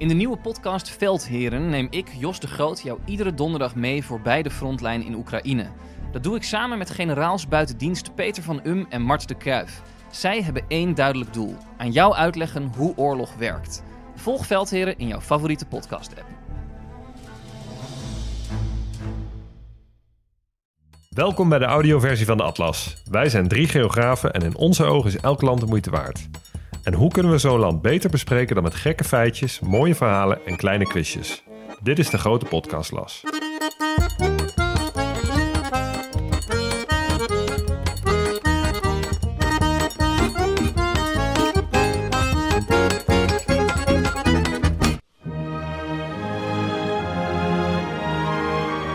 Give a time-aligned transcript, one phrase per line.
[0.00, 4.42] In de nieuwe podcast Veldheren neem ik, Jos de Groot, jou iedere donderdag mee voorbij
[4.42, 5.66] de frontlijn in Oekraïne.
[6.12, 9.82] Dat doe ik samen met generaals buiten dienst Peter van Um en Mart de Kruif.
[10.10, 13.82] Zij hebben één duidelijk doel: aan jou uitleggen hoe oorlog werkt.
[14.14, 16.26] Volg Veldheren in jouw favoriete podcast-app.
[21.08, 23.02] Welkom bij de audioversie van de Atlas.
[23.10, 26.28] Wij zijn drie geografen en in onze ogen is elk land de moeite waard.
[26.82, 30.56] En hoe kunnen we zo'n land beter bespreken dan met gekke feitjes, mooie verhalen en
[30.56, 31.42] kleine quizjes?
[31.82, 33.20] Dit is de grote podcastlas.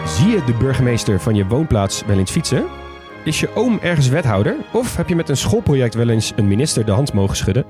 [0.05, 2.84] Zie je de burgemeester van je woonplaats wel eens fietsen?
[3.25, 4.55] Is je oom ergens wethouder?
[4.71, 7.65] Of heb je met een schoolproject wel eens een minister de hand mogen schudden?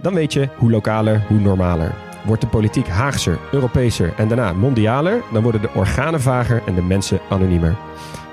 [0.00, 1.94] Dan weet je hoe lokaler, hoe normaler.
[2.24, 6.82] Wordt de politiek Haagser, Europeeser en daarna mondialer, dan worden de organen vager en de
[6.82, 7.76] mensen anoniemer.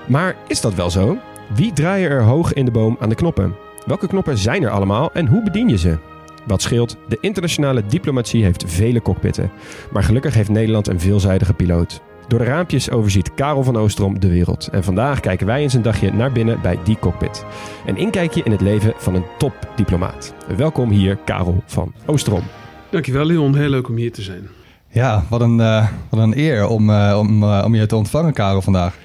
[0.08, 1.18] Maar is dat wel zo?
[1.54, 3.56] Wie draaien er hoog in de boom aan de knoppen?
[3.86, 5.98] Welke knoppen zijn er allemaal en hoe bedien je ze?
[6.46, 9.52] Wat scheelt, de internationale diplomatie heeft vele cockpitten.
[9.92, 12.02] Maar gelukkig heeft Nederland een veelzijdige piloot.
[12.28, 14.68] Door de raampjes overziet Karel van Oostrom de wereld.
[14.68, 17.46] En vandaag kijken wij eens een dagje naar binnen bij die cockpit.
[17.86, 20.34] Een inkijkje in het leven van een topdiplomaat.
[20.58, 22.44] Welkom hier, Karel van Oostrom.
[22.90, 24.48] Dankjewel Leon, heel leuk om hier te zijn.
[24.90, 28.34] Ja, wat een, uh, wat een eer om, uh, om, uh, om je te ontvangen,
[28.34, 28.98] Karel, vandaag.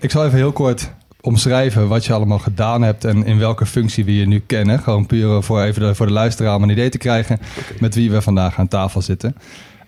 [0.00, 4.04] Ik zal even heel kort omschrijven wat je allemaal gedaan hebt en in welke functie
[4.04, 4.78] we je nu kennen.
[4.78, 7.76] Gewoon puur voor even de, voor de luisteraar om een idee te krijgen okay.
[7.80, 9.36] met wie we vandaag aan tafel zitten.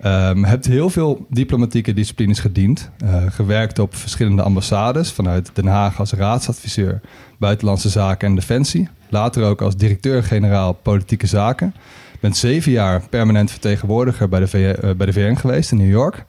[0.06, 2.90] Um, hebt heel veel diplomatieke disciplines gediend.
[3.04, 5.10] Uh, gewerkt op verschillende ambassades.
[5.10, 7.00] Vanuit Den Haag als raadsadviseur
[7.38, 8.88] Buitenlandse Zaken en Defensie.
[9.08, 11.74] Later ook als directeur-generaal Politieke Zaken.
[12.20, 15.90] Bent zeven jaar permanent vertegenwoordiger bij de, VN, uh, bij de VN geweest in New
[15.90, 16.24] York.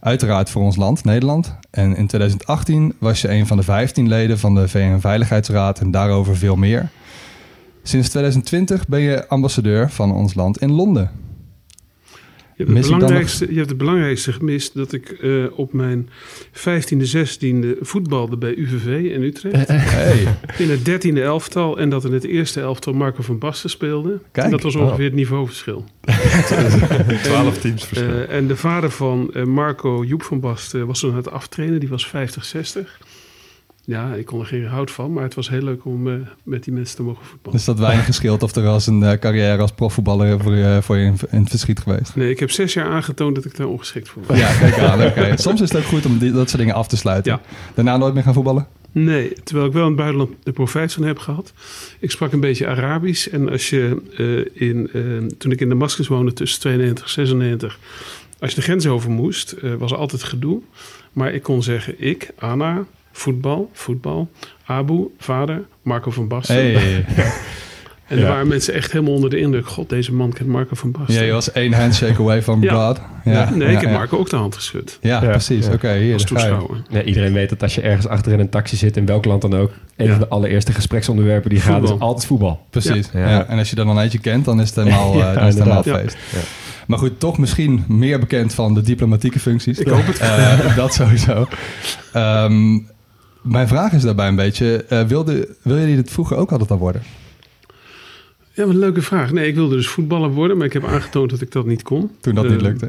[0.00, 1.56] Uiteraard voor ons land, Nederland.
[1.70, 6.36] En in 2018 was je een van de 15 leden van de VN-veiligheidsraad en daarover
[6.36, 6.88] veel meer.
[7.82, 11.25] Sinds 2020 ben je ambassadeur van ons land in Londen.
[12.56, 16.08] Je hebt, het belangrijkste, je hebt het belangrijkste gemist dat ik uh, op mijn
[16.52, 19.68] 15e, 16e voetbalde bij UVV in Utrecht.
[19.68, 20.36] Hey.
[20.58, 24.20] In het 13e elftal en dat in het eerste elftal Marco van Basten speelde.
[24.32, 25.04] Kijk, en dat was ongeveer oh.
[25.04, 25.84] het niveauverschil.
[27.22, 28.08] 12 teams verschil.
[28.08, 31.80] Uh, en de vader van uh, Marco, Joep van Basten, was toen aan het aftrainen.
[31.80, 32.98] Die was 50, 60.
[33.86, 36.64] Ja, ik kon er geen hout van, maar het was heel leuk om uh, met
[36.64, 37.58] die mensen te mogen voetballen.
[37.58, 40.96] Dus dat weinig gescheeld of er was een uh, carrière als profvoetballer voor, uh, voor
[40.96, 42.16] je in, in, het verschiet geweest?
[42.16, 44.38] Nee, ik heb zes jaar aangetoond dat ik daar ongeschikt voor was.
[44.38, 45.02] Ja, kijk aan.
[45.02, 45.36] Okay.
[45.46, 47.32] Soms is het ook goed om die, dat soort dingen af te sluiten.
[47.32, 47.40] Ja.
[47.74, 48.66] Daarna nooit meer gaan voetballen?
[48.92, 51.52] Nee, terwijl ik wel in het buitenland de profijt van heb gehad.
[51.98, 54.02] Ik sprak een beetje Arabisch en als je
[54.52, 54.90] in,
[55.38, 57.78] toen ik in Damascus woonde tussen 92 en 96...
[58.38, 60.60] Als je de grens over moest, was er altijd gedoe.
[61.12, 62.84] Maar ik kon zeggen, ik, Anna,
[63.16, 64.28] voetbal, voetbal.
[64.64, 66.54] Abu, vader, Marco van Basten.
[66.54, 66.74] Hey.
[68.06, 68.28] en er ja.
[68.28, 69.66] waren mensen echt helemaal onder de indruk.
[69.66, 71.14] God, deze man kent Marco van Basten.
[71.14, 72.86] Ja, je was één handshake away ja.
[72.86, 73.00] God.
[73.24, 73.50] Ja.
[73.50, 74.98] Nee, ik heb Marco ook de hand geschud.
[75.00, 75.66] Ja, precies.
[75.66, 76.12] Oké, okay, hier.
[76.12, 76.82] Als toeschouwer.
[76.88, 79.42] Ja, iedereen weet dat als je ergens achter in een taxi zit, in welk land
[79.42, 82.60] dan ook, een van de allereerste gespreksonderwerpen die gaat, is altijd voetbal.
[82.70, 83.10] Precies.
[83.12, 85.62] En als je dan een eindje kent, dan is het helemaal, uh, dan is het
[85.62, 86.16] helemaal feest.
[86.86, 89.78] Maar goed, toch misschien meer bekend van de diplomatieke functies.
[89.78, 90.20] Ik hoop het.
[90.20, 91.48] Uh, dat sowieso.
[92.14, 92.86] Um,
[93.46, 96.78] mijn vraag is daarbij een beetje, uh, wilde, wil je dit vroeger ook altijd al
[96.78, 97.02] worden?
[98.52, 99.32] Ja, wat een leuke vraag.
[99.32, 102.10] Nee, ik wilde dus voetballer worden, maar ik heb aangetoond dat ik dat niet kon.
[102.20, 102.88] Toen dat uh, niet lukte.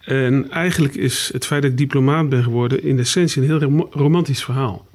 [0.00, 3.86] En eigenlijk is het feit dat ik diplomaat ben geworden in essentie een heel rom
[3.90, 4.86] romantisch verhaal.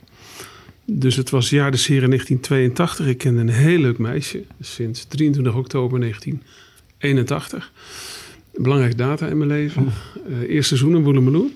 [0.86, 3.08] Dus het was jaar des heren 1982.
[3.08, 7.72] Ik kende een heel leuk meisje sinds 23 oktober 1981.
[8.56, 9.88] Belangrijke data in mijn leven.
[10.30, 11.50] Uh, eerste seizoen in Woelemeloe.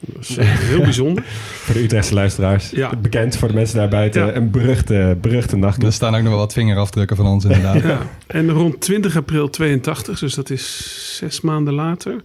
[0.00, 1.24] Dat was heel bijzonder.
[1.64, 2.70] voor de Utrechtse luisteraars.
[2.70, 2.96] Ja.
[2.96, 4.26] Bekend voor de mensen daarbuiten.
[4.26, 4.34] Ja.
[4.34, 5.82] Een beruchte, beruchte nacht.
[5.82, 7.82] Er staan ook nog wel wat vingerafdrukken van ons inderdaad.
[7.82, 8.10] ja.
[8.26, 12.22] En rond 20 april 82, dus dat is zes maanden later...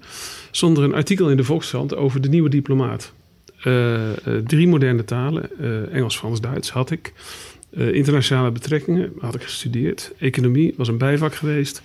[0.52, 3.14] stond er een artikel in de Volkskrant over de nieuwe diplomaat.
[3.64, 4.10] Uh, uh,
[4.46, 7.14] drie moderne talen, uh, Engels, Frans, Duits had ik.
[7.72, 10.12] internationale betrekkingen had ik gestudeerd.
[10.20, 11.82] Economie was een bijvak geweest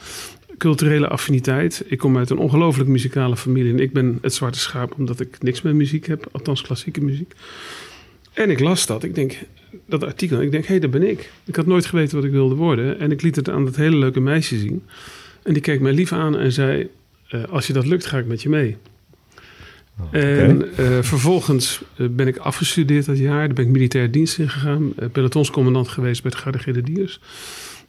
[0.61, 1.85] culturele affiniteit.
[1.87, 3.73] Ik kom uit een ongelooflijk muzikale familie.
[3.73, 6.29] En ik ben het zwarte schaap omdat ik niks met muziek heb.
[6.33, 7.33] Althans klassieke muziek.
[8.33, 9.03] En ik las dat.
[9.03, 9.39] Ik denk,
[9.87, 10.41] dat artikel.
[10.41, 11.31] Ik denk, hé, hey, daar ben ik.
[11.45, 12.99] Ik had nooit geweten wat ik wilde worden.
[12.99, 14.83] En ik liet het aan dat hele leuke meisje zien.
[15.43, 16.89] En die keek mij lief aan en zei...
[17.29, 18.77] eh, als je dat lukt, ga ik met je mee.
[20.11, 23.47] En eh, vervolgens eh, ben ik afgestudeerd dat jaar.
[23.47, 24.93] Daar ben ik militair dienst ingegaan.
[24.99, 27.21] Uh, pelotonscommandant geweest bij de Garde Grenadiers.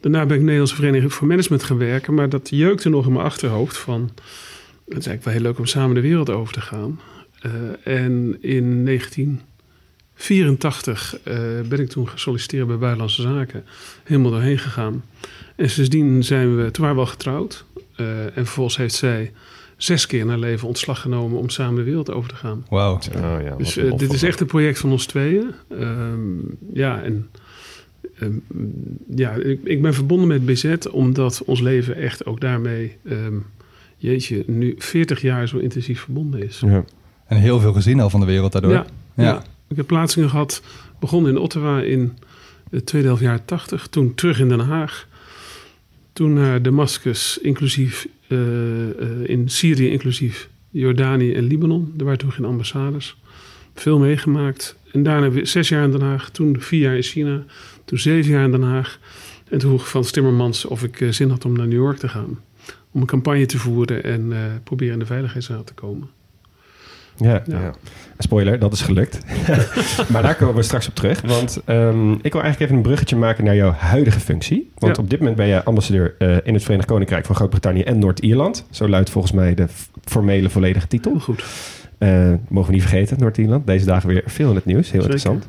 [0.02, 2.14] Daarna ben ik Nederlandse Vereniging voor Management gaan werken.
[2.14, 4.10] Maar dat jeukte nog in mijn achterhoofd van...
[4.88, 7.00] Het is eigenlijk wel heel leuk om samen de wereld over te gaan.
[7.46, 7.52] Uh,
[7.84, 11.34] en in 1984 uh,
[11.68, 13.64] ben ik toen gesolliciteerd bij Buitenlandse Zaken.
[14.04, 15.04] Helemaal doorheen gegaan.
[15.56, 16.70] En sindsdien zijn we...
[16.70, 17.64] Toen waren we al getrouwd.
[17.96, 19.32] Uh, en vervolgens heeft zij
[19.76, 22.66] zes keer in haar leven ontslag genomen om samen de wereld over te gaan.
[22.70, 22.94] Wauw.
[22.94, 23.00] Oh,
[23.42, 25.54] ja, Dus uh, dit is echt een project van ons tweeën.
[25.70, 27.30] Um, ja, en
[28.22, 28.42] um,
[29.14, 33.46] ja, ik, ik, ben verbonden met BZ omdat ons leven echt ook daarmee, um,
[33.96, 36.62] jeetje, nu 40 jaar zo intensief verbonden is.
[36.66, 36.84] Ja.
[37.26, 38.72] En heel veel gezien al van de wereld daardoor.
[38.72, 39.24] Ja, ja.
[39.24, 39.42] ja.
[39.68, 40.62] ik heb plaatsingen gehad,
[41.00, 42.12] begonnen in Ottawa in
[42.70, 45.08] de tweede helft jaren 80, toen terug in Den Haag.
[46.12, 48.88] Toen naar Damascus, inclusief uh, uh,
[49.24, 51.94] in Syrië, inclusief Jordanië en Libanon.
[51.98, 53.16] Er waren toen geen ambassades.
[53.74, 54.76] Veel meegemaakt.
[54.92, 56.30] En daarna weer zes jaar in Den Haag.
[56.30, 57.44] Toen vier jaar in China.
[57.84, 58.98] Toen zeven jaar in Den Haag.
[59.50, 62.08] En toen vroeg Frans Timmermans of ik uh, zin had om naar New York te
[62.08, 62.38] gaan.
[62.90, 64.32] Om een campagne te voeren en
[64.64, 66.08] proberen in de Veiligheidsraad te komen.
[67.16, 67.60] Ja, ja.
[67.60, 67.74] ja,
[68.18, 69.18] spoiler, dat is gelukt.
[70.12, 71.20] maar daar komen we straks op terug.
[71.20, 74.70] Want um, ik wil eigenlijk even een bruggetje maken naar jouw huidige functie.
[74.78, 75.02] Want ja.
[75.02, 78.66] op dit moment ben je ambassadeur uh, in het Verenigd Koninkrijk van Groot-Brittannië en Noord-Ierland.
[78.70, 79.66] Zo luidt volgens mij de
[80.04, 81.18] formele volledige titel.
[81.18, 81.44] Goed.
[81.98, 83.66] Uh, mogen we niet vergeten, Noord-Ierland.
[83.66, 84.90] Deze dagen weer veel in het nieuws.
[84.90, 85.16] Heel Zeker.
[85.16, 85.46] interessant.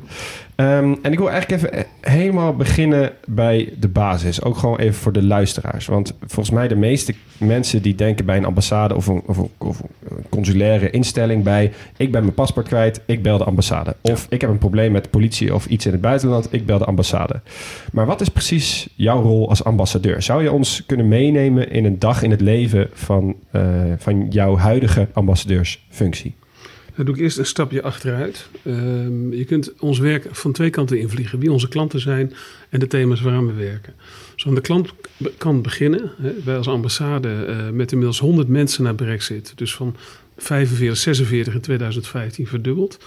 [0.56, 4.42] Um, en ik wil eigenlijk even helemaal beginnen bij de basis.
[4.42, 5.86] Ook gewoon even voor de luisteraars.
[5.86, 9.50] Want volgens mij de meeste mensen die denken bij een ambassade of een, of een,
[9.58, 11.72] of een consulaire instelling bij...
[11.96, 13.96] ik ben mijn paspoort kwijt, ik bel de ambassade.
[14.00, 14.26] Of ja.
[14.28, 16.84] ik heb een probleem met de politie of iets in het buitenland, ik bel de
[16.84, 17.40] ambassade.
[17.92, 20.22] Maar wat is precies jouw rol als ambassadeur?
[20.22, 23.62] Zou je ons kunnen meenemen in een dag in het leven van, uh,
[23.98, 26.34] van jouw huidige ambassadeursfunctie?
[26.96, 28.48] Dan doe ik eerst een stapje achteruit.
[28.66, 31.38] Um, je kunt ons werk van twee kanten invliegen.
[31.38, 32.32] Wie onze klanten zijn
[32.68, 33.94] en de thema's waaraan we werken.
[34.34, 36.10] Dus aan de klantkant beginnen.
[36.16, 39.52] Hè, wij als ambassade uh, met inmiddels 100 mensen naar Brexit.
[39.56, 39.96] Dus van
[40.36, 42.98] 45, 46 in 2015 verdubbeld.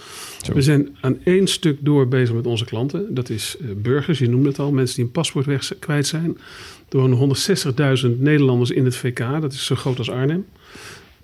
[0.42, 0.52] Zo.
[0.52, 3.14] We zijn aan één stuk door bezig met onze klanten.
[3.14, 4.72] Dat is uh, burgers, je noemde het al.
[4.72, 6.38] Mensen die een paspoort weg kwijt zijn.
[6.88, 7.36] Er wonen
[8.14, 9.18] 160.000 Nederlanders in het VK.
[9.40, 10.46] Dat is zo groot als Arnhem.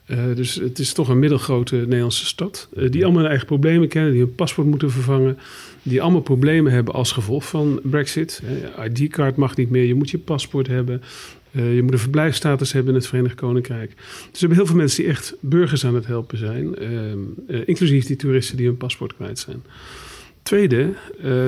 [0.07, 2.69] Uh, dus het is toch een middelgrote Nederlandse stad.
[2.77, 5.39] Uh, die allemaal hun eigen problemen kennen, die hun paspoort moeten vervangen.
[5.83, 8.43] Die allemaal problemen hebben als gevolg van Brexit.
[8.79, 11.03] Uh, ID-kaart mag niet meer, je moet je paspoort hebben.
[11.51, 13.95] je moet een verblijfsstatus hebben in het Verenigd Koninkrijk.
[13.97, 16.79] Dus we hebben heel veel mensen die echt burgers aan het helpen zijn.
[17.67, 19.63] inclusief die toeristen die hun paspoort kwijt zijn.
[20.43, 20.93] Tweede,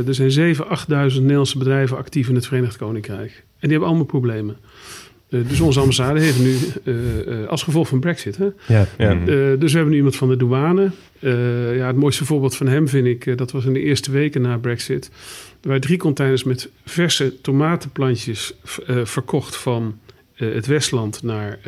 [0.07, 3.31] er zijn 7.000, 8.000 Nederlandse bedrijven actief in het Verenigd Koninkrijk.
[3.31, 4.57] En die hebben allemaal problemen.
[5.29, 6.95] Uh, dus onze ambassade heeft nu, uh,
[7.27, 8.49] uh, als gevolg van Brexit, hè?
[8.67, 9.15] Ja, ja.
[9.57, 10.91] dus we hebben nu iemand van de douane.
[11.77, 14.57] ja, het mooiste voorbeeld van hem vind ik, dat was in de eerste weken na
[14.57, 15.11] Brexit.
[15.61, 18.55] Er waren drie containers met verse tomatenplantjes
[19.05, 19.99] verkocht van
[20.35, 21.59] het Westland naar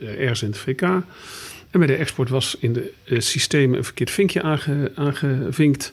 [0.00, 0.82] ergens in het VK.
[0.82, 5.92] En bij de export was in de systemen een verkeerd vinkje aange, aangevinkt.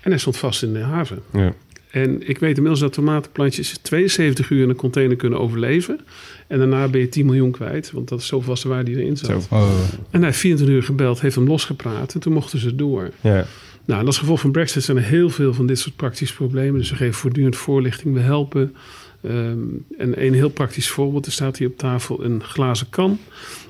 [0.00, 1.22] En hij stond vast in de haven.
[1.32, 1.54] Ja.
[1.94, 6.00] En ik weet inmiddels dat tomatenplantjes 72 uur in een container kunnen overleven.
[6.46, 9.00] En daarna ben je 10 miljoen kwijt, want dat is zoveel was de waarde die
[9.00, 9.46] erin zat.
[9.50, 9.68] Oh.
[10.10, 13.10] En hij heeft 24 uur gebeld, heeft hem losgepraat en toen mochten ze door.
[13.20, 13.46] Ja.
[13.84, 16.80] Nou, en als gevolg van Brexit zijn er heel veel van dit soort praktische problemen.
[16.80, 18.76] Dus we geven voortdurend voorlichting, we helpen.
[19.26, 23.18] Um, en een heel praktisch voorbeeld, er staat hier op tafel een glazen kan.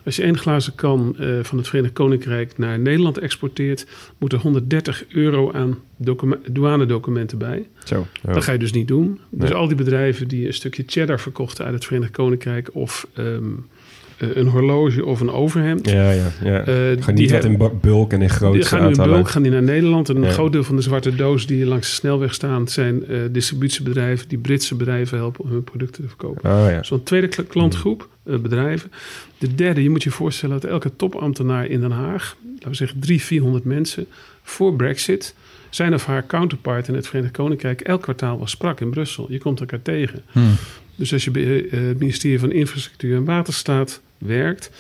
[0.04, 3.87] Als je één glazen kan uh, van het Verenigd Koninkrijk naar Nederland exporteert,
[4.18, 5.78] moet er 130 euro aan
[6.50, 7.68] douanedocumenten bij.
[7.84, 8.32] Zo, ja.
[8.32, 9.20] Dat ga je dus niet doen.
[9.30, 9.58] Dus nee.
[9.58, 13.84] al die bedrijven die een stukje cheddar verkochten uit het Verenigd Koninkrijk of um, uh,
[14.33, 15.90] een horloge of een overhemd.
[15.90, 16.69] Ja, ja, ja.
[16.69, 19.43] Uh, gaan niet wat in bulk en in grote Die gaan nu in bulk, gaan
[19.43, 20.09] die naar Nederland.
[20.09, 20.31] En een ja.
[20.31, 22.69] groot deel van de zwarte doos die langs de snelweg staan...
[22.69, 26.50] zijn uh, distributiebedrijven die Britse bedrijven helpen om hun producten te verkopen.
[26.50, 26.83] Oh, ja.
[26.83, 28.93] Zo'n tweede klantgroep, uh, bedrijven.
[29.38, 32.37] De derde, je moet je voorstellen dat elke topambtenaar in Den Haag...
[32.52, 34.07] laten we zeggen drie, vierhonderd mensen
[34.43, 35.35] voor Brexit...
[35.71, 37.81] zijn of haar counterpart in het Verenigd Koninkrijk...
[37.81, 39.26] elk kwartaal was sprak in Brussel.
[39.28, 40.23] Je komt elkaar tegen.
[40.33, 40.54] Hmm.
[40.97, 44.71] Dus als je bij het ministerie van Infrastructuur en Waterstaat werkt,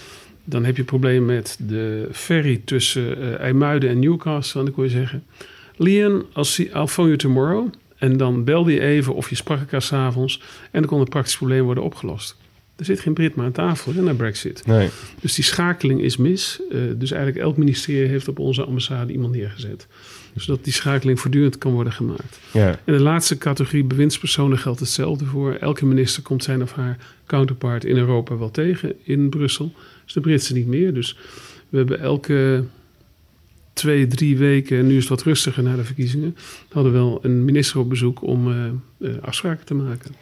[0.44, 4.58] dan heb je problemen met de ferry tussen uh, IJmuiden en Newcastle.
[4.60, 5.24] En dan kon je zeggen:
[6.40, 7.68] see, I'll phone you tomorrow.
[7.96, 10.40] En dan belde je even of je sprak elkaar s'avonds.
[10.70, 12.36] En dan kon het praktisch probleem worden opgelost.
[12.76, 14.66] Er zit geen Brit meer aan tafel hè, na Brexit.
[14.66, 14.88] Nee.
[15.20, 16.60] Dus die schakeling is mis.
[16.70, 19.86] Eh, dus eigenlijk elk ministerie heeft op onze ambassade iemand neergezet.
[20.36, 22.38] Zodat die schakeling voortdurend kan worden gemaakt.
[22.52, 22.68] Ja.
[22.84, 25.52] En de laatste categorie bewindspersonen geldt hetzelfde voor.
[25.52, 29.72] Elke minister komt zijn of haar counterpart in Europa wel tegen in Brussel.
[30.04, 30.94] Dus de Britse niet meer.
[30.94, 31.18] Dus
[31.68, 32.64] we hebben elke
[33.72, 36.36] twee, drie weken, en nu is het wat rustiger na de verkiezingen,
[36.68, 38.66] hadden we wel een minister op bezoek om eh,
[38.98, 40.14] eh, afspraken te maken.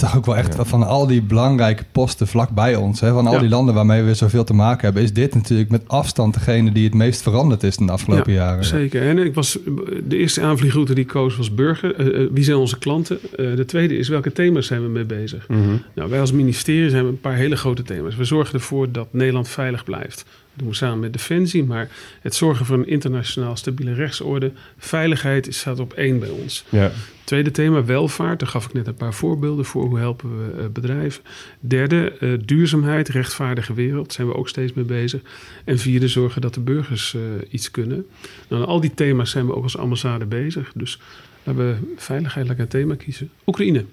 [0.00, 3.00] Toch ook wel echt van al die belangrijke posten vlakbij ons.
[3.00, 3.38] Hè, van al Ja.
[3.38, 6.84] die landen waarmee we zoveel te maken hebben, is dit natuurlijk met afstand degene die
[6.84, 8.64] het meest veranderd is in de afgelopen jaren.
[8.64, 9.02] Zeker.
[9.08, 9.58] En ik was,
[10.04, 11.94] de eerste aanvliegroute die ik koos was burger.
[11.94, 13.18] Eh, eh, wie zijn onze klanten?
[13.36, 15.48] Eh, de tweede is welke thema's zijn we mee bezig?
[15.48, 15.76] Mhm.
[15.94, 18.16] Nou, wij als ministerie zijn een paar hele grote thema's.
[18.16, 20.24] We zorgen ervoor dat Nederland veilig blijft.
[20.56, 21.64] Doen we samen met Defensie.
[21.64, 21.88] Maar
[22.20, 24.52] het zorgen voor een internationaal stabiele rechtsorde.
[24.78, 26.64] Veiligheid staat op één bij ons.
[26.68, 26.92] Ja.
[27.24, 28.38] Tweede thema, welvaart.
[28.38, 29.86] Daar gaf ik net een paar voorbeelden voor.
[29.86, 31.22] Hoe helpen we eh, bedrijven?
[31.60, 34.04] Derde, eh, duurzaamheid, rechtvaardige wereld.
[34.04, 35.20] Daar zijn we ook steeds mee bezig.
[35.64, 37.20] En vierde, zorgen dat de burgers eh,
[37.50, 38.06] iets kunnen.
[38.48, 40.72] Nou, al die thema's zijn we ook als ambassade bezig.
[40.74, 41.00] Dus
[41.42, 43.30] laten we veiligheid lekker een thema kiezen.
[43.46, 43.84] Oekraïne.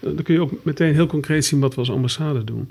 [0.00, 2.70] Dan kun je ook meteen heel concreet zien wat we als ambassade doen.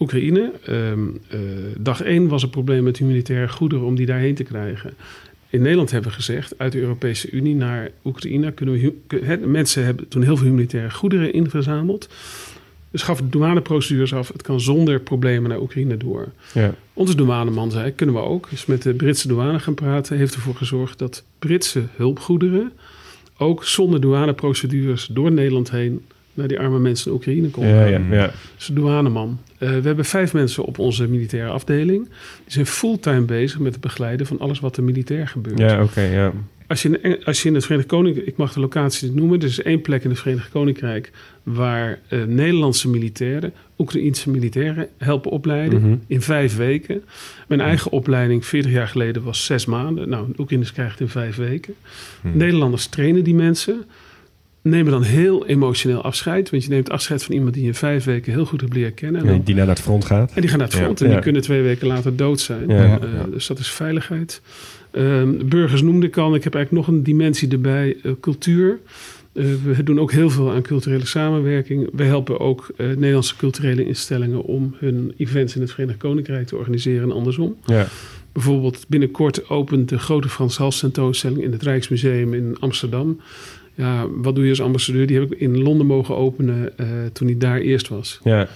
[0.00, 1.38] Oekraïne, ehm, eh,
[1.78, 4.94] dag één was een probleem met humanitaire goederen om die daarheen te krijgen.
[5.50, 8.74] In Nederland hebben we gezegd, uit de Europese Unie naar Oekraïne kunnen
[9.08, 9.40] we...
[9.46, 12.08] mensen hebben toen heel veel humanitaire goederen ingezameld.
[12.90, 14.28] Dus gaf de douaneprocedures af.
[14.28, 16.28] Het kan zonder problemen naar Oekraïne door.
[16.54, 16.74] Ja.
[16.92, 18.48] Onze douaneman zei, kunnen we ook.
[18.50, 20.16] Is met de Britse douane gaan praten.
[20.16, 22.72] Heeft ervoor gezorgd dat Britse hulpgoederen...
[23.38, 26.04] ook zonder douaneprocedures door Nederland heen...
[26.34, 27.74] naar die arme mensen in Oekraïne konden.
[27.74, 28.32] Ja, ja, ja.
[28.56, 29.38] Dus de douaneman.
[29.60, 32.04] Eh, we hebben vijf mensen op onze militaire afdeling.
[32.44, 35.58] Die zijn fulltime bezig met het begeleiden van alles wat er militair gebeurt.
[35.58, 36.32] Ja, oké, ja.
[36.66, 39.38] Als, je in, als je in het Verenigd Koninkrijk, ik mag de locatie niet noemen,
[39.38, 41.10] er is één plek in het Verenigd Koninkrijk
[41.42, 45.94] waar eh, Nederlandse militairen, Oekraïense militairen helpen opleiden Mhm.
[46.06, 47.02] in vijf weken.
[47.48, 50.08] Mijn eigen opleiding 40 jaar geleden was zes maanden.
[50.08, 51.74] Nou, Oekraïners krijgen het in vijf weken.
[52.22, 53.84] Nederlanders trainen die mensen.
[54.62, 56.50] Nemen dan heel emotioneel afscheid.
[56.50, 58.94] Want je neemt afscheid van iemand die je in vijf weken heel goed hebt leren
[58.94, 59.26] kennen.
[59.26, 60.32] En, Die naar het front gaat.
[60.34, 60.82] en die gaan naar het Ja.
[60.82, 61.00] front.
[61.00, 61.12] En Ja.
[61.12, 62.68] die kunnen twee weken later dood zijn.
[62.68, 62.98] Ja.
[63.00, 64.40] Eh, Dus dat is veiligheid.
[64.90, 66.34] Ehm, burgers noemde ik al.
[66.34, 67.96] Ik heb eigenlijk nog een dimensie erbij.
[68.02, 68.78] eh, cultuur.
[69.32, 71.88] Eh, we doen ook heel veel aan culturele samenwerking.
[71.92, 76.56] We helpen ook eh, Nederlandse culturele instellingen om hun events in het Verenigd Koninkrijk te
[76.56, 77.56] organiseren en andersom.
[77.64, 77.86] Ja.
[78.32, 83.20] Bijvoorbeeld binnenkort opent de grote Frans Hals tentoonstelling in het Rijksmuseum in Amsterdam.
[83.74, 85.06] Ja, wat doe je als ambassadeur?
[85.06, 88.20] Die heb ik in Londen mogen openen eh, toen hij daar eerst was.
[88.24, 88.46] Ja.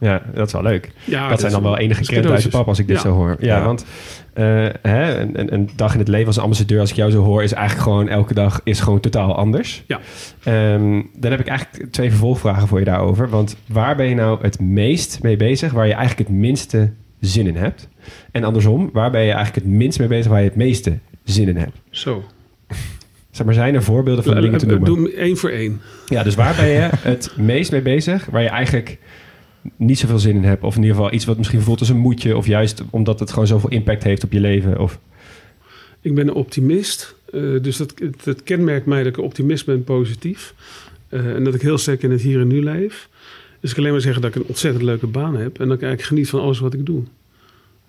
[0.00, 0.90] Ja, dat is wel leuk.
[1.04, 2.52] Ja, dat zijn dan wel enige krenten uit cadeautjes.
[2.54, 3.02] pap als ik dit Ja.
[3.02, 3.36] zo hoor.
[3.40, 3.64] Ja, Ja.
[3.64, 3.84] want
[4.32, 4.44] eh,
[4.82, 7.42] hè, een, een, een dag in het leven als ambassadeur, als ik jou zo hoor,
[7.42, 9.82] is eigenlijk gewoon elke dag is gewoon totaal anders.
[9.86, 10.00] Ja.
[10.42, 13.28] Ehm, dan heb ik eigenlijk twee vervolgvragen voor je daarover.
[13.28, 17.46] Want waar ben je nou het meest mee bezig, waar je eigenlijk het minste zin
[17.46, 17.88] in hebt?
[18.32, 21.48] En andersom, waar ben je eigenlijk het minst mee bezig, waar je het meeste zin
[21.48, 21.76] in hebt?
[21.90, 22.22] Zo.
[23.38, 24.84] Zeg maar, zijn er voorbeelden van dingen te noemen?
[24.84, 25.80] Doe hem één voor één.
[26.06, 28.26] Ja, dus waar ben je het meest mee bezig?
[28.26, 28.98] Waar je eigenlijk
[29.76, 30.62] niet zoveel zin in hebt.
[30.62, 32.36] Of in ieder geval iets wat misschien voelt als een moedje.
[32.36, 34.78] Of juist omdat het gewoon zoveel impact heeft op je leven.
[34.80, 34.98] Of,
[36.00, 37.14] Ik ben een optimist.
[37.32, 40.54] eh, dus dat, het, het kenmerkt mij dat ik een optimist ben, positief.
[41.08, 43.08] Eh, en dat ik heel sterk in het hier en nu leef.
[43.60, 45.60] Dus ik kan alleen maar zeggen dat ik een ontzettend leuke baan heb.
[45.60, 47.02] En dat ik eigenlijk geniet van alles wat ik doe.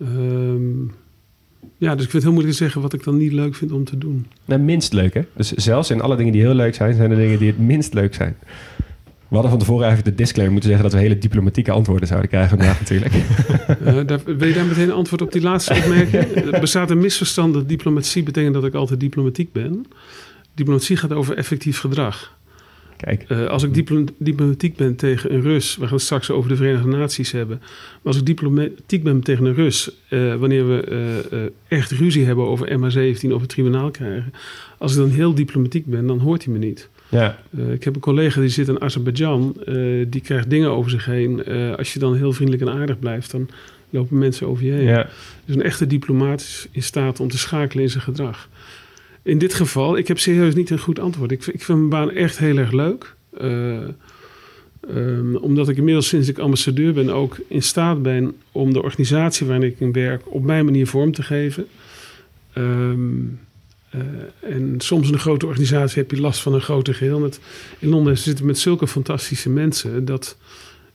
[0.01, 0.81] Ehm,
[1.77, 3.71] ja, dus ik vind het heel moeilijk te zeggen wat ik dan niet leuk vind
[3.71, 4.25] om te doen.
[4.45, 5.21] nou, minst leuk, hè?
[5.35, 7.93] Dus zelfs in alle dingen die heel leuk zijn, zijn er dingen die het minst
[7.93, 8.35] leuk zijn.
[9.27, 10.89] We hadden van tevoren eigenlijk de disclaimer moeten zeggen...
[10.89, 13.13] dat we hele diplomatieke antwoorden zouden krijgen vandaag natuurlijk.
[14.07, 16.35] Daar, wil je daar meteen een antwoord op die laatste opmerking?
[16.53, 19.85] Er bestaat een misverstand dat diplomatie betekent dat ik altijd diplomatiek ben.
[20.53, 22.37] Diplomatie gaat over effectief gedrag.
[23.03, 26.49] Kijk, Eh, als ik diplo- diplomatiek ben tegen een Rus, we gaan het straks over
[26.49, 27.57] de Verenigde Naties hebben.
[27.59, 30.81] Maar als ik diplomatiek ben tegen een Rus, eh, wanneer we
[31.31, 34.33] eh, echt ruzie hebben over MH17 of het tribunaal krijgen.
[34.77, 36.89] Als ik dan heel diplomatiek ben, dan hoort hij me niet.
[37.09, 37.39] ja,
[37.71, 39.55] ik heb een collega die zit in Azerbeidzjan,
[40.07, 41.45] die krijgt dingen over zich heen.
[41.77, 43.49] Als je dan heel vriendelijk en aardig blijft, dan
[43.89, 44.83] lopen mensen over je heen.
[44.83, 45.09] ja,
[45.45, 48.49] Dus een echte diplomaat is in staat om te schakelen in zijn gedrag.
[49.23, 51.31] In dit geval, ik heb serieus niet een goed antwoord.
[51.31, 53.15] Ik, ik vind mijn baan echt heel erg leuk.
[53.37, 53.77] Eh,
[54.89, 59.47] ehm, omdat ik inmiddels sinds ik ambassadeur ben ook in staat ben om de organisatie
[59.47, 61.67] waarin ik in werk op mijn manier vorm te geven.
[62.53, 63.19] Ehm,
[63.89, 64.01] eh,
[64.39, 67.29] en soms in een grote organisatie heb je last van een groter geheel.
[67.79, 70.37] In Londen zitten we met zulke fantastische mensen dat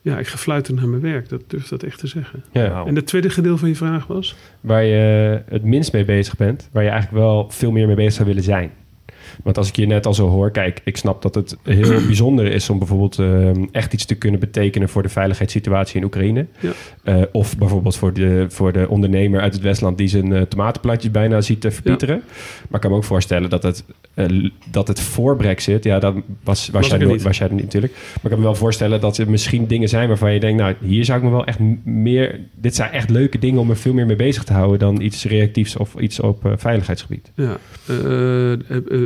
[0.05, 1.29] ja, ik ga fluiten naar mijn werk.
[1.29, 2.43] Dat durf ik dat echt te zeggen.
[2.51, 2.83] ja.
[2.85, 4.35] En het tweede gedeelte van je vraag was?
[4.61, 6.69] Waar je het minst mee bezig bent.
[6.71, 8.71] Waar je eigenlijk wel veel meer mee bezig zou willen zijn.
[9.43, 12.45] Want als ik je net al zo hoor, kijk, ik snap dat het heel bijzonder
[12.51, 16.45] is om bijvoorbeeld eh, echt iets te kunnen betekenen voor de veiligheidssituatie in Oekraïne.
[16.59, 16.71] Ja.
[17.03, 21.11] Eh, of bijvoorbeeld voor de, voor de ondernemer uit het Westland die zijn uh, tomatenplantjes
[21.11, 22.21] bijna ziet te verpieteren.
[22.67, 23.83] Maar ik kan me ook voorstellen dat het,
[24.15, 27.21] uh, dat het voor Brexit, ja, dat was, was, jij, nooit- niet.
[27.21, 27.93] was jij niet natuurlijk.
[27.93, 30.75] Maar ik kan me wel voorstellen dat er misschien dingen zijn waarvan je denkt, nou,
[30.81, 33.93] hier zou ik me wel echt meer, dit zijn echt leuke dingen om er veel
[33.93, 37.31] meer mee bezig te houden dan iets reactiefs of iets op eh, veiligheidsgebied.
[37.35, 39.01] Ja, eh, eh, eh, eh,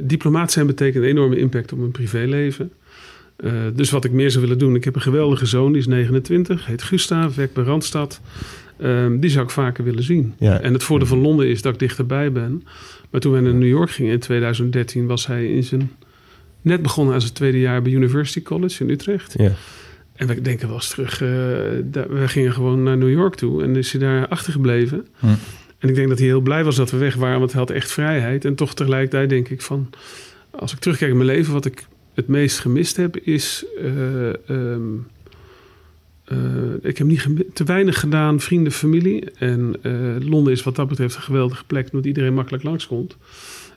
[0.00, 2.70] diplomaat zijn betekent een enorme impact op mijn privéleven.
[3.36, 4.74] Eh, dus wat ik meer zou willen doen.
[4.74, 8.20] Ik heb een geweldige zoon, die is 29, heet Gustav, werkt bij Randstad.
[8.78, 10.34] Ehm, die zou ik vaker willen zien.
[10.38, 10.60] Ja.
[10.60, 12.62] En het voordeel van Londen is dat ik dichterbij ben.
[13.10, 15.90] Maar toen wij naar New York gingen in 2013, was hij in zijn,
[16.62, 19.34] net begonnen aan zijn tweede jaar bij University College in Utrecht.
[19.38, 19.52] Ja.
[20.14, 21.28] En we denken wel eens terug, eh,
[21.84, 25.06] daar- we gingen gewoon naar New York toe en is hij daar achtergebleven.
[25.18, 25.26] Hm.
[25.84, 27.70] En ik denk dat hij heel blij was dat we weg waren, want hij had
[27.70, 28.44] echt vrijheid.
[28.44, 29.90] En toch tegelijkertijd denk ik van,
[30.50, 33.64] als ik terugkijk in mijn leven, wat ik het meest gemist heb, is.
[33.78, 34.82] eh, ehm,
[36.24, 36.38] eh,
[36.82, 39.30] ik heb niet te weinig gedaan, vrienden, familie.
[39.30, 43.16] En eh, Londen is wat dat betreft een geweldige plek, omdat iedereen makkelijk langskomt.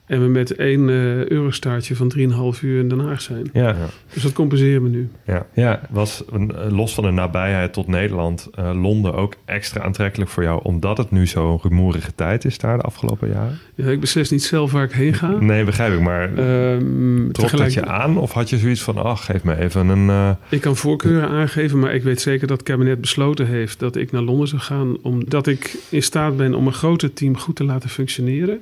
[0.08, 2.08] En we met één eh eurostaartje van
[2.56, 3.50] 3,5 uur in Den Haag zijn.
[3.54, 3.76] Ja.
[4.14, 5.10] Dus dat compenseren we nu.
[5.26, 5.46] Ja.
[5.54, 5.82] Ja.
[5.90, 10.44] Was een- eh, los van de nabijheid tot Nederland, eh, Londen ook extra aantrekkelijk voor
[10.44, 13.60] jou, omdat het nu zo'n rumoerige tijd is daar de afgelopen jaren?
[13.76, 15.28] Ja, ik beslis niet zelf waar ik heen ga.
[15.40, 18.98] Nee, begrijp ik, maar Ehm, trok dat tegelijk- je aan of had je zoiets van,
[18.98, 20.10] ach, geef me even een...
[20.10, 23.96] eh, Ik kan voorkeuren aangeven, maar ik weet zeker dat het kabinet besloten heeft dat
[23.96, 24.98] ik naar Londen zou gaan.
[25.02, 28.62] Omdat ik in staat ben om een groter team goed te laten functioneren.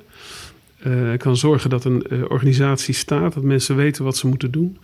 [0.78, 4.78] Eh, kan zorgen dat een eh, organisatie staat, dat mensen weten wat ze moeten doen.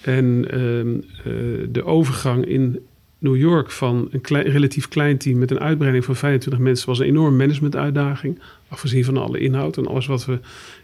[0.00, 2.78] En ehm, eh, de overgang in
[3.18, 6.98] New York van een klein, relatief klein team met een uitbreiding van 25 mensen was
[6.98, 8.38] een enorme managementuitdaging.
[8.68, 10.38] Afgezien van alle inhoud en alles wat we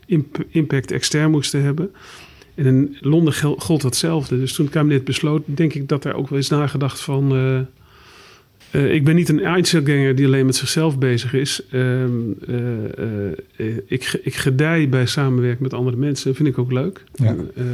[0.06, 1.90] imp- impact extern moesten hebben.
[2.54, 4.38] En in Londen gold hetzelfde.
[4.38, 7.32] Dus toen het kabinet besloot, denk ik dat er ook wel eens nagedacht van.
[8.74, 11.62] Eh, ik ben niet een Einzelganger die alleen met zichzelf bezig is.
[11.70, 12.10] Ehm,
[12.48, 12.56] eh,
[13.56, 16.26] eh, ik, ik gedij bij samenwerken met andere mensen.
[16.26, 17.04] Dat vind ik ook leuk.
[17.14, 17.34] Ja.
[17.56, 17.64] Eh,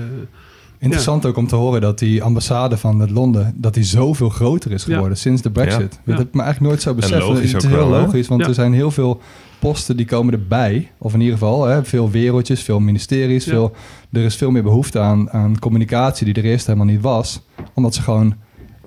[0.79, 3.55] Interessant ook om te horen dat die ambassade van het Londen...
[3.57, 5.91] dat die zoveel groter is geworden sinds de brexit.
[5.91, 6.17] Dat Ja.
[6.17, 7.29] heb ik me eigenlijk nooit zo beseffen.
[7.29, 8.47] logisch het ook is heel wel, logisch, want Ja.
[8.49, 9.21] er zijn heel veel
[9.59, 10.91] posten die komen erbij.
[10.99, 13.45] Of in ieder geval hè, veel wereldjes, veel ministeries.
[13.45, 13.51] Ja.
[13.51, 13.73] Veel,
[14.13, 17.41] er is veel meer behoefte aan, aan communicatie die er eerst helemaal niet was.
[17.75, 18.35] Omdat ze gewoon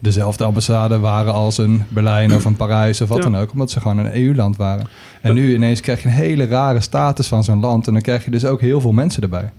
[0.03, 3.23] dezelfde ambassade waren als een Berlijn of een Parijs of wat Ja.
[3.23, 3.51] dan ook.
[3.51, 4.87] Omdat ze gewoon een EU-land waren.
[5.21, 7.87] En nu ineens krijg je een hele rare status van zo'n land.
[7.87, 9.51] En dan krijg je dus ook heel veel mensen erbij.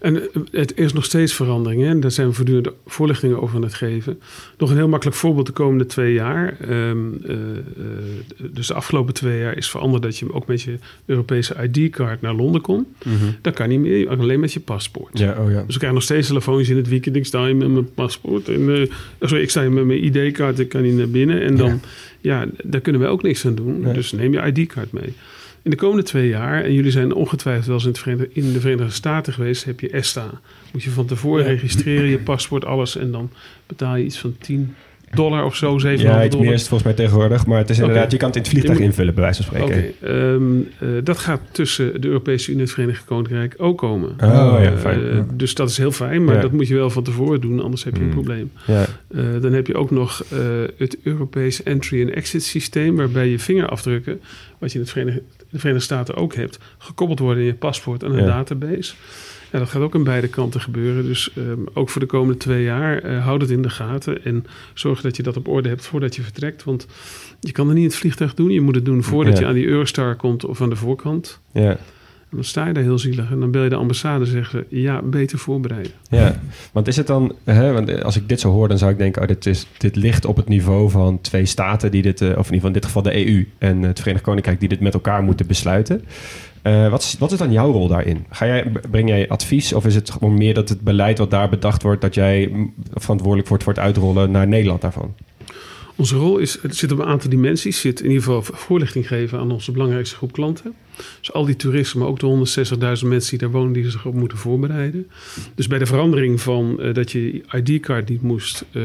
[0.00, 1.82] En eh, het is nog steeds verandering.
[1.82, 1.88] Hè?
[1.88, 4.20] En daar zijn we voortdurend voorlichtingen over aan het geven.
[4.58, 6.56] Nog een heel makkelijk voorbeeld de komende twee jaar.
[6.60, 10.78] Ehm, eh, eh, dus de afgelopen twee jaar is veranderd dat je ook met je
[11.06, 12.86] Europese ID-kaart naar Londen kon.
[13.40, 15.18] Dat kan niet meer, alleen met je paspoort.
[15.18, 15.62] Ja, oh ja.
[15.62, 17.16] Dus ik krijg nog steeds telefoontjes in het weekend.
[17.16, 18.48] Ik sta hier met mijn paspoort.
[18.48, 20.58] En, eh, sorry, ik sta hier met mijn ID-kaart.
[20.58, 21.42] Ik kan niet naar binnen.
[21.42, 21.80] En dan,
[22.20, 23.80] ja, daar kunnen we ook niks aan doen.
[23.80, 23.94] Nee.
[23.94, 25.12] Dus neem je ID-kaart mee.
[25.62, 28.60] In de komende twee jaar, en jullie zijn ongetwijfeld wel eens in, Verenigde, in de
[28.60, 30.30] Verenigde Staten geweest, heb je ESTA.
[30.72, 31.50] Moet je van tevoren Ja.
[31.50, 32.96] registreren, je paspoort, alles.
[32.96, 33.30] En dan
[33.66, 34.74] betaal je iets van 10
[35.14, 36.44] dollar of zo, 7,5 Ja, iets dollar.
[36.46, 37.46] meer is het volgens mij tegenwoordig.
[37.46, 39.56] Maar het is inderdaad, je kan het in het vliegtuig moet- invullen, bij wijze van
[39.62, 39.94] Oké, spreken.
[40.00, 40.60] ehm,
[40.96, 44.10] eh, dat gaat tussen de Europese Unie en het Verenigd Koninkrijk ook komen.
[44.10, 45.10] Oh, ja, Eh, fijn.
[45.10, 46.40] eh, dus dat is heel fijn, maar Ja.
[46.40, 48.14] dat moet je wel van tevoren doen, anders heb je een Hmm.
[48.14, 48.50] probleem.
[48.66, 48.86] Ja.
[49.40, 50.24] Dan heb je ook nog
[50.76, 54.20] het Europees Entry and Exit systeem, waarbij je vingerafdrukken,
[54.58, 58.04] wat je in het Verenigde, de Verenigde Staten ook hebt, gekoppeld worden in je paspoort
[58.04, 58.26] aan een Ja.
[58.26, 58.94] database.
[59.52, 61.04] Ja, dat gaat ook aan beide kanten gebeuren.
[61.04, 64.46] Dus ehm, ook voor de komende twee jaar, eh, houd het in de gaten en
[64.74, 66.64] zorg dat je dat op orde hebt voordat je vertrekt.
[66.64, 66.86] Want
[67.40, 68.50] je kan het niet in het vliegtuig doen.
[68.50, 69.40] Je moet het doen voordat Ja.
[69.40, 71.40] je aan die Eurostar komt of aan de voorkant.
[71.52, 71.78] Ja.
[72.30, 74.80] Dan sta je daar heel zielig en dan bel je de ambassade en zeggen ze,
[74.80, 75.92] ja, beter voorbereiden.
[76.10, 76.40] Ja,
[76.72, 79.22] want is het dan, hè, want als ik dit zo hoor, dan zou ik denken,
[79.22, 82.50] oh, dit, is, dit ligt op het niveau van twee staten die dit, eh, of
[82.50, 84.94] in ieder geval in dit geval de EU en het Verenigd Koninkrijk, die dit met
[84.94, 86.04] elkaar moeten besluiten.
[86.62, 88.24] Eh, wat, is, wat is dan jouw rol daarin?
[88.30, 91.48] Ga jij, breng jij advies of is het gewoon meer dat het beleid wat daar
[91.48, 92.52] bedacht wordt, dat jij
[92.94, 95.14] verantwoordelijk wordt voor het uitrollen naar Nederland daarvan?
[95.96, 97.80] Onze rol is, het zit op een aantal dimensies.
[97.80, 100.74] Zit in ieder geval voorlichting geven aan onze belangrijkste groep klanten.
[101.18, 104.14] Dus al die toeristen, maar ook de 160.000 mensen die daar wonen, die zich op
[104.14, 105.06] moeten voorbereiden.
[105.54, 108.82] Dus bij de verandering van eh, dat je ID-kaart niet moest, eh,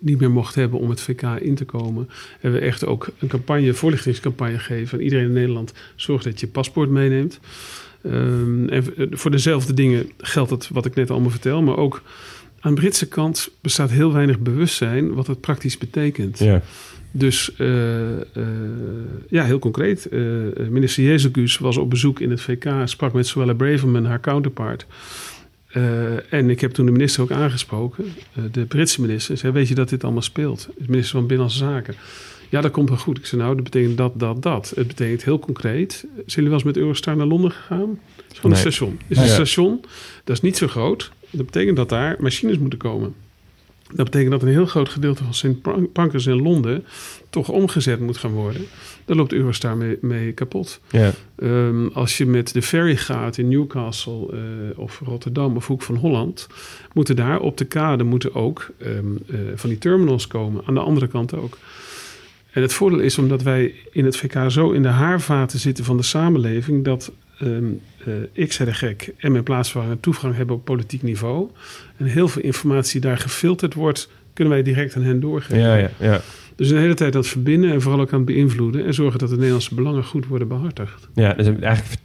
[0.00, 2.08] niet meer mocht hebben om het VK in te komen,
[2.40, 5.72] hebben we echt ook een campagne, voorlichtingscampagne gegeven aan iedereen in Nederland.
[5.94, 7.40] Zorg dat je paspoort meeneemt.
[8.02, 12.02] Ehm, en voor dezelfde dingen geldt het wat ik net allemaal vertel, maar ook
[12.60, 16.38] aan de Britse kant bestaat heel weinig bewustzijn wat het praktisch betekent.
[16.38, 16.62] Ja.
[17.14, 18.22] Dus eh, eh,
[19.28, 20.06] ja, heel concreet.
[20.08, 20.20] eh,
[20.70, 24.86] minister Jezus was op bezoek in het VK, sprak met Suella Braverman, haar counterpart.
[26.28, 28.04] En ik heb toen de minister ook aangesproken,
[28.52, 29.36] de Britse minister.
[29.36, 30.68] Zei, weet je dat dit allemaal speelt?
[30.78, 31.94] De minister van Binnenlandse Zaken.
[32.48, 33.18] Ja, dat komt wel goed.
[33.18, 34.72] Ik zei, nou, dat betekent dat, dat, dat.
[34.76, 35.90] Het betekent heel concreet.
[35.92, 37.98] Zijn jullie wel eens met Eurostar naar Londen gegaan?
[38.16, 38.64] Het is gewoon Nee.
[38.64, 38.90] een station.
[38.92, 39.22] Het is Ja.
[39.22, 39.80] een station,
[40.24, 41.10] dat is niet zo groot.
[41.30, 43.14] Dat betekent dat daar machines moeten komen.
[43.94, 45.60] Dat betekent dat een heel groot gedeelte van St.
[45.62, 46.84] Pan- Pancras in Londen
[47.30, 48.62] toch omgezet moet gaan worden.
[49.04, 50.80] Daar loopt Eurostar mee, mee kapot.
[50.90, 51.12] Ja.
[51.36, 55.96] Ehm, als je met de ferry gaat in Newcastle eh, of Rotterdam of Hoek van
[55.96, 56.46] Holland,
[56.92, 58.90] moeten daar op de kade moeten ook ehm,
[59.28, 60.62] eh, van die terminals komen.
[60.66, 61.58] Aan de andere kant ook.
[62.50, 65.96] En het voordeel is omdat wij in het VK zo in de haarvaten zitten van
[65.96, 67.64] de samenleving, dat ehm,
[68.04, 71.50] eh, ik, zei de gek, en mijn plaatsvervanger toegang hebben op politiek niveau.
[71.96, 75.58] En heel veel informatie die daar gefilterd wordt, kunnen wij direct aan hen doorgeven.
[75.58, 76.20] Ja, ja, ja.
[76.56, 79.18] Dus een hele tijd aan het verbinden en vooral ook aan het beïnvloeden en zorgen
[79.18, 81.08] dat de Nederlandse belangen goed worden behartigd.
[81.14, 82.00] Ja, dus eigenlijk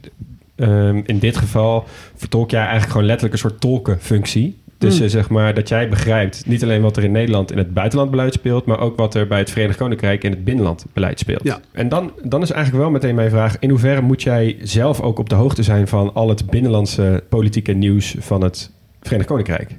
[0.54, 4.56] ehm, in dit geval vertolk jij eigenlijk gewoon letterlijk een soort tolkenfunctie.
[4.78, 5.04] Dus Hmm.
[5.04, 8.32] eh, zeg maar dat jij begrijpt niet alleen wat er in Nederland in het buitenlandbeleid
[8.32, 11.42] speelt, maar ook wat er bij het Verenigd Koninkrijk in het binnenlandbeleid speelt.
[11.42, 11.60] Ja.
[11.72, 15.18] En dan, dan is eigenlijk wel meteen mijn vraag: in hoeverre moet jij zelf ook
[15.18, 18.70] op de hoogte zijn van al het binnenlandse politieke nieuws van het
[19.02, 19.76] Verenigd Koninkrijk?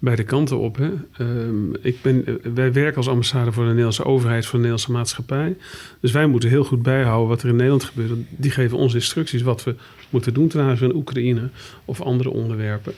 [0.00, 0.76] Beide kanten op.
[0.76, 0.90] Hè.
[1.16, 4.92] Ehm, ik ben, eh, wij werken als ambassade voor de Nederlandse overheid, voor de Nederlandse
[4.92, 5.56] maatschappij.
[6.00, 8.10] Dus wij moeten heel goed bijhouden wat er in Nederland gebeurt.
[8.30, 9.74] Die geven ons instructies wat we
[10.10, 11.48] moeten doen ten aanzien van Oekraïne
[11.84, 12.92] of andere onderwerpen.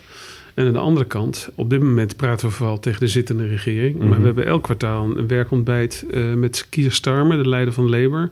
[0.55, 3.99] En aan de andere kant, op dit moment praten we vooral tegen de zittende regering.
[3.99, 4.19] Maar Mhm.
[4.21, 8.31] we hebben elk kwartaal een werkontbijt eh, met Keir Starmer, de leider van Labour.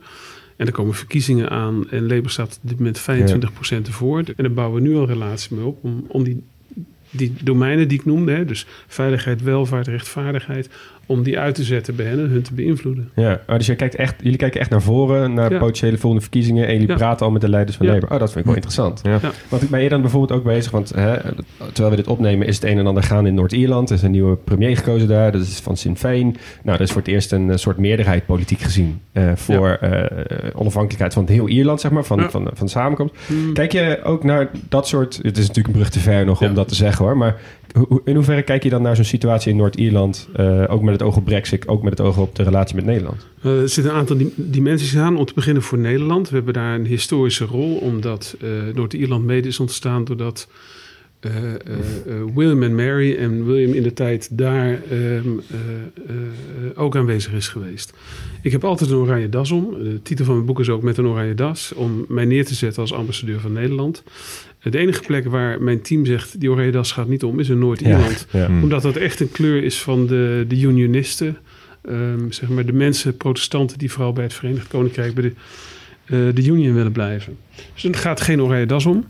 [0.55, 4.17] En er komen verkiezingen aan en Labour staat op dit moment 25% ervoor.
[4.19, 6.41] En daar bouwen we nu al relatie mee op om, om die
[7.11, 10.69] die domeinen die ik noemde, hè, dus veiligheid, welvaart, rechtvaardigheid,
[11.09, 13.09] om die uit te zetten bij hen en hun te beïnvloeden.
[13.15, 15.57] Ja, oh, dus jij kijkt echt, jullie kijken echt naar voren, naar Ja.
[15.59, 16.67] potentiële volgende verkiezingen.
[16.67, 16.95] En jullie Ja.
[16.95, 17.91] praten al met de leiders van Ja.
[17.93, 18.13] Labour.
[18.13, 18.99] Oh, dat vind ik wel interessant.
[19.03, 19.19] Ja.
[19.21, 19.31] Ja.
[19.49, 21.15] Want ben je dan bijvoorbeeld ook bezig, want hè,
[21.73, 23.89] terwijl we dit opnemen, is het een en ander gaan in Noord-Ierland.
[23.89, 26.35] Er is een nieuwe premier gekozen daar, dat is van Sinn Féin.
[26.63, 30.49] Nou, dat is voor het eerst een eh, soort meerderheid politiek gezien eh, voor eh,
[30.55, 32.29] onafhankelijkheid van het heel Ierland, zeg maar, van, Ja.
[32.29, 33.15] van, van de samenkomst.
[33.53, 36.47] Kijk je ook naar dat soort, het is natuurlijk een brug te ver nog Ja.
[36.47, 37.35] om dat te zeggen hoor, maar
[38.03, 41.15] in hoeverre kijk je dan naar zo'n situatie in Noord-Ierland, eh, ook met het oog
[41.15, 43.25] op Brexit, ook met het oog op de relatie met Nederland?
[43.41, 45.17] Eh, er zitten een aantal dim- dimensies aan.
[45.17, 46.29] Om te beginnen voor Nederland.
[46.29, 50.47] We hebben daar een historische rol, omdat eh Noord-Ierland mede is ontstaan doordat
[52.33, 55.29] William en Mary en William in de tijd daar ehm, eh, eh,
[56.07, 57.93] eh, ook aanwezig is geweest.
[58.41, 59.83] Ik heb altijd een oranje das om.
[59.83, 62.55] De titel van mijn boek is ook met een oranje das, om mij neer te
[62.55, 64.03] zetten als ambassadeur van Nederland.
[64.61, 67.59] De enige plek waar mijn team zegt die oranje das gaat niet om, is in
[67.59, 68.45] Noord-Ierland Ja.
[68.45, 68.63] Hmm.
[68.63, 71.37] omdat dat echt een kleur is van de, de unionisten.
[71.81, 75.33] Ehm, zeg maar de mensen, protestanten, die vooral bij het Verenigd Koninkrijk bij de,
[76.09, 77.37] de Union willen blijven.
[77.73, 79.05] Dus er gaat geen oranje das om.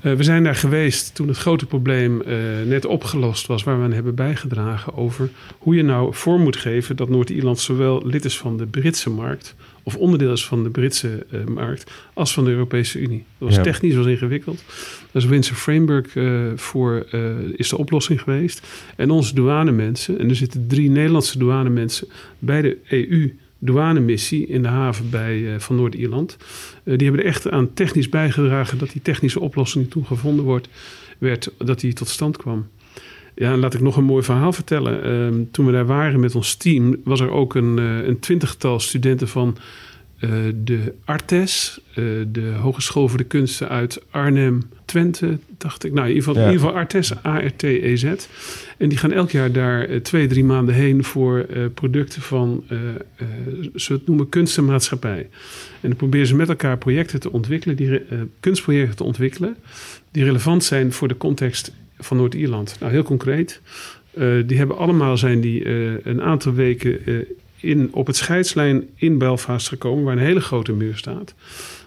[0.00, 3.84] Eh, we zijn daar geweest toen het grote probleem eh, net opgelost was, waar we
[3.84, 8.38] aan hebben bijgedragen over hoe je nou vorm moet geven dat Noord-Ierland zowel lid is
[8.38, 12.50] van de Britse markt, of onderdeel is van de Britse eh, markt, als van de
[12.50, 13.24] Europese Unie.
[13.38, 13.62] Dat was Ja.
[13.62, 14.62] technisch was ingewikkeld.
[15.12, 17.20] Daar is Windsor Framework eh, voor eh,
[17.56, 18.66] is de oplossing geweest.
[18.96, 24.68] En onze douanemensen, en er zitten drie Nederlandse douanemensen bij de EU douanemissie in de
[24.68, 26.36] haven bij, eh, van Noord-Ierland.
[26.84, 30.44] Eh, die hebben er echt aan technisch bijgedragen dat die technische oplossing die toen gevonden
[30.44, 30.68] wordt,
[31.18, 32.66] werd, dat die tot stand kwam.
[33.34, 35.02] Ja, laat ik nog een mooi verhaal vertellen.
[35.02, 38.80] Ehm, toen we daar waren met ons team, was er ook een, eh, een twintigtal
[38.80, 39.56] studenten van
[40.20, 45.92] eh, de Artes, eh, de Hogeschool voor de Kunsten uit Arnhem, Twente, dacht ik.
[45.92, 46.48] Nou, in ieder geval, Ja.
[46.48, 48.04] in ieder geval Artes, A-R-T-E-Z.
[48.78, 52.64] En die gaan elk jaar daar eh, twee, drie maanden heen voor producten van,
[53.74, 55.28] ze het noemen, kunstenmaatschappij.
[55.80, 58.02] En dan proberen ze met elkaar projecten te ontwikkelen, die,
[58.40, 59.56] kunstprojecten te ontwikkelen,
[60.10, 62.76] die relevant zijn voor de context van Noord-Ierland.
[62.80, 63.60] Nou, heel concreet.
[64.46, 65.68] die hebben allemaal zijn die
[66.08, 66.98] een aantal weken
[67.60, 71.34] in, op het scheidslijn in Belfast gekomen, waar een hele grote muur staat.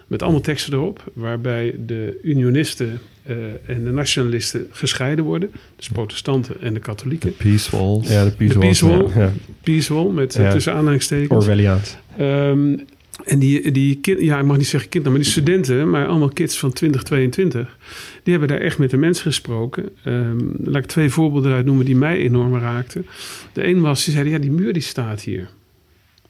[0.06, 5.50] Met allemaal teksten erop, waarbij de unionisten eh, en de nationalisten gescheiden worden.
[5.76, 7.36] Dus protestanten en de katholieken.
[7.36, 8.08] Peace Walls.
[8.08, 8.96] Ja, de Peace De Peace Wall.
[8.98, 9.10] Wall.
[9.22, 9.32] Ja.
[9.62, 10.50] Peace Wall, met Ja.
[10.52, 11.30] tussen aanhalingstekens.
[11.44, 11.96] Orwelliaans.
[12.18, 12.76] Ehm,
[13.24, 16.28] en die, die kind, ja, ik mag niet zeggen kinderen, maar die studenten, maar allemaal
[16.28, 17.78] kids van 2022,
[18.22, 19.88] die hebben daar echt met de mensen gesproken.
[20.04, 23.06] Ehm, laat ik twee voorbeelden eruit noemen die mij enorm raakten.
[23.52, 25.48] De een was, ze zeiden, ja, die muur die staat hier.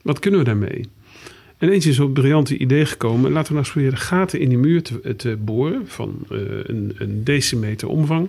[0.04, 0.88] Wat kunnen we daarmee?
[1.58, 4.48] En eentje is op het briljante idee gekomen, laten we nou eens proberen gaten in
[4.48, 8.28] die muur te, te boren van eh, een, een decimeter omvang.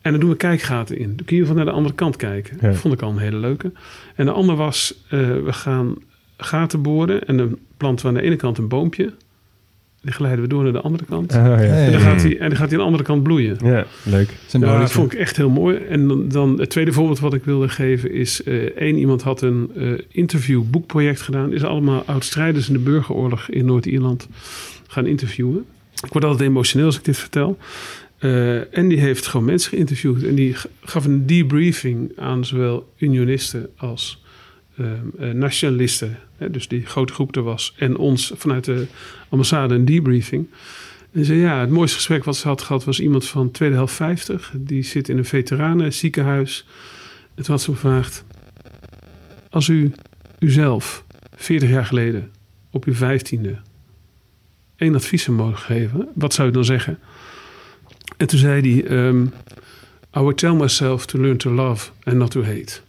[0.00, 1.16] En dan doen we kijkgaten in.
[1.16, 2.58] Dan kun je van naar de andere kant kijken.
[2.60, 2.68] Ja.
[2.68, 3.72] Dat vond ik al een hele leuke.
[4.14, 5.94] En de ander was, eh, we gaan
[6.36, 7.26] gaten boren.
[7.26, 9.12] En dan planten we aan de ene kant een boompje.
[10.06, 11.34] Die geleiden we door naar de andere kant.
[11.34, 11.56] Oh, ja.
[11.56, 11.86] Hey.
[11.86, 13.56] En, dan gaat hij, en dan gaat aan de andere kant bloeien.
[13.64, 14.28] ja, leuk.
[14.50, 15.76] Ja, dat vond ik echt heel mooi.
[15.76, 18.42] En dan, dan het tweede voorbeeld wat ik wilde geven is...
[18.42, 21.52] eh één iemand had een eh interview boekproject gedaan.
[21.52, 24.28] Is allemaal oud-strijders in de burgeroorlog in Noord-Ierland
[24.86, 25.64] gaan interviewen.
[26.04, 27.58] Ik word altijd emotioneel als ik dit vertel.
[28.18, 30.22] Eh, en die heeft gewoon mensen geïnterviewd.
[30.22, 34.22] En die gaf een debriefing aan zowel unionisten als
[34.76, 34.86] eh,
[35.18, 36.18] eh, nationalisten.
[36.50, 37.74] Dus die grote groep er was.
[37.78, 38.86] En ons vanuit de
[39.28, 40.48] ambassade een debriefing.
[41.12, 43.94] En zei ja, het mooiste gesprek wat ze had gehad was iemand van tweede helft
[43.94, 44.52] 50.
[44.56, 46.66] Die zit in een veteranenziekenhuis.
[47.34, 48.24] En toen had ze gevraagd:
[49.50, 49.92] Als u
[50.38, 51.04] uzelf
[51.36, 52.30] 40 jaar geleden
[52.70, 53.58] op uw vijftiende
[54.76, 56.98] één advies zou mogen geven, wat zou u dan zeggen?
[58.16, 59.22] En toen zei hij: ehm,
[60.16, 62.80] I would tell myself to learn to love and not to hate.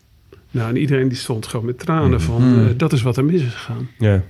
[0.52, 2.68] Nou, en iedereen die stond gewoon met tranen van: Mhm.
[2.68, 3.90] eh, dat is wat er mis is gegaan.
[3.98, 4.24] Ja.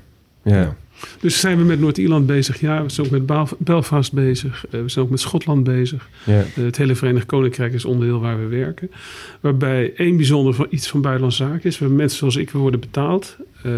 [0.43, 0.75] Ja.
[1.19, 2.59] Dus zijn we met Noord-Ierland bezig.
[2.59, 4.65] Ja, we zijn ook met Belfast bezig.
[4.71, 6.09] Eh, we zijn ook met Schotland bezig.
[6.23, 6.39] Ja.
[6.39, 8.91] Eh, het hele Verenigd Koninkrijk is onderdeel waar we werken.
[9.39, 11.73] Waarbij één bijzonder van iets van buitenlandse zaken is.
[11.73, 13.37] We hebben mensen zoals ik, we worden betaald.
[13.63, 13.71] Eh,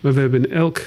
[0.00, 0.80] maar we hebben in elk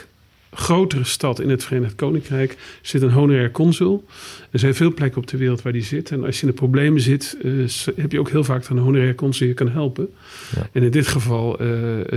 [0.55, 4.05] grotere stad in het Verenigd Koninkrijk zit een honorair consul.
[4.51, 6.11] Er zijn veel plekken op de wereld waar die zit.
[6.11, 7.51] En als je in de problemen zit, eh,
[7.95, 10.09] heb je ook heel vaak een honorair consul die je kan helpen.
[10.55, 10.69] Ja.
[10.71, 11.67] En in dit geval eh,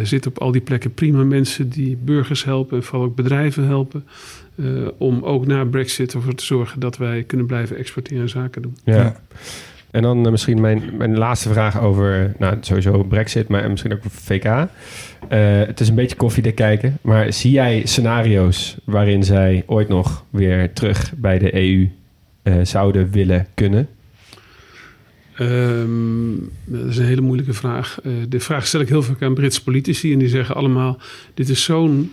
[0.03, 2.77] zitten op al die plekken prima mensen die burgers helpen.
[2.77, 4.05] En vooral ook bedrijven helpen.
[4.57, 4.65] eh,
[4.99, 8.77] om ook na Brexit ervoor te zorgen dat wij kunnen blijven exporteren en zaken doen.
[8.85, 9.21] Ja.
[9.91, 14.03] En dan eh, misschien mijn, mijn laatste vraag over, nou sowieso Brexit, maar misschien ook
[14.09, 14.45] VK.
[14.45, 14.69] Eh,
[15.67, 20.73] het is een beetje koffiedik kijken, maar zie jij scenario's waarin zij ooit nog weer
[20.73, 21.91] terug bij de EU
[22.43, 23.89] eh, zouden willen kunnen?
[25.35, 27.99] Ehm, dat is een hele moeilijke vraag.
[28.29, 30.99] De vraag stel ik heel vaak aan Britse politici en die zeggen allemaal:
[31.35, 32.13] dit is zo'n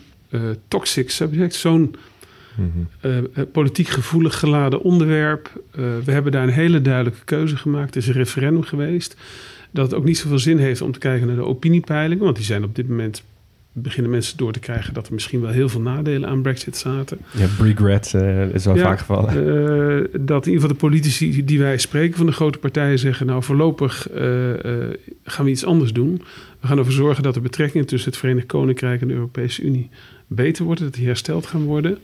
[0.68, 1.96] toxic subject, zo'n
[3.00, 5.52] Eh, eh, politiek gevoelig geladen onderwerp.
[5.72, 7.94] Eh, we hebben daar een hele duidelijke keuze gemaakt.
[7.94, 9.16] Het is een referendum geweest.
[9.72, 12.46] Dat het ook niet zoveel zin heeft om te kijken naar de opiniepeilingen, want die
[12.46, 13.24] zijn op dit moment.
[13.78, 17.18] Beginnen mensen door te krijgen dat er misschien wel heel veel nadelen aan Brexit zaten.
[17.32, 18.14] Ja, regret
[18.54, 19.34] is wel Ja, vaak gevallen.
[20.26, 23.26] Dat in ieder geval de politici die wij spreken van de grote partijen zeggen...
[23.26, 24.08] nou voorlopig
[25.24, 26.22] gaan we iets anders doen.
[26.60, 29.90] We gaan ervoor zorgen dat de betrekkingen tussen het Verenigd Koninkrijk en de Europese Unie
[30.28, 30.84] beter worden.
[30.84, 31.98] Dat die hersteld gaan worden.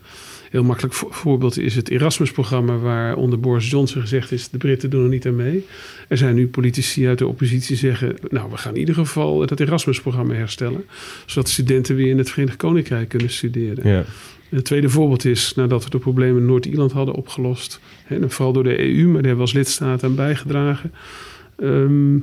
[0.50, 2.78] Heel makkelijk vo- voorbeeld is het Erasmus-programma...
[2.78, 4.50] waar onder Boris Johnson gezegd is...
[4.50, 5.66] de Britten doen er niet aan mee.
[6.08, 8.16] Er zijn nu politici uit de oppositie die zeggen...
[8.30, 10.86] nou, we gaan in ieder geval dat Erasmus-programma herstellen...
[11.26, 13.90] zodat studenten weer in het Verenigd Koninkrijk kunnen studeren.
[13.90, 14.06] Ja.
[14.50, 17.80] Het tweede voorbeeld is nadat we de problemen in Noord-Ierland hadden opgelost.
[18.08, 20.92] En vooral door de EU, maar daar hebben we als lidstaat aan bijgedragen.
[21.56, 22.18] ehm,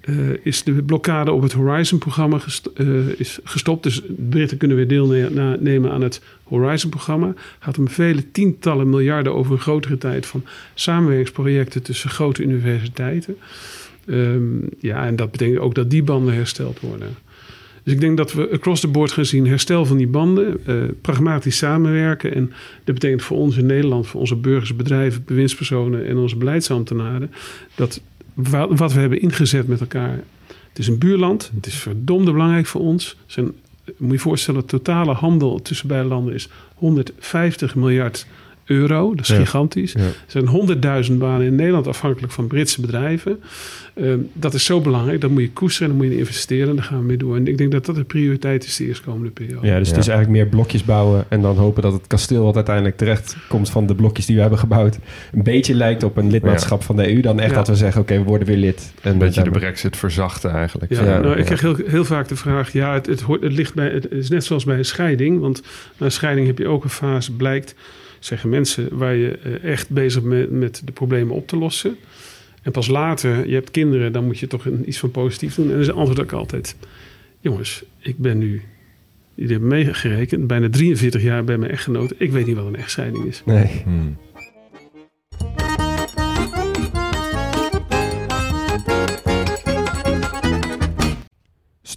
[0.00, 2.40] eh, is de blokkade op het Horizon-programma
[2.74, 3.82] eh, is gestopt.
[3.82, 7.34] Dus de Britten kunnen weer deelnemen aan het Horizon-programma.
[7.58, 13.36] Gaat om vele tientallen miljarden over een grotere tijd van samenwerkingsprojecten tussen grote universiteiten.
[14.06, 14.42] Ehm,
[14.78, 17.16] ja, en dat betekent ook dat die banden hersteld worden.
[17.82, 20.74] Dus ik denk dat we across the board gaan zien herstel van die banden, eh,
[21.00, 22.34] pragmatisch samenwerken.
[22.34, 22.52] En
[22.84, 27.30] dat betekent voor ons in Nederland, voor onze burgers, bedrijven, bewindspersonen en onze beleidsambtenaren,
[27.74, 28.00] dat
[28.70, 30.20] wat we hebben ingezet met elkaar.
[30.68, 33.16] Het is een buurland, het is verdomde belangrijk voor ons.
[33.26, 33.52] Zijn,
[33.96, 38.26] moet je voorstellen, totale handel tussen beide landen is 150 miljard
[38.70, 39.14] euro.
[39.14, 39.36] Dat is Ja.
[39.40, 39.92] gigantisch.
[39.92, 40.00] Ja.
[40.00, 43.40] Er zijn 100.000 banen in Nederland afhankelijk van Britse bedrijven.
[43.94, 45.20] Ehm, dat is zo belangrijk.
[45.20, 46.68] Dat moet je koesteren, dan moet je in investeren.
[46.68, 47.36] En daar gaan we mee door.
[47.36, 49.66] En ik denk dat dat de prioriteit is de eerstkomende periode.
[49.66, 52.54] Ja, dus het is eigenlijk meer blokjes bouwen en dan hopen dat het kasteel wat
[52.54, 54.98] uiteindelijk terecht komt van de blokjes die we hebben gebouwd,
[55.32, 57.20] een beetje lijkt op een lidmaatschap van de EU.
[57.20, 57.56] Dan echt Ja.
[57.56, 58.92] dat we zeggen, oké, we worden weer lid.
[59.02, 60.92] En Een beetje de brexit verzachten eigenlijk.
[60.94, 63.52] Ja, Ja, nou, ik krijg heel, heel vaak de vraag: ja, het, het, hoort, het
[63.52, 63.88] ligt bij.
[63.90, 65.40] Het is net zoals bij een scheiding.
[65.40, 65.62] Want
[65.96, 67.74] na een scheiding heb je ook een fase, blijkt,
[68.20, 71.96] zeggen mensen, waar je eh, echt bezig bent met de problemen op te lossen.
[72.62, 75.64] En pas later, je hebt kinderen, dan moet je toch een, iets van positief doen.
[75.64, 76.76] En dan is het antwoord ook altijd:
[77.40, 78.62] jongens, ik ben nu.
[79.34, 82.14] Jullie hebben meegerekend, bijna 43 jaar bij mijn echtgenoot.
[82.16, 83.42] Ik weet niet wat een echtscheiding is.
[83.44, 83.82] Nee.
[83.84, 84.16] Hmm.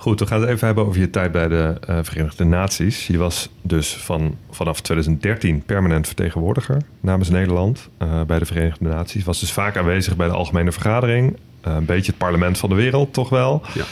[0.00, 3.06] Goed, we gaan het even hebben over je tijd bij de eh, Verenigde Naties.
[3.06, 9.24] Je was dus van, vanaf 2013 permanent vertegenwoordiger namens Nederland eh, bij de Verenigde Naties.
[9.24, 11.36] Was dus vaak aanwezig bij de Algemene Vergadering.
[11.60, 13.62] Eh, een beetje het parlement van de wereld, toch wel?
[13.74, 13.84] Ja.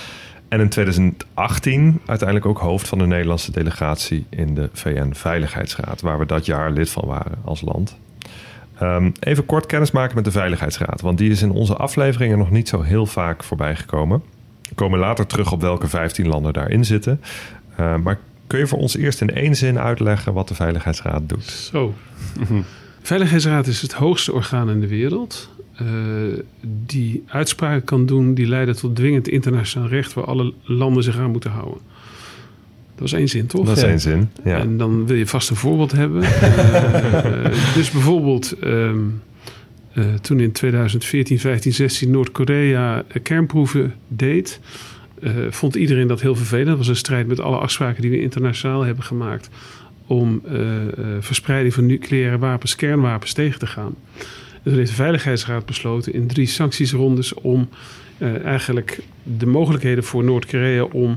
[0.49, 6.27] En in 2018 uiteindelijk ook hoofd van de Nederlandse delegatie in de VN-veiligheidsraad, waar we
[6.27, 7.97] dat jaar lid van waren als land.
[8.79, 12.51] Ehm, even kort kennis maken met de Veiligheidsraad, want die is in onze afleveringen nog
[12.51, 14.23] niet zo heel vaak voorbij gekomen.
[14.69, 17.21] We komen later terug op welke 15 landen daarin zitten.
[17.77, 21.45] Eh, maar kun je voor ons eerst in één zin uitleggen wat de Veiligheidsraad doet?
[21.45, 21.95] Zo.
[23.03, 25.51] Veiligheidsraad is het hoogste orgaan in de wereld.
[25.77, 25.87] eh,
[26.87, 31.31] die uitspraken kan doen die leiden tot dwingend internationaal recht waar alle landen zich aan
[31.31, 31.79] moeten houden.
[32.91, 33.67] Dat was één zin, toch?
[33.67, 34.31] Dat is één zin.
[34.45, 34.59] Ja.
[34.59, 36.23] En dan wil je vast een voorbeeld hebben.
[36.33, 38.99] Eh, eh, dus bijvoorbeeld ehm,
[39.97, 44.61] eh, toen in 2014, 15, 16 Noord-Korea eh, kernproeven deed,
[45.23, 46.67] eh, vond iedereen dat heel vervelend.
[46.67, 49.49] Dat was een strijd met alle afspraken die we internationaal hebben gemaakt
[50.07, 50.43] om
[51.21, 53.95] verspreiding van nucleaire wapens, kernwapens tegen te gaan.
[54.53, 57.69] En toen heeft de Veiligheidsraad besloten in drie sanctiesrondes om
[58.45, 61.17] eigenlijk de mogelijkheden voor Noord-Korea om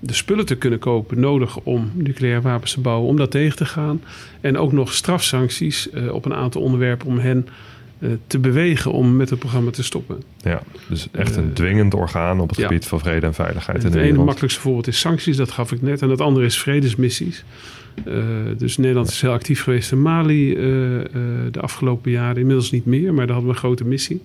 [0.00, 3.66] de spullen te kunnen kopen nodig om nucleaire wapens te bouwen, om dat tegen te
[3.66, 4.02] gaan.
[4.40, 7.46] En ook nog strafsancties op een aantal onderwerpen om hen
[8.26, 10.22] te bewegen om met het programma te stoppen.
[10.42, 12.66] ja, dus echt een Eh, dwingend orgaan op het ja.
[12.66, 15.82] gebied van vrede en veiligheid in het ene makkelijkste voorbeeld is sancties, dat gaf ik
[15.82, 16.02] net.
[16.02, 17.44] En het andere is vredesmissies.
[18.04, 18.14] Eh,
[18.58, 21.06] dus Nederland is heel actief geweest in Mali eh, eh,
[21.50, 22.36] de afgelopen jaren.
[22.36, 24.22] Inmiddels niet meer, maar daar hadden we een grote missie.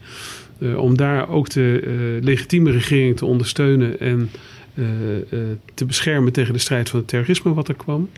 [0.59, 4.29] Eh, om daar ook de eh, legitieme regering te ondersteunen en
[4.73, 4.85] eh,
[5.17, 5.39] eh,
[5.73, 8.09] te beschermen tegen de strijd van het terrorisme wat er kwam.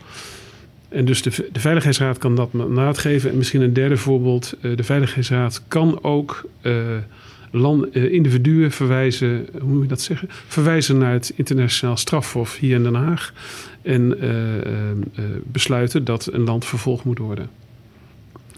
[0.92, 3.30] En dus de, de Veiligheidsraad kan dat mandaat geven.
[3.30, 4.54] En misschien een derde voorbeeld.
[4.60, 6.74] eh, de Veiligheidsraad kan ook eh,
[7.50, 10.28] land, eh, individuen verwijzen, hoe moet je dat zeggen?
[10.30, 13.32] Verwijzen naar het internationaal strafhof hier in Den Haag.
[13.82, 14.18] En
[15.44, 17.48] besluiten dat een land vervolgd moet worden.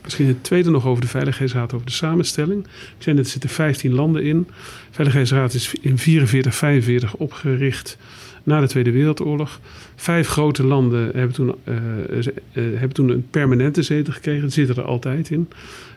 [0.02, 2.64] Misschien het tweede nog over de Veiligheidsraad, over de samenstelling.
[2.64, 4.46] Ik zei er zitten 15 landen in.
[4.48, 4.54] De
[4.90, 7.98] Veiligheidsraad is in 44, 45 opgericht
[8.44, 9.60] na de Tweede Wereldoorlog.
[9.96, 11.76] Vijf grote landen hebben toen, eh,
[12.18, 14.40] eh, hebben toen een permanente zetel gekregen.
[14.42, 15.48] Die zitten er altijd in.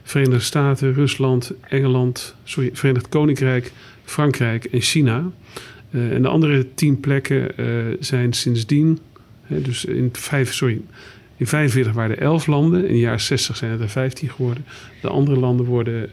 [0.04, 3.72] Verenigde Staten, Rusland, Engeland, sorry, Verenigd Koninkrijk,
[4.04, 5.32] Frankrijk en China.
[5.92, 7.52] Eh, en de andere tien plekken
[8.00, 9.00] zijn sindsdien,
[9.42, 10.82] hè, dus in, vijf, sorry,
[11.38, 14.66] in 45 waren er 11 landen, in de jaren 60 zijn het er 15 geworden.
[15.02, 16.10] De andere landen worden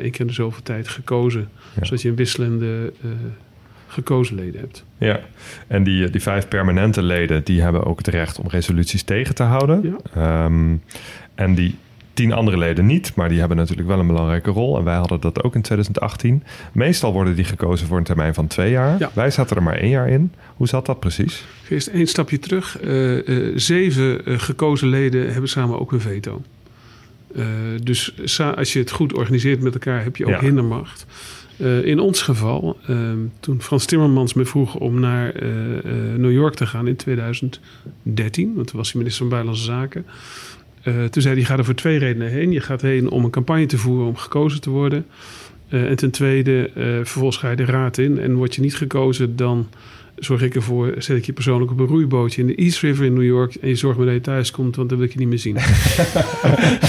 [0.00, 1.84] één keer in de zoveel tijd gekozen, Ja.
[1.84, 2.92] zodat je een wisselende
[3.92, 4.84] gekozen leden hebt.
[4.98, 5.20] Ja,
[5.66, 9.42] en die, die vijf permanente leden die hebben ook het recht om resoluties tegen te
[9.42, 9.96] houden.
[10.14, 10.44] Ja.
[10.44, 10.74] Ehm,
[11.34, 11.76] en die
[12.14, 14.78] tien andere leden niet, maar die hebben natuurlijk wel een belangrijke rol.
[14.78, 16.42] En wij hadden dat ook in 2018.
[16.72, 18.98] Meestal worden die gekozen voor een termijn van twee jaar.
[18.98, 19.10] Ja.
[19.14, 20.32] Wij zaten er maar één jaar in.
[20.56, 21.44] Hoe zat dat precies?
[21.68, 22.78] Eerst één stapje terug.
[22.80, 26.42] Eh, eh, zeven eh, gekozen leden hebben samen ook een veto.
[27.36, 27.44] Eh,
[27.82, 28.14] dus
[28.56, 30.40] als je het goed organiseert met elkaar, heb je ook Ja.
[30.40, 31.06] hindermacht.
[31.62, 35.84] Eh, in ons geval, ehm, toen Frans Timmermans me vroeg om naar eh, eh,
[36.16, 40.06] New York te gaan in 2013, want toen was hij minister van Buitenlandse Zaken.
[41.10, 42.52] Toen zei hij, ga er voor twee redenen heen.
[42.52, 45.06] Je gaat heen om een campagne te voeren om gekozen te worden.
[45.68, 48.18] En ten tweede, vervolgens ga je de raad in.
[48.18, 49.68] En word je niet gekozen, dan
[50.24, 53.12] zorg ik ervoor, zet ik je persoonlijk op een roeibootje in de East River in
[53.12, 53.54] New York.
[53.54, 55.38] En je zorgt maar dat je thuis komt, want dan wil ik je niet meer
[55.38, 55.54] zien.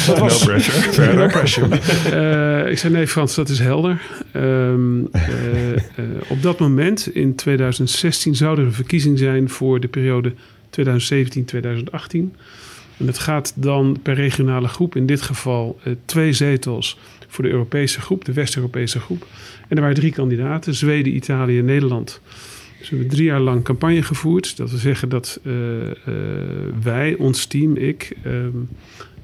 [0.08, 0.60] No pressure.
[0.86, 1.28] No Verder.
[1.28, 1.80] pressure.
[2.12, 4.02] Eh, ik zei nee Frans, dat is helder.
[4.32, 5.80] Ehm, eh, eh,
[6.28, 10.34] op dat moment, in 2016, zou er een verkiezing zijn voor de periode
[10.70, 12.36] 2017-2018.
[12.98, 18.02] En het gaat dan per regionale groep, in dit geval twee zetels voor de Europese
[18.02, 19.26] groep, de West-Europese groep.
[19.68, 22.22] En er waren drie kandidaten, Zweden, Italië en Nederland.
[22.84, 24.58] Dus we hebben drie jaar lang campagne gevoerd.
[24.58, 25.96] Dat wil zeggen dat eh, eh,
[26.84, 28.50] wij, ons team, ik, ehm,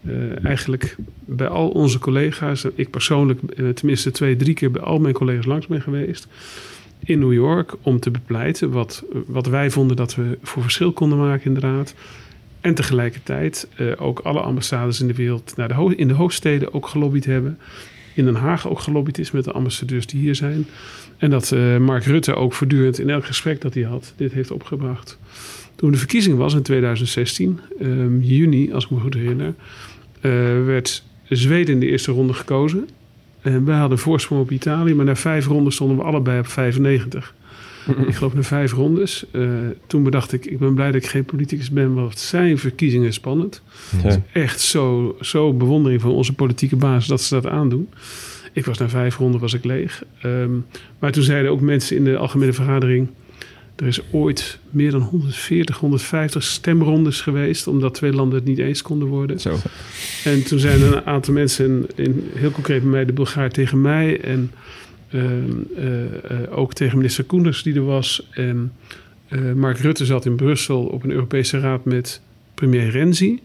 [0.05, 0.95] eh, eigenlijk
[1.25, 3.39] bij al onze collega's, ik persoonlijk
[3.75, 6.27] tenminste twee, drie keer bij al mijn collega's langs ben geweest.
[6.99, 11.17] In New York om te bepleiten wat, wat wij vonden dat we voor verschil konden
[11.17, 11.93] maken in de raad.
[12.61, 17.25] En tegelijkertijd ook alle ambassades in de wereld, naar de in de hoofdsteden ook gelobbyd
[17.25, 17.57] hebben.
[18.13, 20.65] In Den Haag ook gelobbyd is met de ambassadeurs die hier zijn.
[21.19, 24.51] En dat eh, Mark Rutte ook voortdurend in elk gesprek dat hij had, dit heeft
[24.51, 25.17] opgebracht.
[25.75, 29.53] Toen de verkiezing was in 2016, ehm, juni, als ik me goed herinner,
[30.21, 30.31] eh,
[30.65, 32.87] werd Zweden in de eerste ronde gekozen.
[33.41, 37.33] En wij hadden voorsprong op Italië, maar na vijf rondes stonden we allebei op 95.
[38.07, 39.25] ik geloof na vijf rondes.
[39.31, 39.49] Eh,
[39.87, 43.61] toen bedacht ik, ik ben blij dat ik geen politicus ben, want zijn verkiezingen spannend.
[44.03, 44.21] Ja.
[44.33, 47.89] Echt zo, zo bewondering van onze politieke baas dat ze dat aandoen.
[48.53, 50.03] Ik was na vijf ronden was ik leeg.
[50.21, 50.51] Ehm,
[50.99, 53.07] maar toen zeiden ook mensen in de algemene vergadering...
[53.75, 57.67] er is ooit meer dan 140, 150 stemrondes geweest...
[57.67, 59.39] omdat twee landen het niet eens konden worden.
[59.39, 59.55] Zo.
[60.23, 63.81] En toen zijn er een aantal mensen, in, heel concreet bij mij de Bulgaar tegen
[63.81, 64.21] mij...
[64.21, 64.51] en
[65.09, 65.23] ehm,
[65.75, 68.27] eh, eh, ook tegen minister Koenders die er was.
[68.31, 68.71] En
[69.27, 72.21] eh, Mark Rutte zat in Brussel op een Europese raad met
[72.53, 73.39] premier Renzi...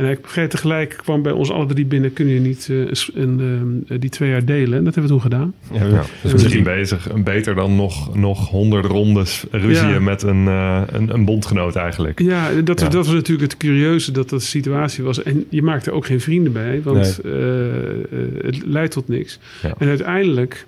[0.00, 2.12] En hij begreep tegelijk, kwam bij ons alle drie binnen...
[2.12, 2.76] kun je niet eh,
[3.14, 4.78] een, ehm, die twee jaar delen?
[4.78, 5.54] En dat hebben we toen gedaan.
[5.72, 7.08] Ja, Ja, dus misschien bezig.
[7.22, 10.00] Beter dan nog, nog honderd rondes ruzie Ja.
[10.00, 12.20] met een, eh, een, een bondgenoot eigenlijk.
[12.20, 12.88] Ja, dat, Ja.
[12.88, 15.22] dat was natuurlijk het curieuze dat dat de situatie was.
[15.22, 18.02] En je maakte ook geen vrienden bij, want eh, eh,
[18.42, 19.38] het leidt tot niks.
[19.78, 20.66] En uiteindelijk,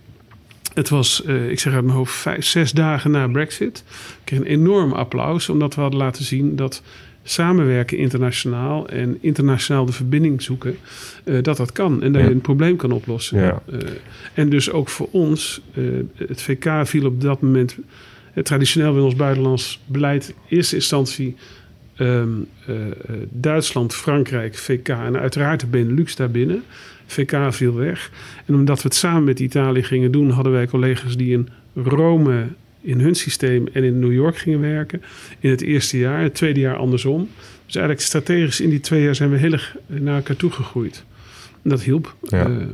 [0.74, 3.84] het was, eh, ik zeg uit mijn hoofd, vijf, zes dagen na Brexit.
[3.88, 6.82] Ik kreeg een enorm applaus, omdat we hadden laten zien dat
[7.22, 10.76] samenwerken internationaal en internationaal de verbinding zoeken,
[11.24, 12.02] eh, dat dat kan.
[12.02, 12.28] En dat Ja.
[12.28, 13.38] je een probleem kan oplossen.
[13.40, 13.62] Ja.
[13.72, 13.78] Eh,
[14.34, 15.84] en dus ook voor ons, eh,
[16.28, 17.76] het VK viel op dat moment
[18.42, 21.36] traditioneel in ons buitenlands beleid in eerste instantie
[21.96, 22.28] ehm,
[22.66, 22.92] eh, eh,
[23.30, 26.62] Duitsland, Frankrijk, VK en uiteraard de Benelux daarbinnen.
[27.06, 28.10] VK viel weg.
[28.46, 32.46] En omdat we het samen met Italië gingen doen, hadden wij collega's die in Rome
[32.82, 35.02] in hun systeem en in New York gingen werken.
[35.40, 37.28] In het eerste jaar, het tweede jaar andersom.
[37.66, 41.04] Dus eigenlijk strategisch in die twee jaar zijn we heel erg naar elkaar toe gegroeid.
[41.62, 42.14] En dat hielp.
[42.22, 42.44] Ja.
[42.44, 42.66] Ehm,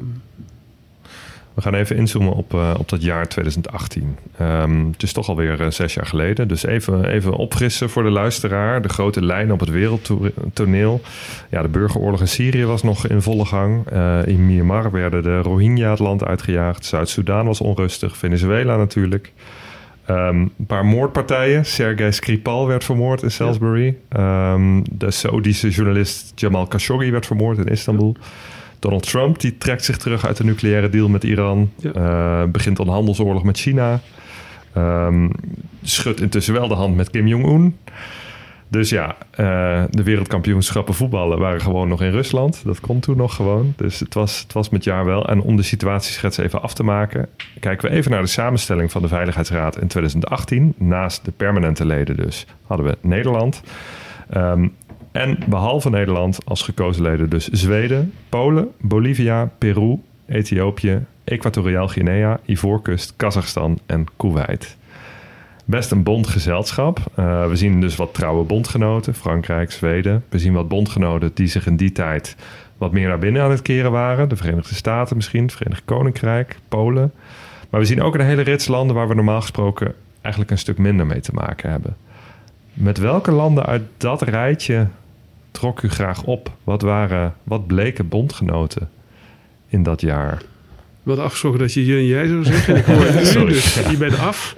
[1.55, 4.17] We gaan even inzoomen op, eh, op dat jaar 2018.
[4.37, 6.49] Ehm, het is toch alweer uh, zes jaar geleden.
[6.49, 8.83] Dus even, even opfrissen voor de luisteraar.
[8.83, 11.01] De grote lijnen op het wereldtoneel.
[11.51, 13.93] Ja, de burgeroorlog in Syrië was nog in volle gang.
[13.93, 16.85] Uh, in Myanmar werden de Rohingya het land uitgejaagd.
[16.85, 18.17] Zuid-Soedan was onrustig.
[18.17, 19.33] Venezuela natuurlijk.
[20.11, 21.67] Um, een paar moordpartijen.
[21.67, 23.97] Sergei Skripal werd vermoord in Salisbury.
[24.11, 24.53] Ja.
[24.53, 28.17] Um, de Saoedische journalist Jamal Khashoggi werd vermoord in Istanbul.
[28.79, 31.71] Donald Trump die trekt zich terug uit de nucleaire deal met Iran.
[31.77, 31.93] Ja.
[31.97, 34.01] Uh, begint een handelsoorlog met China.
[34.77, 35.31] Um,
[35.83, 37.77] schudt intussen wel de hand met Kim Jong-un.
[38.69, 42.63] Dus ja, uh, de wereldkampioenschappen voetballen waren gewoon nog in Rusland.
[42.65, 43.73] Dat kon toen nog gewoon.
[43.77, 45.29] Dus het was, het was met jaar wel.
[45.29, 47.29] En om de situatieschets even af te maken...
[47.61, 50.75] kijken we even naar de samenstelling van de Veiligheidsraad in 2018.
[50.77, 53.63] Naast de permanente leden dus hadden we Nederland...
[54.37, 54.75] Um,
[55.13, 63.15] en behalve Nederland als gekozen leden dus Zweden, Polen, Bolivia, Peru, Ethiopië, Equatoriaal Guinea, Ivoorkust,
[63.17, 64.77] Kazachstan en Kuwait.
[65.69, 66.99] Best een bondgezelschap.
[67.19, 70.25] Uh, we zien dus wat trouwe bondgenoten, Frankrijk, Zweden.
[70.29, 72.37] We zien wat bondgenoten die zich in die tijd
[72.79, 74.29] wat meer naar binnen aan het keren waren.
[74.29, 77.13] De Verenigde Staten misschien, het Verenigd Koninkrijk, Polen.
[77.71, 80.79] Maar we zien ook een hele rits landen waar we normaal gesproken eigenlijk een stuk
[80.79, 81.97] minder mee te maken hebben.
[82.73, 84.87] Met welke landen uit dat rijtje
[85.51, 86.51] trok u graag op?
[86.65, 88.91] Wat, waren, wat bleken bondgenoten
[89.67, 90.43] in dat jaar?
[91.09, 92.75] We hadden afgesproken dat je je en jij zou zeggen.
[92.75, 94.57] En ik hoor het nu, dus je bent af.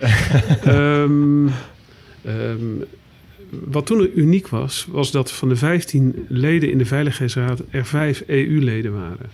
[0.67, 1.51] um,
[2.27, 2.85] um,
[3.51, 8.23] wat toen uniek was, was dat van de 15 leden in de Veiligheidsraad er vijf
[8.27, 9.31] EU-leden waren.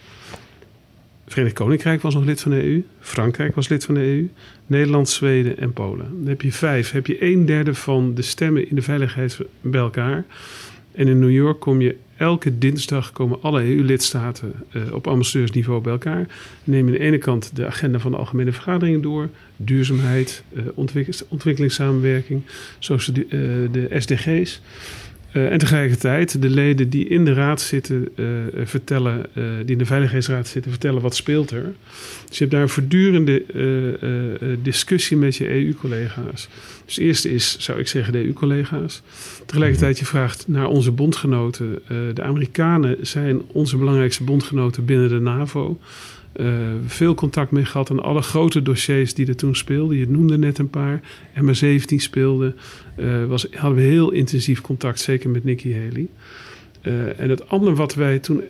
[1.26, 4.28] Verenigd Koninkrijk was nog lid van de EU, Frankrijk was lid van de EU,
[4.66, 6.08] Nederland, Zweden en Polen.
[6.18, 9.80] Dan heb je vijf, heb je een derde van de stemmen in de veiligheid bij
[9.80, 10.24] elkaar.
[10.92, 15.92] En in New York kom je elke dinsdag komen alle EU-lidstaten uh, op ambassadeursniveau bij
[15.92, 16.26] elkaar.
[16.64, 20.42] Nemen aan de ene kant de agenda van de algemene vergaderingen door, duurzaamheid,
[20.74, 22.42] ontwikkel ontwikkelingssamenwerking,
[22.78, 24.60] zoals de, uh, de SDG's.
[25.36, 28.26] Uh, en tegelijkertijd de leden die in de raad zitten uh,
[28.64, 31.74] vertellen, uh, die in de Veiligheidsraad zitten, vertellen wat speelt er.
[32.28, 33.44] Dus je hebt daar een voortdurende
[34.62, 36.48] discussie met je EU-collega's.
[36.84, 39.02] Dus het eerste is, zou ik zeggen, de EU-collega's.
[39.46, 41.78] Tegelijkertijd je vraagt naar onze bondgenoten.
[42.14, 45.78] de Amerikanen zijn onze belangrijkste bondgenoten binnen de NAVO.
[46.40, 46.48] Uh,
[46.86, 49.96] veel contact mee gehad aan alle grote dossiers die er toen speelden.
[49.96, 51.00] Je noemde net een paar.
[51.34, 52.54] MH17 speelde.
[52.96, 56.06] Uh, was, hadden we heel intensief contact, zeker met Nikki Haley.
[56.82, 58.42] Uh, en het andere wat wij toen...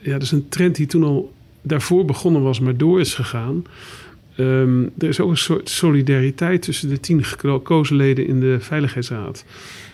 [0.00, 3.64] Ja, dat is een trend die toen al daarvoor begonnen was, maar door is gegaan.
[4.36, 9.44] Um, er is ook een soort solidariteit tussen de tien gekozen leden in de Veiligheidsraad.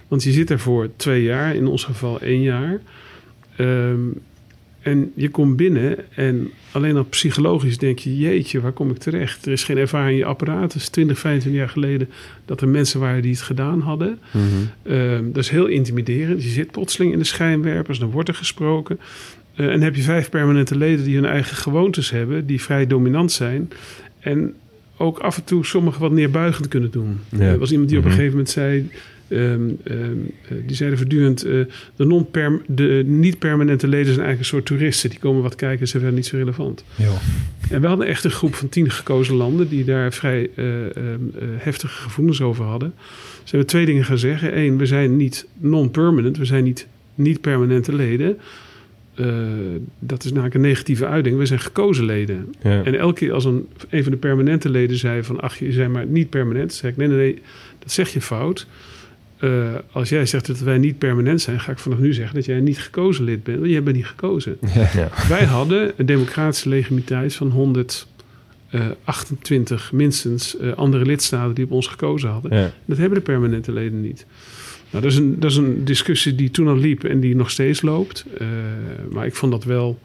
[0.09, 2.81] Want je zit er voor twee jaar, in ons geval één jaar.
[3.59, 4.21] Um,
[4.87, 9.47] en je komt binnen en alleen al psychologisch denk je: jeetje, waar kom ik terecht?
[9.47, 10.73] Er is geen ervaring in je apparaat.
[10.73, 12.09] Het is 20, 25 jaar geleden
[12.45, 14.19] dat er mensen waren die het gedaan hadden.
[14.31, 14.93] Mm -hmm.
[14.93, 16.43] uh, dat is heel intimiderend.
[16.43, 18.99] Je zit plotseling in de schijnwerpers, dan wordt er gesproken.
[19.57, 23.33] Uh, en heb je vijf permanente leden die hun eigen gewoontes hebben, die vrij dominant
[23.33, 23.71] zijn.
[24.21, 24.55] En
[24.97, 27.21] ook af en toe sommigen wat neerbuigend kunnen doen.
[27.29, 27.41] Ja.
[27.41, 28.91] Er was iemand die op een gegeven moment zei.
[29.29, 30.31] Um, um,
[30.67, 31.65] die zeiden voortdurend: uh,
[31.97, 35.11] de, de niet-permanente leden zijn eigenlijk een soort toeristen.
[35.11, 36.85] Die komen wat kijken, ze zijn niet zo relevant.
[36.95, 37.13] Ja.
[37.71, 40.65] En we hadden echt een groep van tien gekozen landen die daar vrij uh,
[41.57, 42.93] heftige gevoelens over hadden.
[43.35, 44.59] Ze hebben twee dingen gaan zeggen.
[44.59, 48.39] Eén, we zijn niet non-permanent, we zijn niet niet-permanente leden.
[49.21, 49.27] Uh,
[49.99, 51.39] dat is namelijk een negatieve uiting.
[51.39, 52.55] We zijn gekozen leden.
[52.63, 52.85] Ja.
[52.85, 55.41] En elke keer als een, een van de permanente leden zei van...
[55.41, 56.73] ach, je zijn maar niet permanent.
[56.73, 57.43] zei ik, nee, nee, nee,
[57.79, 58.67] dat zeg je fout.
[59.41, 61.61] Uh, als jij zegt dat wij niet permanent zijn...
[61.61, 63.59] ga ik vanaf nu zeggen dat jij niet gekozen lid bent.
[63.59, 64.59] Want jij bent niet gekozen.
[64.75, 64.91] Ja.
[64.95, 65.11] Ja.
[65.29, 70.57] Wij hadden een democratische legitimiteit van 128 minstens...
[70.61, 72.73] Uh, andere lidstaten die op ons gekozen hadden.
[72.85, 74.27] Dat hebben de permanente leden niet.
[74.91, 77.51] Nou, dat is, een, dat is een discussie die toen al liep en die nog
[77.51, 78.25] steeds loopt.
[78.41, 78.49] Uh,
[79.11, 79.99] maar ik vond dat wel.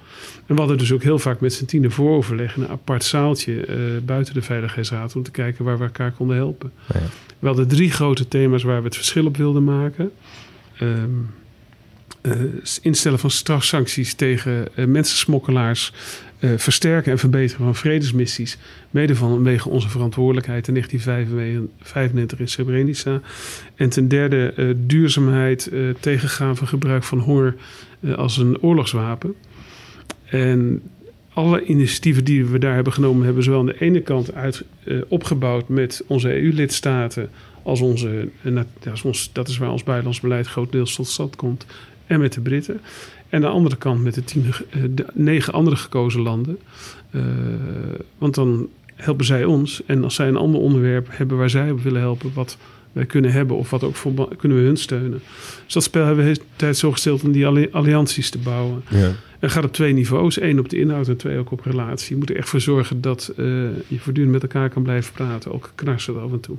[0.51, 3.67] En we hadden dus ook heel vaak met z'n tienen vooroverleg in een apart zaaltje
[3.67, 3.75] uh,
[4.05, 6.71] buiten de Veiligheidsraad om te kijken waar we elkaar konden helpen.
[6.93, 6.99] Ja.
[7.39, 10.11] We hadden drie grote thema's waar we het verschil op wilden maken.
[10.81, 11.29] Um,
[12.21, 12.33] uh,
[12.81, 15.93] instellen van strafsancties tegen mensensmokkelaars.
[16.39, 18.57] Uh, versterken en verbeteren van vredesmissies.
[18.89, 23.21] Mede vanwege onze verantwoordelijkheid in 1995 in Srebrenica.
[23.75, 27.55] En ten derde duurzaamheid, tegengaan van gebruik van honger
[28.15, 29.35] als een oorlogswapen.
[30.31, 30.81] En
[31.33, 34.63] alle initiatieven die we daar hebben genomen, hebben zowel aan de ene kant uit
[35.07, 37.29] opgebouwd met onze EU-lidstaten.
[37.63, 38.29] Als onze,
[38.89, 41.65] als ons, dat is waar ons buitenlands beleid grotendeels tot stand komt.
[42.05, 42.81] En met de Britten.
[43.29, 44.23] En aan de andere kant met de,
[44.93, 46.57] de negen andere gekozen landen.
[48.17, 49.81] Want dan helpen zij ons.
[49.85, 52.57] En als zij een ander onderwerp hebben waar zij op willen helpen, wat
[52.91, 55.21] wij kunnen hebben of wat ook voor, kunnen we hun steunen.
[55.65, 58.83] Dus dat spel hebben we de tijd zo gesteld om die allianties te bouwen.
[58.89, 59.11] Ja.
[59.41, 60.39] En gaat op twee niveaus.
[60.39, 62.13] één op de inhoud en twee ook op relatie.
[62.13, 63.45] Je moet er echt voor zorgen dat uh,
[63.87, 65.53] je voortdurend met elkaar kan blijven praten.
[65.53, 66.57] Ook knarsen af en toe.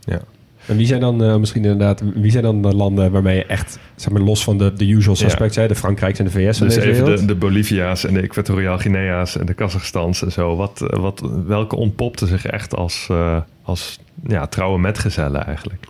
[0.00, 0.20] Ja.
[0.66, 3.78] En wie zijn dan uh, misschien inderdaad, wie zijn dan de landen waarmee je echt,
[3.94, 5.62] zeg maar, los van de, de usual suspects, ja.
[5.62, 6.58] hè, de Frankrijk en de VS.
[6.58, 10.56] Dus even de, de, Bolivia's en de Equatoriaal Guinea's en de Kazachstans en zo.
[10.56, 15.84] Wat, wat, welke ontpopten zich echt als, uh, als ja, trouwe metgezellen eigenlijk?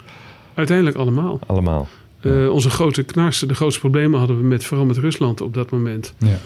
[0.55, 1.39] Uiteindelijk allemaal.
[1.47, 1.89] Allemaal.
[2.27, 5.71] Uh, onze grote knarsen, de grootste problemen hadden we met, vooral met Rusland op dat
[5.71, 6.15] moment.
[6.19, 6.39] Ja.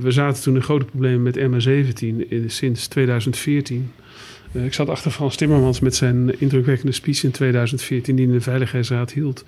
[0.00, 3.90] we zaten toen in grote problemen met MH17 in, sinds 2014.
[4.52, 8.40] Uh, ik zat achter Frans Timmermans met zijn indrukwekkende speech in 2014 die in de
[8.40, 9.44] Veiligheidsraad hield.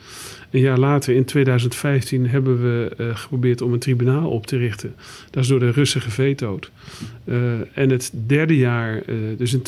[0.50, 4.94] Een jaar later, in 2015, hebben we uh, geprobeerd om een tribunaal op te richten.
[5.30, 6.70] Dat is door de Russen gevetood.
[7.74, 9.02] En het derde jaar,
[9.36, 9.62] dus in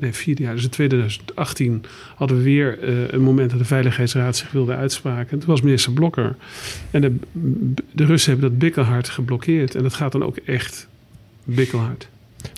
[0.00, 1.84] nee, vierde jaar, dus in 2018,
[2.14, 2.78] hadden we weer
[3.14, 5.30] een moment dat de Veiligheidsraad zich wilde uitspraken.
[5.30, 6.36] En toen was minister Blokker.
[6.90, 7.14] En de,
[7.92, 9.74] de Russen hebben dat bikkelhard geblokkeerd.
[9.74, 10.88] En dat gaat dan ook echt
[11.44, 12.08] bikkelhard.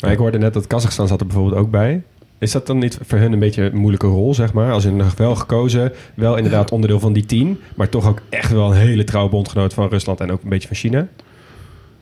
[0.01, 2.03] Maar ik hoorde net dat Kazachstan zat er bijvoorbeeld ook bij.
[2.39, 4.73] Is dat dan niet voor hun een beetje een moeilijke rol, zeg maar?
[4.73, 7.59] Als in wel gekozen, wel inderdaad onderdeel van die tien...
[7.77, 10.21] maar toch ook echt wel een hele trouwe bondgenoot van Rusland...
[10.21, 11.09] en ook een beetje van China?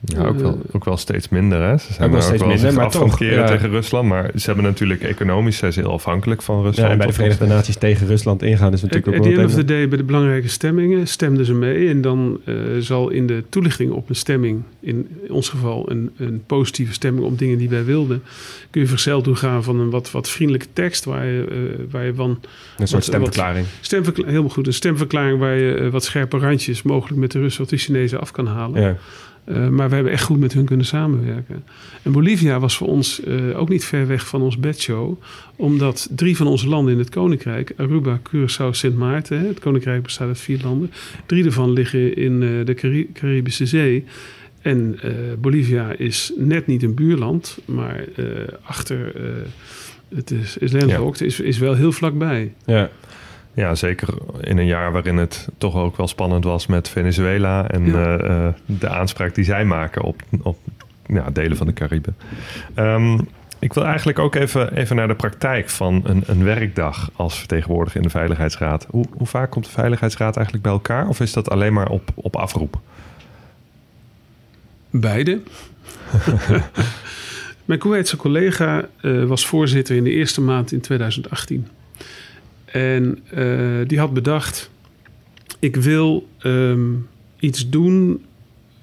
[0.05, 1.76] Ja, ook, wel, ook wel steeds minder, hè?
[1.78, 3.46] Ze zijn Ook wel steeds wel minder, maar toch, keren ja.
[3.46, 4.09] tegen Rusland.
[4.09, 6.76] Maar ze hebben natuurlijk economisch zijn ze heel afhankelijk van Rusland.
[6.76, 9.28] Ja, en bij de Verenigde Naties tegen Rusland ingaan is At, natuurlijk at ook the
[9.30, 9.78] wel end of the thema.
[9.78, 11.88] day, bij de belangrijke stemmingen stemden ze mee.
[11.88, 16.42] En dan eh, zal in de toelichting op een stemming, in ons geval een, een
[16.46, 18.22] positieve stemming op dingen die wij wilden,
[18.70, 22.14] kun je verzeld toegaan van een wat, wat vriendelijke tekst waar je, eh, waar je
[22.14, 22.40] van
[22.78, 23.66] Een soort stemverklaring.
[23.80, 27.62] stemverkla- helemaal goed, een stemverklaring waar je eh, wat scherpe randjes mogelijk met de Russen
[27.64, 28.80] of de Chinezen af kan halen.
[28.82, 28.96] Ja.
[29.45, 31.64] Eh, maar we hebben echt goed met hun kunnen samenwerken.
[32.03, 35.20] En Bolivia was voor ons eh, ook niet ver weg van ons bedshow.
[35.57, 39.38] Omdat drie van onze landen in het Koninkrijk, Aruba, Curaçao, Sint Maarten.
[39.41, 40.91] hè, Het Koninkrijk bestaat uit vier landen.
[41.26, 44.05] Drie daarvan liggen in eh, de Cari- Caribische Zee.
[44.62, 44.99] En
[45.41, 48.05] Bolivia is net niet een buurland, maar
[48.62, 49.12] achter
[50.14, 52.53] het is, is landlocked, is, is wel heel vlakbij.
[52.66, 52.91] Ja.
[53.55, 54.09] Ja, zeker
[54.40, 58.16] in een jaar waarin het toch ook wel spannend was met Venezuela en Ja.
[58.18, 60.59] eh, eh, de aanspraak die zij maken op, op
[61.07, 62.16] ja, delen van de Cariben.
[62.74, 63.18] Ehm,
[63.59, 67.96] ik wil eigenlijk ook even, even naar de praktijk van een, een werkdag als vertegenwoordiger
[68.01, 68.86] in de Veiligheidsraad.
[68.90, 71.09] Hoe, hoe vaak komt de Veiligheidsraad eigenlijk bij elkaar?
[71.09, 72.80] Of is dat alleen maar op, op afroep?
[74.90, 75.40] Beide.
[77.64, 81.66] Mijn Koeweitse collega eh, was voorzitter in de eerste maand in 2018.
[82.73, 84.71] En eh, die had bedacht:
[85.59, 86.89] ik wil ehm,
[87.39, 88.25] iets doen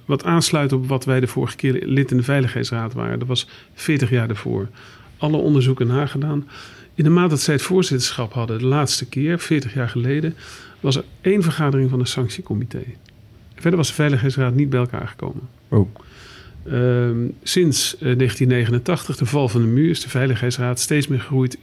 [0.06, 3.20] wat aansluit op wat wij de vorige keer lid in de Veiligheidsraad waren.
[3.20, 4.68] Dat was 40 jaar daarvoor.
[5.18, 6.48] Alle onderzoeken nagedaan.
[6.94, 10.36] In de maand dat zij het voorzitterschap hadden, de laatste keer, 40 jaar geleden,
[10.80, 12.84] was er één vergadering van een sanctiecomité.
[13.56, 15.42] Verder was de Veiligheidsraad niet bij elkaar gekomen.
[15.68, 15.90] Oh.
[16.64, 21.58] Ehm, sinds eh, 1989, de val van de muur, is de Veiligheidsraad steeds meer gegroeid.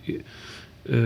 [0.82, 0.98] eh,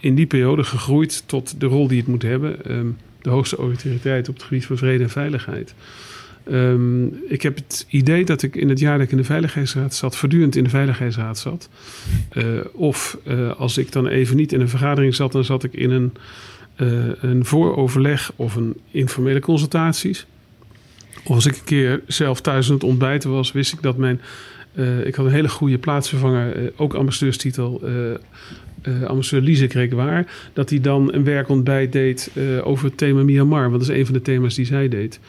[0.00, 2.64] in die periode gegroeid tot de rol die het moet hebben.
[2.64, 2.86] Ehm,
[3.22, 5.74] de hoogste autoriteit op het gebied van vrede en veiligheid.
[6.44, 9.94] Ehm, ik heb het idee dat ik in het jaar dat ik in de Veiligheidsraad
[9.94, 11.68] zat, voortdurend in de Veiligheidsraad zat.
[12.28, 15.72] Eh, of eh, als ik dan even niet in een vergadering zat, dan zat ik
[15.72, 16.12] in een,
[16.74, 20.26] eh, een vooroverleg of een informele consultaties.
[21.24, 24.20] Of als ik een keer zelf thuis aan het ontbijten was, wist ik dat mijn.
[25.04, 27.82] ik had een hele goede plaatsvervanger, ook ambassadeurstitel.
[28.82, 30.26] Eh ambassadeur Lise Gregoire.
[30.52, 33.70] Dat hij dan een werkontbijt deed eh, over het thema Myanmar.
[33.70, 35.20] Want dat is een van de thema's die zij deed.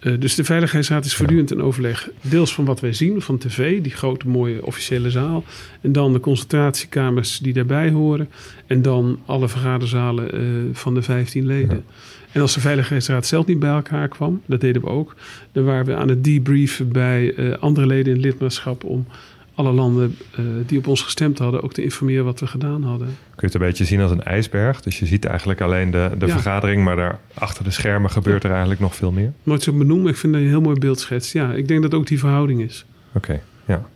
[0.00, 2.10] Eh, dus de Veiligheidsraad is voortdurend in overleg.
[2.20, 5.44] Deels van wat wij zien van tv, die grote mooie officiële zaal.
[5.80, 8.28] En dan de consultatiekamers die daarbij horen.
[8.66, 10.30] En dan alle vergaderzalen
[10.72, 11.84] van de 15 leden.
[12.32, 15.14] En als de Veiligheidsraad zelf niet bij elkaar kwam, dat deden we ook.
[15.52, 18.84] Dan waren we aan het debriefen bij andere leden in het lidmaatschap.
[18.84, 19.06] om
[19.54, 23.06] alle landen eh, die op ons gestemd hadden ook te informeren wat we gedaan hadden.
[23.06, 24.80] Kun je het een beetje zien als een ijsberg?
[24.80, 26.32] Dus je ziet eigenlijk alleen de, de Ja.
[26.32, 29.32] vergadering, maar daar achter de schermen gebeurt er eigenlijk nog veel meer.
[29.42, 31.32] Nooit zo benoemen, ik vind dat je een heel mooi beeld schetst.
[31.32, 32.84] Ja, ik denk dat ook die verhouding is.
[33.12, 33.88] Oké, ja.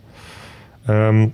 [0.86, 1.28] Ehm,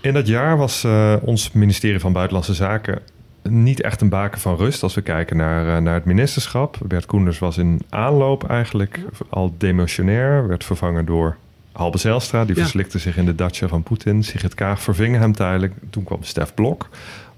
[0.00, 2.98] in dat jaar was eh, ons ministerie van Buitenlandse Zaken
[3.42, 6.78] niet echt een baken van rust als we kijken naar, eh, naar het ministerschap.
[6.86, 11.36] Bert Koenders was in aanloop eigenlijk al demissionair, werd vervangen door
[11.76, 12.44] Halbe Zijlstra.
[12.44, 12.60] Die Ja.
[12.62, 14.24] verslikte zich in de datsje van Poetin.
[14.24, 15.72] Sigrid Kaag verving hem tijdelijk.
[15.90, 16.88] Toen kwam Stef Blok.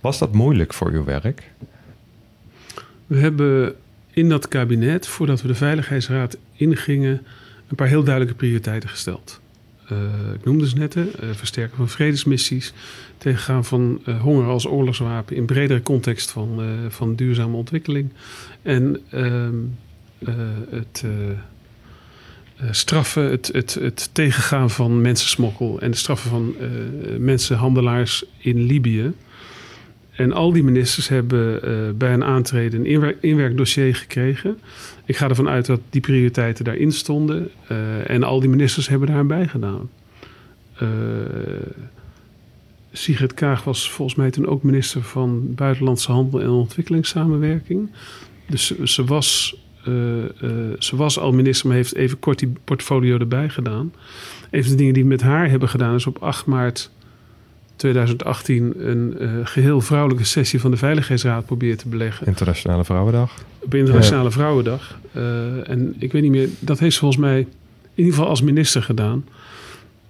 [0.01, 1.51] Was dat moeilijk voor uw werk?
[3.07, 3.74] We hebben
[4.11, 7.22] in dat kabinet, voordat we de Veiligheidsraad ingingen,
[7.68, 9.41] een paar heel duidelijke prioriteiten gesteld.
[9.89, 9.97] Eh,
[10.34, 12.72] ik noemde ze net, eh, versterken van vredesmissies,
[13.18, 18.11] tegengaan van eh, honger als oorlogswapen in bredere context van, van duurzame ontwikkeling
[18.62, 19.55] en ehm,
[20.18, 20.34] eh,
[20.70, 21.05] het
[22.71, 26.69] straffen, het, het, het tegengaan van mensensmokkel en de straffen van eh,
[27.19, 29.13] mensenhandelaars in Libië.
[30.11, 34.59] En al die ministers hebben eh, bij een aantreden een inwerk, inwerkdossier gekregen.
[35.05, 37.51] Ik ga ervan uit dat die prioriteiten daarin stonden.
[37.67, 39.91] eh, en al die ministers hebben daar bij gedaan.
[40.79, 40.89] Eh,
[42.93, 47.91] Sigrid Kaag was volgens mij toen ook minister van Buitenlandse Handel en Ontwikkelingssamenwerking.
[48.47, 49.68] Dus ze, was, eh, eh,
[50.78, 53.93] ze was al minister, maar heeft even kort die portfolio erbij gedaan.
[54.51, 56.91] Een van de dingen die we met haar hebben gedaan is op 8 maart
[57.78, 62.26] 2018 een eh, geheel vrouwelijke sessie van de Veiligheidsraad proberen te beleggen.
[62.26, 63.34] Internationale Vrouwendag.
[63.59, 64.99] Op Internationale Vrouwendag.
[65.12, 67.49] Eh, en ik weet niet meer, dat heeft ze volgens mij in
[67.95, 69.24] ieder geval als minister gedaan.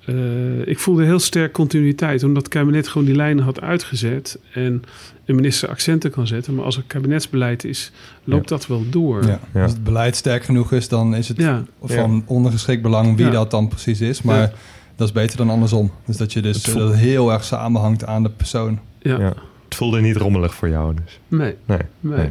[0.08, 4.38] Eh, ik voelde heel sterk continuïteit, omdat het kabinet gewoon die lijnen had uitgezet.
[4.52, 4.82] En
[5.24, 6.54] een minister accenten kan zetten.
[6.54, 7.92] Maar als er kabinetsbeleid is,
[8.24, 9.22] loopt dat wel door.
[9.26, 9.40] Ja.
[9.54, 9.62] Ja.
[9.62, 11.64] Als het beleid sterk genoeg is, dan is het Ja.
[11.82, 13.32] van ondergeschikt belang wie Ja.
[13.32, 14.22] dat dan precies is.
[14.22, 14.52] Maar Ja.
[14.96, 15.90] dat is beter dan andersom.
[16.06, 18.78] Dus dat je dus dat heel erg samenhangt aan de persoon.
[19.00, 19.18] Ja.
[19.18, 19.32] Ja.
[19.64, 21.20] Het voelde niet rommelig voor jou dus.
[21.28, 21.54] Nee.
[21.66, 21.78] Nee.
[22.00, 22.16] Nee.
[22.18, 22.30] Nee.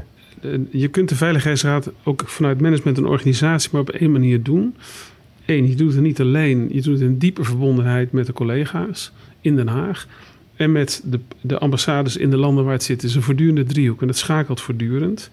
[0.54, 4.76] Eh, Je kunt de Veiligheidsraad ook vanuit management en organisatie maar op één manier doen.
[5.48, 6.68] Één, je doet het niet alleen.
[6.72, 10.08] Je doet het in diepe verbondenheid met de collega's in Den Haag.
[10.56, 13.02] En met de, de ambassades in de landen waar het zit.
[13.02, 15.30] Het is een voortdurende driehoek en het schakelt voortdurend.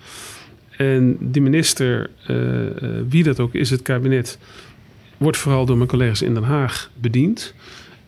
[0.77, 4.39] En die minister, eh, eh, wie dat ook is, het kabinet,
[5.17, 7.55] wordt vooral door mijn collega's in Den Haag bediend.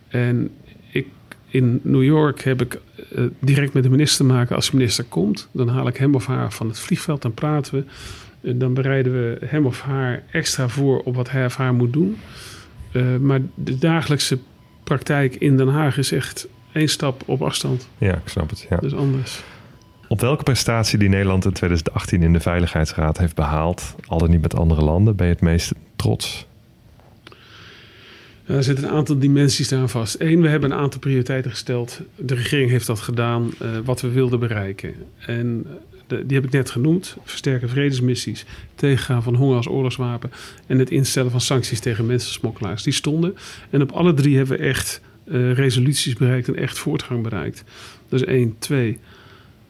[0.07, 0.49] En
[0.91, 1.07] ik,
[1.47, 2.79] in New York heb ik
[3.15, 5.49] eh, direct met de minister te maken als de minister komt.
[5.51, 7.83] Dan haal ik hem of haar van het vliegveld, dan praten we.
[8.47, 11.93] En dan bereiden we hem of haar extra voor op wat hij of haar moet
[11.93, 12.17] doen.
[12.91, 14.39] Uh, maar de dagelijkse
[14.83, 17.89] praktijk in Den Haag is echt één stap op afstand.
[17.97, 18.65] Ja, ik snap het.
[18.69, 18.77] Ja.
[18.77, 19.43] Dus anders.
[20.07, 24.41] Op welke prestatie die Nederland in 2018 in de Veiligheidsraad heeft behaald, al dan niet
[24.41, 26.47] met andere landen, ben je het meest trots?
[28.45, 30.15] Er zitten een aantal dimensies aan vast.
[30.19, 32.01] Eén, we hebben een aantal prioriteiten gesteld.
[32.15, 34.95] De regering heeft dat gedaan, uh, wat we wilden bereiken.
[35.25, 35.65] En
[36.07, 37.17] die heb ik net genoemd.
[37.23, 38.45] Versterken vredesmissies,
[38.75, 40.31] tegengaan van honger als oorlogswapen...
[40.67, 42.83] en het instellen van sancties tegen mensensmokkelaars.
[42.83, 43.35] Die stonden.
[43.69, 47.63] En op alle drie hebben we echt uh, resoluties bereikt en echt voortgang bereikt.
[48.09, 48.55] Dat is één.
[48.59, 48.97] Twee,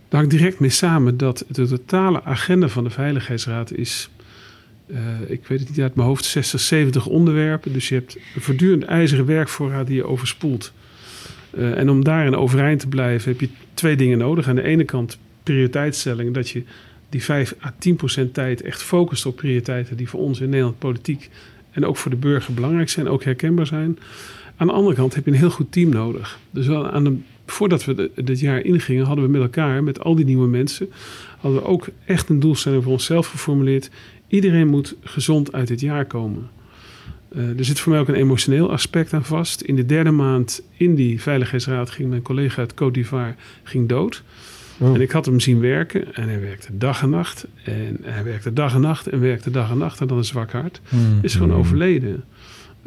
[0.10, 4.10] daar hangt direct mee samen dat de totale agenda van de Veiligheidsraad is
[4.88, 7.74] uh, ik weet het niet uit mijn hoofd, 60, 70 onderwerpen.
[7.74, 10.74] Dus je hebt een voortdurend ijzeren werkvoorraad die je overspoelt.
[11.58, 14.48] Uh, en om daarin overeind te blijven heb je twee dingen nodig.
[14.48, 15.18] Aan de ene kant
[15.52, 16.64] prioriteitsstelling, dat je
[17.10, 20.80] die 5 à 10 procent tijd echt focust op prioriteiten die voor ons in Nederland
[20.80, 21.30] politiek
[21.72, 24.00] en ook voor de burger belangrijk zijn, ook herkenbaar zijn.
[24.58, 26.40] Aan de andere kant heb je een heel goed team nodig.
[26.52, 30.16] Dus wel aan de, voordat we dit jaar ingingen, hadden we met elkaar, met al
[30.16, 30.90] die nieuwe mensen,
[31.40, 33.90] hadden we ook echt een doelstelling voor onszelf geformuleerd.
[34.28, 36.50] Iedereen moet gezond uit dit jaar komen.
[37.36, 39.62] Uh, er zit voor mij ook een emotioneel aspect aan vast.
[39.62, 44.24] In de derde maand in die Veiligheidsraad ging mijn collega uit Côte d'Ivoire ging dood.
[44.78, 44.96] Oh.
[44.96, 47.48] En ik had hem zien werken en hij werkte dag en nacht.
[47.64, 50.02] En hij werkte dag en nacht en werkte dag en nacht.
[50.02, 50.82] En dan een zwak hart.
[50.90, 51.20] Mm.
[51.22, 51.56] Is gewoon mm.
[51.56, 52.24] overleden.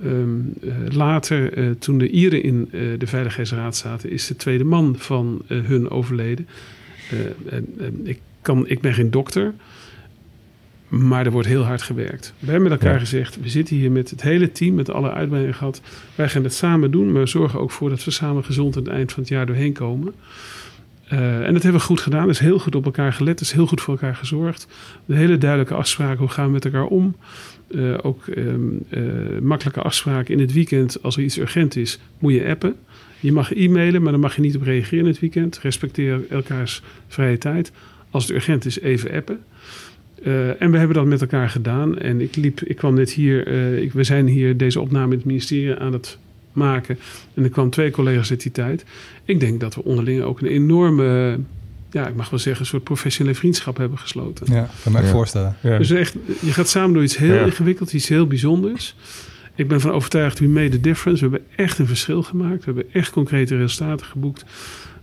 [0.04, 2.68] Um, uh, later, uh, toen de Ieren in
[2.98, 6.48] de Veiligheidsraad zaten, is de tweede man van hun overleden.
[7.48, 9.54] En, ik, kan, ik ben geen dokter.
[10.88, 12.34] Maar er wordt heel hard gewerkt.
[12.38, 12.98] We hebben met elkaar ja.
[12.98, 15.80] gezegd: we zitten hier met het hele team, met alle uitbreidingen gehad.
[16.14, 18.82] Wij gaan het samen doen, maar we zorgen ook voor dat we samen gezond aan
[18.82, 20.14] het eind van het jaar doorheen komen.
[21.12, 22.22] Uh, en dat hebben we goed gedaan.
[22.22, 23.40] Er is heel goed op elkaar gelet.
[23.40, 24.66] Is heel goed voor elkaar gezorgd.
[25.06, 26.18] Een hele duidelijke afspraken.
[26.18, 27.16] Hoe gaan we met elkaar om?
[27.70, 29.02] Uh, ook um, uh,
[29.42, 31.02] makkelijke afspraken in het weekend.
[31.02, 32.74] Als er iets urgent is, moet je appen.
[33.20, 35.58] Je mag e-mailen, maar dan mag je niet op reageren in het weekend.
[35.58, 37.72] Respecteer elkaars vrije tijd.
[38.10, 39.40] Als het urgent is, even appen.
[40.58, 41.98] En we hebben dat met elkaar gedaan.
[41.98, 43.44] En ik, liep, ik kwam net hier,
[43.92, 46.18] we zijn hier deze opname in het ministerie aan het
[46.52, 46.98] maken.
[47.34, 48.84] En er kwamen twee collega's uit die tijd.
[49.24, 51.38] Ik denk dat we onderling ook een enorme,
[51.90, 54.46] ja, ik mag wel zeggen, een soort professionele vriendschap hebben gesloten.
[54.52, 55.06] Ja, kan me ja.
[55.06, 55.56] voorstellen.
[55.60, 55.78] Ja.
[55.78, 57.44] Dus echt, je gaat samen door iets heel ja.
[57.44, 58.94] ingewikkeld, iets heel bijzonders.
[59.54, 61.28] Ik ben van overtuigd, we made the difference.
[61.28, 62.64] We hebben echt een verschil gemaakt.
[62.64, 64.44] We hebben echt concrete resultaten geboekt.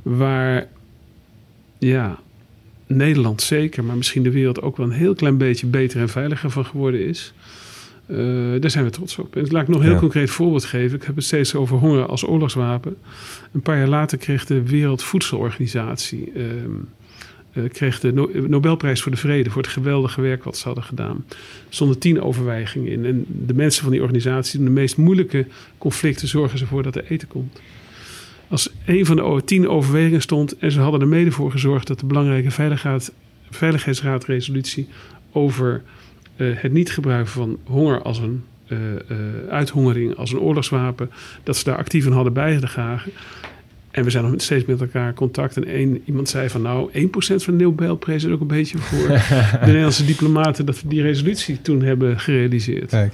[0.02, 0.68] Waar,
[1.78, 2.20] ja,
[2.88, 6.50] Nederland zeker, maar misschien de wereld ook wel een heel klein beetje beter en veiliger
[6.50, 7.34] van geworden is.
[8.08, 9.36] Uh, daar zijn we trots op.
[9.36, 10.00] En laat ik nog een heel ja.
[10.00, 10.98] concreet voorbeeld geven.
[10.98, 12.98] Ik heb het steeds over honger als oorlogswapen.
[13.52, 16.44] Een paar jaar later kreeg de Wereldvoedselorganisatie uh,
[17.54, 20.84] uh, kreeg de no Nobelprijs voor de Vrede voor het geweldige werk wat ze hadden
[20.84, 21.26] gedaan.
[21.30, 21.36] Er
[21.70, 23.06] stonden tien overwegingen in.
[23.06, 25.48] En de mensen van die organisatie doen de meest moeilijke
[25.78, 27.60] conflicten zorgen ervoor dat er eten komt
[28.48, 30.58] als een van de tien overwegingen stond.
[30.58, 33.12] En ze hadden er mede voor gezorgd dat de belangrijke veiligheid,
[33.50, 34.88] Veiligheidsraadresolutie
[35.32, 35.84] over
[36.38, 38.78] uh, het niet gebruiken van honger als een uh,
[39.10, 39.18] uh,
[39.50, 41.10] uithongering, als een oorlogswapen,
[41.44, 43.12] dat ze daar actief aan hadden bijgedragen.
[43.92, 45.58] En we zijn nog steeds met elkaar in contact.
[45.58, 47.00] En één, iemand zei van nou, 1%
[47.36, 49.08] van de Nobelprijs is ook een beetje voor
[49.60, 52.90] de Nederlandse diplomaten dat we die resolutie toen hebben gerealiseerd.
[52.90, 53.14] Kijk.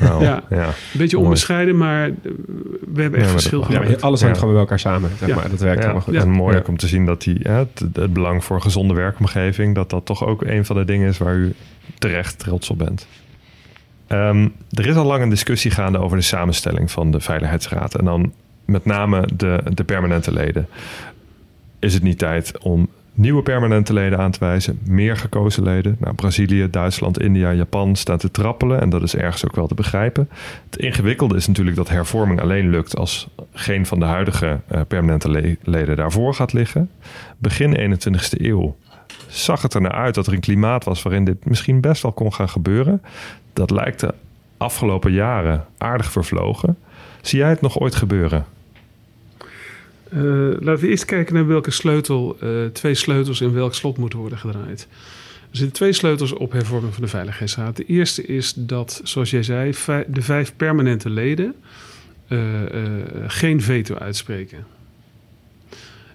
[0.00, 1.28] Nou, ja, ja, een beetje Mooi.
[1.28, 2.10] onbescheiden, maar
[2.92, 3.92] we hebben echt Ja, verschil dat- Ja, gemaakt.
[3.94, 4.40] maar alles hangt Ja.
[4.40, 5.10] gewoon bij elkaar samen.
[5.18, 5.34] Zeg Ja.
[5.34, 5.50] maar.
[5.50, 6.14] Dat werkt Ja, helemaal goed.
[6.14, 6.60] En mooi Ja.
[6.60, 9.90] ook om te zien dat die, ja, het, het belang voor een gezonde werkomgeving, dat
[9.90, 11.52] dat toch ook een van de dingen is waar u
[11.98, 13.06] terecht trots op bent.
[14.06, 17.94] Ehm, er is al lang een discussie gaande over de samenstelling van de Veiligheidsraad.
[17.94, 18.32] En dan
[18.64, 20.68] met name de, de permanente leden.
[21.78, 24.78] Is het niet tijd om nieuwe permanente leden aan te wijzen?
[24.84, 25.96] Meer gekozen leden?
[26.00, 28.80] Nou, Brazilië, Duitsland, India, Japan staan te trappelen.
[28.80, 30.28] En dat is ergens ook wel te begrijpen.
[30.70, 35.30] Het ingewikkelde is natuurlijk dat hervorming alleen lukt als geen van de huidige eh, permanente
[35.30, 36.90] le- leden daarvoor gaat liggen.
[37.38, 38.76] Begin 21ste eeuw
[39.32, 42.12] zag het er naar uit dat er een klimaat was waarin dit misschien best wel
[42.12, 43.02] kon gaan gebeuren.
[43.52, 44.14] Dat lijkt de
[44.56, 46.78] afgelopen jaren aardig vervlogen.
[47.20, 48.46] Zie jij het nog ooit gebeuren?
[50.10, 50.20] Eh,
[50.58, 54.38] laten we eerst kijken naar welke sleutel, eh, twee sleutels in welk slot moeten worden
[54.38, 54.88] gedraaid.
[55.50, 57.76] Er zitten twee sleutels op hervorming van de Veiligheidsraad.
[57.76, 59.74] De eerste is dat, zoals jij zei,
[60.06, 61.54] de vijf permanente leden
[62.28, 62.38] eh,
[63.26, 64.66] geen veto uitspreken.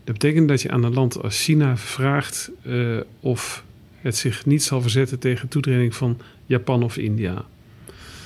[0.07, 3.63] Dat betekent dat je aan een land als China vraagt eh, of
[4.01, 7.45] het zich niet zal verzetten tegen toetreding van Japan of India.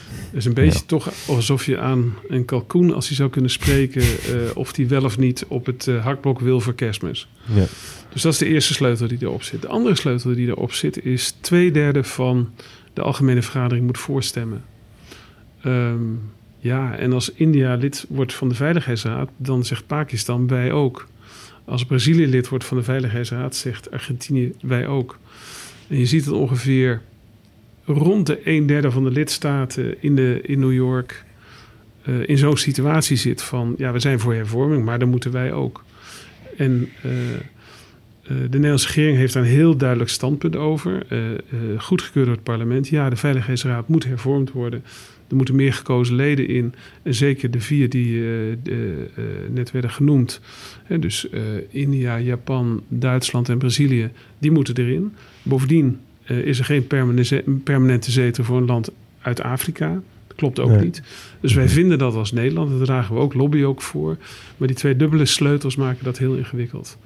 [0.09, 4.01] Het is een beetje toch alsof je aan een kalkoen, als hij zou kunnen spreken,
[4.01, 7.27] eh, of die wel of niet op het eh, hakblok wil voor kerstmis.
[7.53, 7.65] Ja.
[8.09, 9.61] Dus dat is de eerste sleutel die erop zit.
[9.61, 12.49] De andere sleutel die erop zit is twee derde van
[12.93, 14.63] de algemene vergadering moet voorstemmen.
[15.61, 16.01] Ehm,
[16.59, 21.09] ja, en als India lid wordt van de Veiligheidsraad, dan zegt Pakistan wij ook.
[21.71, 25.19] Als Brazilië lid wordt van de Veiligheidsraad, zegt Argentinië wij ook.
[25.87, 27.01] En je ziet dat ongeveer
[27.85, 31.23] rond de een derde van de lidstaten in, de, in New York
[32.01, 35.53] eh, in zo'n situatie zit van ja, we zijn voor hervorming, maar dan moeten wij
[35.53, 35.83] ook.
[36.57, 37.39] En eh, eh,
[38.23, 41.05] de Nederlandse regering heeft daar een heel duidelijk standpunt over.
[41.09, 41.19] eh,
[41.77, 42.87] goedgekeurd door het parlement.
[42.87, 44.83] Ja, de Veiligheidsraad moet hervormd worden.
[45.31, 46.73] Er moeten meer gekozen leden in.
[47.03, 48.23] En zeker de vier die eh,
[48.63, 49.23] de, eh,
[49.53, 50.41] net werden genoemd.
[50.83, 54.09] Hè, dus eh, India, Japan, Duitsland en Brazilië.
[54.37, 55.13] Die moeten erin.
[55.43, 56.87] Bovendien is er geen
[57.63, 60.01] permanente, zetel voor een land uit Afrika.
[60.27, 60.83] Dat klopt ook Nee.
[60.83, 61.01] niet.
[61.39, 62.69] Dus wij vinden dat als Nederland.
[62.69, 64.17] Daar dragen we ook lobby ook voor.
[64.57, 66.97] Maar die twee dubbele sleutels maken dat heel ingewikkeld.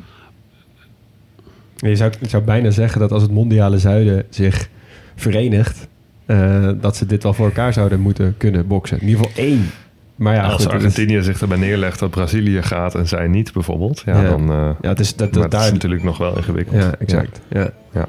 [1.76, 4.70] Je zou, je zou bijna zeggen dat als het mondiale zuiden zich
[5.16, 5.88] verenigt,
[6.26, 9.02] eh, dat ze dit wel voor elkaar zouden moeten kunnen boksen.
[9.02, 9.70] In ieder geval één.
[10.16, 13.28] Maar ja, als goed, het is- Argentinië zich erbij neerlegt dat Brazilië gaat en zij
[13.28, 14.30] niet bijvoorbeeld, ja, Ja.
[14.30, 14.52] dan...
[14.52, 15.72] eh ja, het is dat, maar dat het is daar.
[15.74, 16.82] natuurlijk nog wel ingewikkeld.
[16.84, 17.40] Ja, exact.
[17.50, 17.70] Ja.
[17.94, 18.08] Ja.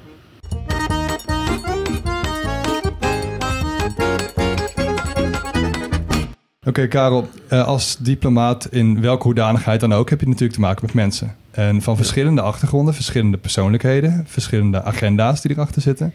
[6.66, 10.84] Oké, Karel, eh, als diplomaat in welke hoedanigheid dan ook heb je natuurlijk te maken
[10.86, 11.34] met mensen.
[11.50, 16.12] En van verschillende achtergronden, verschillende persoonlijkheden, verschillende agenda's die erachter zitten.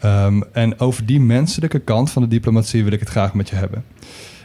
[0.00, 3.56] Ehm, en over die menselijke kant van de diplomatie wil ik het graag met je
[3.56, 3.84] hebben.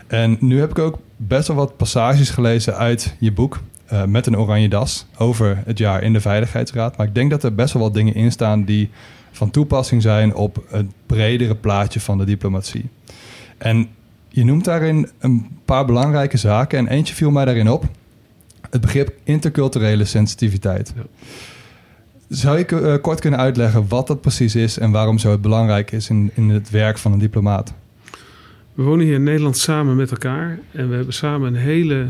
[0.08, 4.28] En nu heb ik ook best wel wat passages gelezen uit je boek eh, met
[4.28, 6.97] een oranje das over het jaar in de Veiligheidsraad.
[6.97, 8.89] Maar ik denk dat er best wel wat dingen in staan die
[9.32, 12.89] van toepassing zijn op het bredere plaatje van de diplomatie.
[13.58, 13.88] En
[14.30, 17.86] je noemt daarin een paar belangrijke zaken en eentje viel mij daarin op.
[18.70, 20.93] Het begrip interculturele sensitiviteit.
[20.95, 21.03] Ja.
[22.30, 25.92] Zou je eh, kort kunnen uitleggen wat dat precies is en waarom zo het belangrijk
[25.92, 27.74] is in, in het werk van een diplomaat?
[28.74, 30.60] We wonen hier in Nederland samen met elkaar.
[30.72, 32.08] En we hebben samen een hele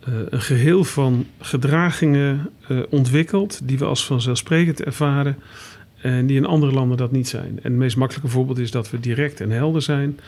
[0.00, 3.60] eh, een geheel van gedragingen eh, ontwikkeld.
[3.64, 5.36] Die we als vanzelfsprekend ervaren.
[6.00, 7.48] En die in andere landen dat niet zijn.
[7.62, 10.18] En het meest makkelijke voorbeeld is dat we direct en helder zijn.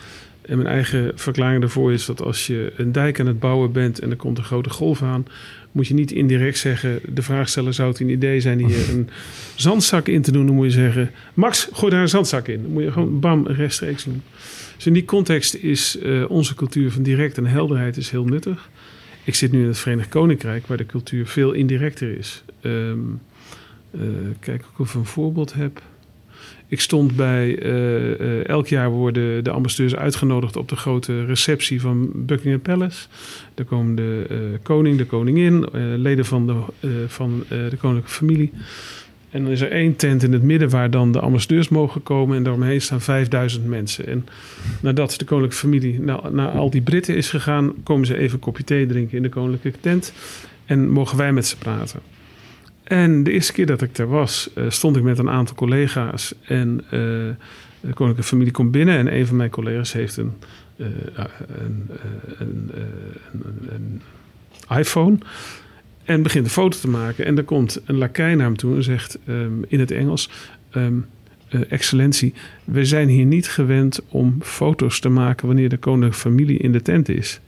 [0.43, 3.99] En mijn eigen verklaring daarvoor is dat als je een dijk aan het bouwen bent
[3.99, 5.27] en er komt een grote golf aan,
[5.73, 9.09] moet je niet indirect zeggen: de vraagsteller zou het een idee zijn hier een
[9.55, 10.47] zandzak in te doen.
[10.47, 12.63] Dan moet je zeggen: Max, gooi daar een zandzak in.
[12.63, 14.23] Dan moet je gewoon bam rechtstreeks doen.
[14.77, 18.71] Dus in die context is eh, onze cultuur van direct en helderheid is heel nuttig.
[19.25, 22.45] Ik zit nu in het Verenigd Koninkrijk, waar de cultuur veel indirecter is.
[22.61, 22.71] Eh,
[24.41, 25.83] kijk of ik een voorbeeld heb.
[26.73, 31.81] Ik stond bij, eh, eh, elk jaar worden de ambassadeurs uitgenodigd op de grote receptie
[31.81, 33.07] van Buckingham Palace.
[33.55, 35.67] Daar komen de eh, koning, de koningin,
[35.97, 36.55] leden van, de,
[37.07, 38.53] van de koninklijke familie.
[39.31, 42.37] En dan is er één tent in het midden waar dan de ambassadeurs mogen komen.
[42.37, 44.07] En daaromheen staan 5000 mensen.
[44.07, 44.27] En
[44.81, 48.41] nadat de koninklijke familie naar, naar al die Britten is gegaan, komen ze even een
[48.41, 50.13] kopje thee drinken in de koninklijke tent.
[50.65, 52.12] En mogen wij met ze praten.
[52.93, 56.35] En de eerste keer dat ik daar was, eh, stond ik met een aantal collega's.
[56.45, 58.97] En eh, de koninklijke familie komt binnen.
[58.97, 60.33] En een van mijn collega's heeft een,
[60.77, 60.87] eh,
[61.59, 61.91] een,
[62.39, 62.71] een,
[63.69, 64.03] een,
[64.79, 65.19] iPhone.
[66.05, 67.25] En begint een foto te maken.
[67.25, 70.31] En er komt een lakij naar hem toe en zegt ehm, in het Engels...
[70.71, 70.99] ehm,
[71.49, 72.35] eh, excellentie,
[72.65, 75.47] we zijn hier niet gewend om foto's te maken...
[75.47, 77.41] wanneer de koninklijke familie in de tent is.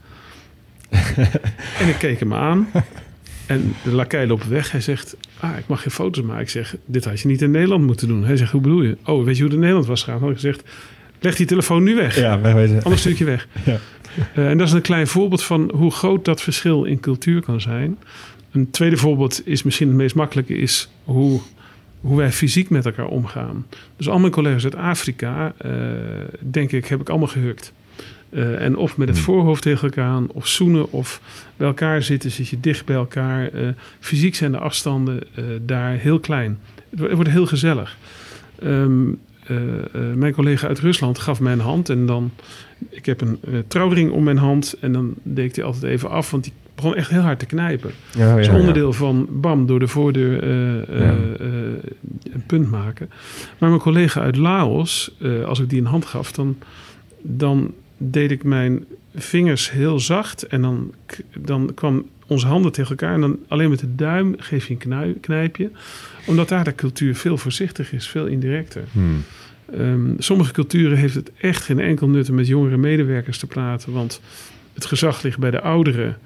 [1.79, 2.67] en ik keek hem aan...
[3.45, 4.71] En de lakij loopt weg.
[4.71, 6.41] Hij zegt, ah, ik mag geen foto's maken.
[6.41, 8.23] Ik zeg, dit had je niet in Nederland moeten doen.
[8.23, 8.97] Hij zegt, hoe bedoel je?
[9.05, 10.19] Oh, weet je hoe het in Nederland was gegaan?
[10.19, 10.63] Had ik gezegd,
[11.19, 12.15] leg die telefoon nu weg.
[12.15, 12.83] Ja, wegwezen.
[12.83, 13.47] Anders stuur ik je weg.
[13.65, 13.79] Ja.
[14.33, 17.61] Eh, en dat is een klein voorbeeld van hoe groot dat verschil in cultuur kan
[17.61, 17.97] zijn.
[18.51, 20.57] Een tweede voorbeeld is misschien het meest makkelijke...
[20.57, 21.41] is hoe,
[22.01, 23.65] hoe wij fysiek met elkaar omgaan.
[23.97, 25.71] Dus al mijn collega's uit Afrika, eh,
[26.39, 27.73] denk ik, heb ik allemaal gehukt.
[28.29, 31.21] Eh, en of met het voorhoofd tegen elkaar aan, of zoenen, of
[31.57, 33.47] bij elkaar zitten, zit je dicht bij elkaar.
[33.47, 33.67] Eh,
[33.99, 36.59] fysiek zijn de afstanden eh, daar heel klein.
[36.89, 37.97] Het wo- het wordt heel gezellig.
[38.59, 39.07] Ehm,
[39.47, 42.31] eh, eh, mijn collega uit Rusland gaf mij een hand en dan...
[42.89, 46.31] Ik heb een trouwring om mijn hand en dan deed ik die altijd even af,
[46.31, 47.91] want die begon echt heel hard te knijpen.
[48.17, 48.57] Ja, ja, ja.
[48.57, 53.09] onderdeel van bam, door de voordeur een punt maken.
[53.57, 55.11] Maar mijn collega uit Laos,
[55.45, 56.57] als ik die een hand gaf, dan,
[57.21, 58.85] dan deed ik mijn
[59.15, 60.43] vingers heel zacht.
[60.43, 60.93] En dan,
[61.37, 63.13] dan kwam onze handen tegen elkaar.
[63.13, 65.71] En dan alleen met de duim geef je een knui- knijpje.
[66.25, 68.83] Omdat daar de cultuur veel voorzichtiger is, veel indirecter.
[68.91, 69.23] Hmm.
[69.73, 73.93] Ehm, sommige culturen heeft het echt geen enkel nut om met jongere medewerkers te praten.
[73.93, 74.21] Want
[74.73, 76.17] het gezag ligt bij de ouderen.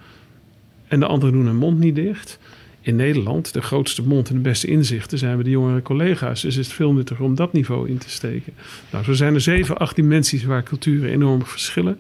[0.88, 2.40] En de anderen doen hun mond niet dicht.
[2.82, 6.42] In Nederland, de grootste mond en de beste inzichten zijn we de jongere collega's.
[6.42, 8.54] Dus is het veel nuttiger om dat niveau in te steken.
[8.92, 12.00] Nou, zo zijn er zeven, acht dimensies waar culturen enorm verschillen.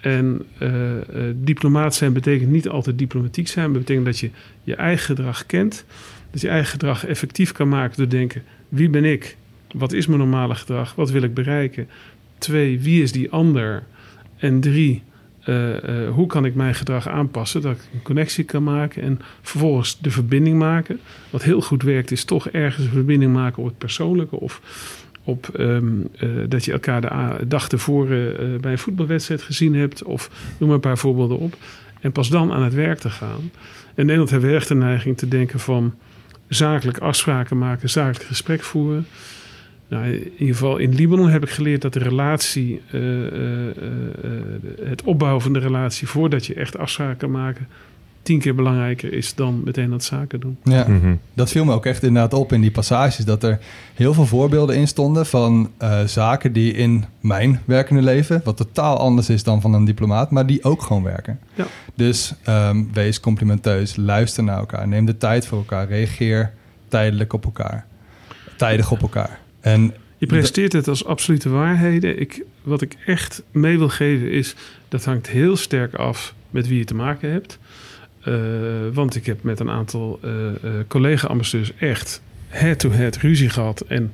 [0.00, 3.70] En eh, eh, diplomaat zijn betekent niet altijd diplomatiek zijn.
[3.70, 4.30] Maar betekent dat je
[4.64, 5.84] je eigen gedrag kent.
[6.30, 9.36] Dat je eigen gedrag effectief kan maken door te denken: wie ben ik?
[9.72, 10.94] Wat is mijn normale gedrag?
[10.94, 11.88] Wat wil ik bereiken?
[12.38, 13.82] Twee, wie is die ander?
[14.36, 15.02] En drie,
[15.44, 17.62] eh, eh, hoe kan ik mijn gedrag aanpassen?
[17.62, 21.00] Dat ik een connectie kan maken en vervolgens de verbinding maken.
[21.30, 24.60] Wat heel goed werkt, is toch ergens een verbinding maken op het persoonlijke of
[25.24, 25.86] op ehm,
[26.16, 30.02] eh, dat je elkaar de dag tevoren bij een voetbalwedstrijd gezien hebt.
[30.02, 31.56] Of noem maar een paar voorbeelden op.
[32.00, 33.50] En pas dan aan het werk te gaan.
[33.94, 35.94] In Nederland hebben we echt de neiging te denken van
[36.48, 39.06] zakelijk afspraken maken, zakelijk gesprek voeren.
[39.92, 43.72] Nou, in ieder geval in Libanon heb ik geleerd dat de relatie, eh, eh, eh,
[44.84, 47.68] het opbouwen van de relatie voordat je echt afspraken kan maken,
[48.22, 50.56] tien keer belangrijker is dan meteen dat zaken doen.
[50.64, 51.14] Ja, Mhm.
[51.34, 53.24] dat viel me ook echt inderdaad op in die passages.
[53.24, 53.58] Dat er
[53.94, 58.98] heel veel voorbeelden in stonden van eh, zaken die in mijn werkende leven, wat totaal
[58.98, 61.38] anders is dan van een diplomaat, maar die ook gewoon werken.
[61.54, 61.66] Ja.
[61.94, 66.52] Dus ehm, wees complimenteus, luister naar elkaar, neem de tijd voor elkaar, reageer
[66.88, 67.86] tijdelijk op elkaar,
[68.56, 69.40] tijdig op elkaar.
[69.62, 72.20] En Je presenteert het als absolute waarheden.
[72.20, 74.54] Ik, wat ik echt mee wil geven is,
[74.88, 77.58] dat hangt heel sterk af met wie je te maken hebt.
[78.20, 78.34] Eh,
[78.92, 80.54] want ik heb met een aantal eh, eh,
[80.88, 83.80] collega-ambassadeurs echt head-to-head ruzie gehad.
[83.80, 84.12] En,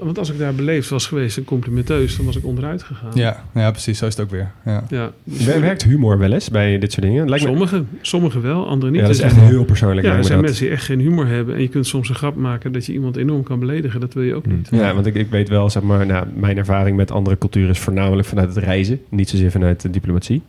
[0.00, 3.10] want als ik daar beleefd was geweest en complimenteus, dan was ik onderuit gegaan.
[3.14, 4.50] ja, ja, precies, zo is het ook weer.
[4.64, 4.84] Ja.
[4.88, 7.28] ja dus Wer- Werkt humor wel eens bij dit soort dingen?
[7.28, 9.00] Lijkt me, Sommigen, sommigen wel, anderen niet.
[9.00, 10.06] ja, dat is Dus echt heel persoonlijk.
[10.06, 10.46] ja, er zijn dat.
[10.46, 11.54] mensen die echt geen humor hebben.
[11.54, 14.00] En je kunt soms een grap maken dat je iemand enorm kan beledigen.
[14.00, 14.68] Dat wil je ook niet.
[14.70, 17.78] Ja, want ik, ik weet wel, zeg maar, nou, mijn ervaring met andere culturen is
[17.78, 20.42] voornamelijk vanuit het reizen, niet zozeer vanuit de diplomatie.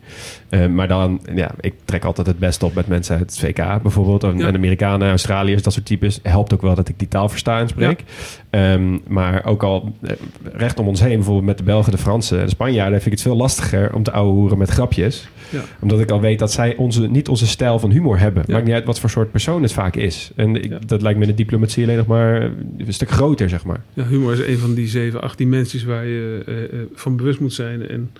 [0.48, 3.82] Eh, maar dan, ja, ik trek altijd het best op met mensen uit het VK
[3.82, 4.46] bijvoorbeeld, en, Ja.
[4.46, 6.20] en Amerikanen, Australiërs, dat soort types.
[6.22, 8.04] Helpt ook wel dat ik die taal versta en spreek.
[8.58, 10.10] Ehm, maar ook al eh,
[10.52, 13.12] recht om ons heen, bijvoorbeeld met de Belgen, de Fransen en de Spanjaarden, vind ik
[13.12, 15.28] het veel lastiger om te ouwehoeren met grapjes.
[15.50, 15.60] Ja.
[15.80, 18.42] Omdat ik al weet dat zij onze, niet onze stijl van humor hebben.
[18.46, 18.52] Ja.
[18.52, 20.30] Maakt niet uit wat voor soort persoon het vaak is.
[20.36, 20.78] En ik, Ja.
[20.86, 23.80] dat lijkt me in de diplomatie alleen nog maar een stuk groter, zeg maar.
[23.94, 27.40] Ja, humor is een van die zeven, acht dimensies waar je eh, eh, van bewust
[27.40, 27.88] moet zijn.
[27.88, 28.10] En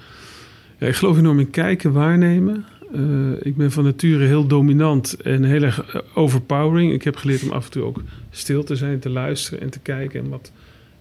[0.79, 2.65] ja, ik geloof enorm in kijken, waarnemen.
[2.95, 3.01] Eh,
[3.47, 6.93] ik ben van nature heel dominant en heel erg eh, overpowering.
[6.93, 9.79] Ik heb geleerd om af en toe ook stil te zijn, te luisteren en te
[9.79, 10.21] kijken.
[10.25, 10.53] En wat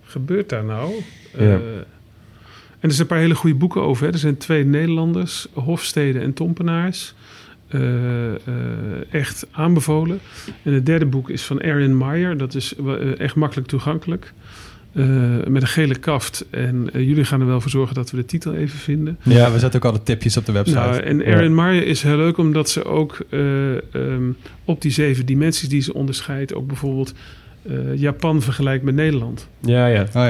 [0.04, 0.94] gebeurt daar nou?
[1.38, 1.54] Eh, Ja.
[1.54, 1.60] en
[2.80, 4.06] er zijn een paar hele goede boeken over.
[4.06, 4.12] Hè.
[4.12, 7.14] Er zijn twee Nederlanders, Hofstede en Tompenaars.
[9.12, 10.20] Echt aanbevolen.
[10.64, 12.38] En het derde boek is van Arian Meyer.
[12.38, 12.76] Dat is
[13.18, 14.34] echt makkelijk toegankelijk.
[14.94, 15.04] Eh,
[15.48, 16.46] met een gele kaft.
[16.50, 19.20] En eh, jullie gaan er wel voor zorgen dat we de titel even vinden.
[19.24, 20.80] Ja, we zetten ook al de tipjes op de website.
[20.80, 24.32] Nou, en Erin Meyer is heel leuk omdat ze ook eh, ehm,
[24.66, 27.14] op die zeven dimensies die ze onderscheidt, ook bijvoorbeeld
[27.68, 29.48] eh, Japan vergelijkt met Nederland.
[29.60, 30.02] Ja, ja.
[30.02, 30.24] oh ja.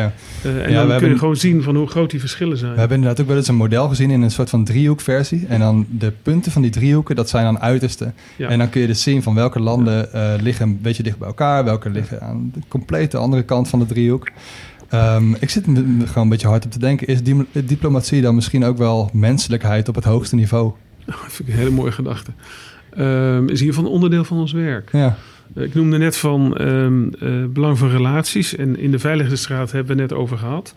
[0.44, 2.74] Eh, en dan kun hebben- je gewoon zien van hoe groot die verschillen zijn.
[2.74, 5.46] We hebben inderdaad ook wel eens een model gezien in een soort van driehoekversie.
[5.48, 8.14] En dan de punten van die driehoeken, dat zijn dan uitersten.
[8.36, 8.50] Ja.
[8.50, 11.28] En dan kun je dus zien van welke landen eh, liggen een beetje dicht bij
[11.28, 14.30] elkaar, welke liggen aan de complete andere kant van de driehoek.
[14.90, 17.08] Ehm, ik zit gewoon een beetje hard op te denken.
[17.08, 20.72] Is die, diplomatie dan misschien ook wel menselijkheid op het hoogste niveau?
[21.06, 22.32] Dat vind ik een hele mooie gedachte.
[22.90, 24.90] Ehm, is in ieder geval een onderdeel van ons werk.
[24.92, 25.16] Ja,
[25.56, 28.56] Ik noemde net van ehm, eh, belang van relaties.
[28.56, 30.74] En in de Veiligheidsraad hebben we het net over gehad.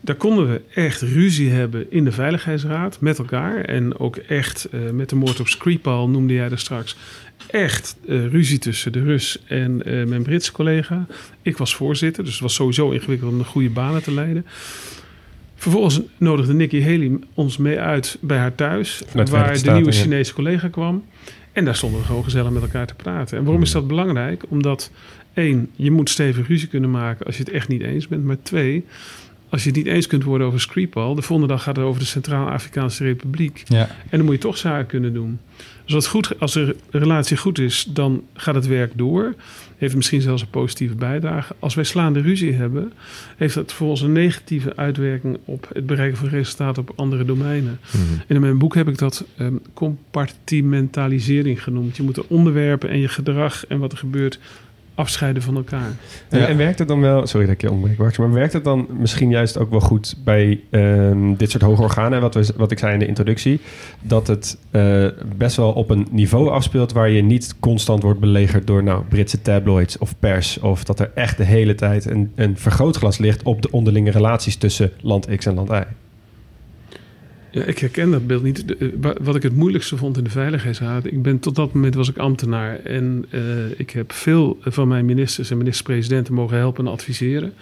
[0.00, 3.64] Daar konden we echt ruzie hebben in de Veiligheidsraad met elkaar.
[3.64, 6.96] En ook echt eh, met de moord op Skripal noemde jij er straks.
[7.46, 11.06] Echt eh, ruzie tussen de Rus en mijn Britse collega.
[11.42, 14.46] Ik was voorzitter, dus het was sowieso ingewikkeld om de goede banen te leiden.
[15.60, 19.02] Vervolgens nodigde Nikki Haley ons mee uit bij haar thuis.
[19.12, 19.92] Waar de nieuwe.
[19.92, 21.04] Chinese collega kwam.
[21.52, 23.38] En daar stonden we gewoon gezellig met elkaar te praten.
[23.38, 24.42] En waarom is dat belangrijk?
[24.48, 24.90] Omdat
[25.34, 28.24] één, je moet stevig ruzie kunnen maken als je het echt niet eens bent.
[28.24, 28.84] Maar twee,
[29.48, 32.00] als je het niet eens kunt worden over Skripal, de volgende dag gaat het over
[32.00, 33.62] de Centraal-Afrikaanse Republiek.
[33.66, 33.88] Ja.
[33.88, 35.38] En dan moet je toch zaken kunnen doen.
[35.84, 39.34] Dus als, het goed, als de relatie goed is, dan gaat het werk door.
[39.80, 41.54] Heeft misschien zelfs een positieve bijdrage.
[41.58, 42.92] Als wij slaande ruzie hebben,
[43.36, 47.80] heeft dat volgens een negatieve uitwerking op het bereiken van resultaten op andere domeinen.
[48.26, 51.96] En in mijn boek heb ik dat ehm, compartimentalisering genoemd.
[51.96, 54.38] Je moet de onderwerpen en je gedrag en wat er gebeurt
[54.94, 55.92] afscheiden van elkaar.
[56.28, 56.46] En, Ja.
[56.46, 59.30] en werkt het dan wel, sorry dat ik je onderbreek, maar werkt het dan misschien
[59.30, 62.92] juist ook wel goed bij ehm, dit soort hoge organen, wat, we, wat ik zei
[62.92, 63.60] in de introductie,
[64.02, 68.66] dat het eh, best wel op een niveau afspeelt waar je niet constant wordt belegerd
[68.66, 72.56] door nou, Britse tabloids of pers, of dat er echt de hele tijd een, een
[72.58, 75.82] vergrootglas ligt op de onderlinge relaties tussen land X en land Y.
[77.52, 78.76] Ja, ik herken dat beeld niet.
[78.76, 81.04] Eh, wa- wat ik het moeilijkste vond in de Veiligheidsraad.
[81.04, 82.78] Ik ben tot dat moment was ik ambtenaar.
[82.78, 83.40] En eh,
[83.76, 87.52] ik heb veel van mijn ministers en minister-presidenten mogen helpen en adviseren.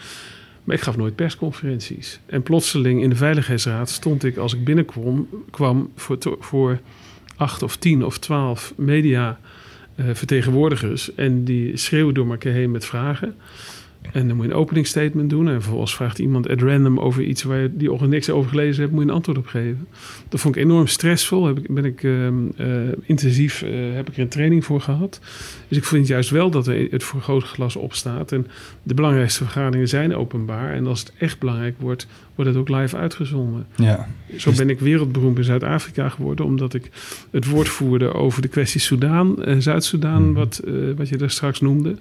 [0.65, 2.21] Maar ik gaf nooit persconferenties.
[2.27, 6.81] En plotseling in de Veiligheidsraad stond ik als ik binnenkwam kwam voor, voor
[7.37, 9.39] acht of tien of twaalf media
[9.95, 11.15] eh, vertegenwoordigers.
[11.15, 13.35] En die schreeuwen door elkaar heen met vragen.
[14.13, 15.49] En dan moet je een openingsstatement doen.
[15.49, 18.81] En vervolgens vraagt iemand at random over iets waar je die ochtend niks over gelezen
[18.83, 19.87] hebt, moet je een antwoord op geven.
[20.29, 21.47] Dat vond ik enorm stressvol.
[21.47, 22.69] Heb ik, ben ik ehm, eh,
[23.03, 25.21] intensief eh, heb ik er een training voor gehad.
[25.69, 28.33] Dus ik vind juist wel dat er het vergrootglas opstaat.
[28.33, 28.47] En
[28.83, 30.73] de belangrijkste vergaderingen zijn openbaar.
[30.73, 33.67] En als het echt belangrijk wordt, wordt het ook live uitgezonden.
[33.77, 34.09] Ja.
[34.37, 36.91] Zo ben ik wereldberoemd in Zuid-Afrika geworden, omdat ik
[37.31, 41.97] het woord voerde over de kwestie Soudaan, Zuid-Soedan, wat, eh, wat je daar straks noemde.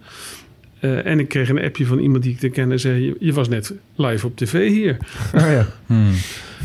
[0.80, 3.34] Eh, en ik kreeg een appje van iemand die ik te kennen zei: je, je
[3.34, 4.98] was net live op tv hier.
[5.36, 5.68] Oh ja.
[5.86, 6.14] Hmm.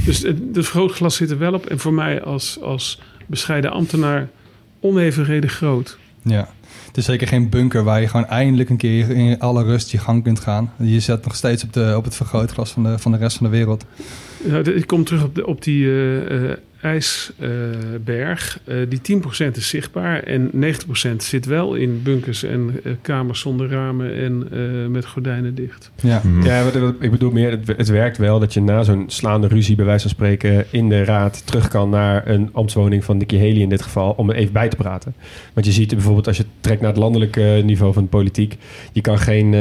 [0.05, 1.67] Dus het, het vergrootglas zit er wel op.
[1.67, 4.29] En voor mij als, als bescheiden ambtenaar
[4.81, 5.99] onevenredig groot.
[6.23, 6.49] Ja.
[6.87, 9.99] Het is zeker geen bunker waar je gewoon eindelijk een keer in alle rust je
[9.99, 10.73] gang kunt gaan.
[10.77, 13.47] Je zet nog steeds op, de, op het vergrootglas van de, van de rest van
[13.47, 13.85] de wereld.
[14.45, 18.59] Ja, ik kom terug op, de, op die eh, eh, ijsberg.
[18.65, 23.69] Eh, die 10% is zichtbaar en 90% zit wel in bunkers en eh, kamers zonder
[23.71, 25.91] ramen en eh, met gordijnen dicht.
[26.03, 26.23] Ja.
[26.43, 29.47] Ja, wat- wat- ik bedoel meer, het, het werkt wel dat je na zo'n slaande
[29.47, 33.37] ruzie, bij wijze van spreken, in de raad terug kan naar een ambtswoning van Nikki
[33.39, 35.15] Haley in dit geval, om er even bij te praten.
[35.53, 38.57] Want je ziet bijvoorbeeld, als je trekt naar het landelijke niveau van de politiek,
[38.93, 39.55] je kan geen,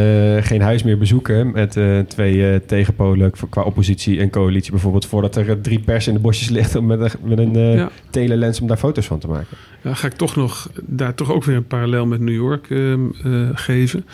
[0.43, 5.35] geen huis meer bezoeken met eh, twee eh, tegenpolen qua oppositie en coalitie bijvoorbeeld, voordat
[5.35, 8.67] er drie pers in de bosjes ligt om met een, met een eh, telelens om
[8.67, 9.57] daar foto's van te maken.
[9.83, 12.99] Ja, ga ik toch nog daar toch ook weer een parallel met New York ehm,
[13.23, 14.05] eh, geven.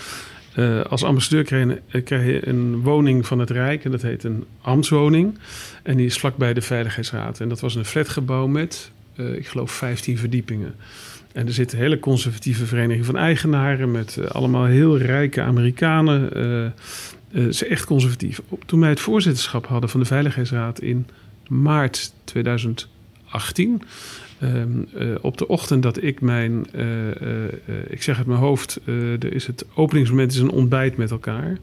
[0.53, 4.01] Eh, als ambassadeur krijg je, een- krijg je een woning van het Rijk en dat
[4.01, 5.37] heet een ambtswoning.
[5.83, 7.39] En die is vlakbij de Veiligheidsraad.
[7.39, 10.75] En dat was een flatgebouw met, ik geloof, 15 verdiepingen.
[11.33, 16.29] En er zit een hele conservatieve vereniging van eigenaren met allemaal heel rijke Amerikanen.
[17.33, 18.41] ze is echt conservatief.
[18.65, 21.07] Toen wij het voorzitterschap hadden van de Veiligheidsraad in
[21.49, 23.81] maart 2018.
[24.39, 27.51] Ehm, eh, op de ochtend dat ik mijn, eh, eh,
[27.87, 31.57] ik zeg uit mijn hoofd, er is het openingsmoment is een ontbijt met elkaar.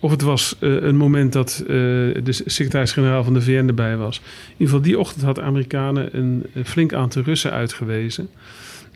[0.00, 4.16] Of het was een moment dat de secretaris-generaal van de VN erbij was.
[4.16, 8.28] In ieder geval die ochtend had Amerikanen een, flink aantal Russen uitgewezen.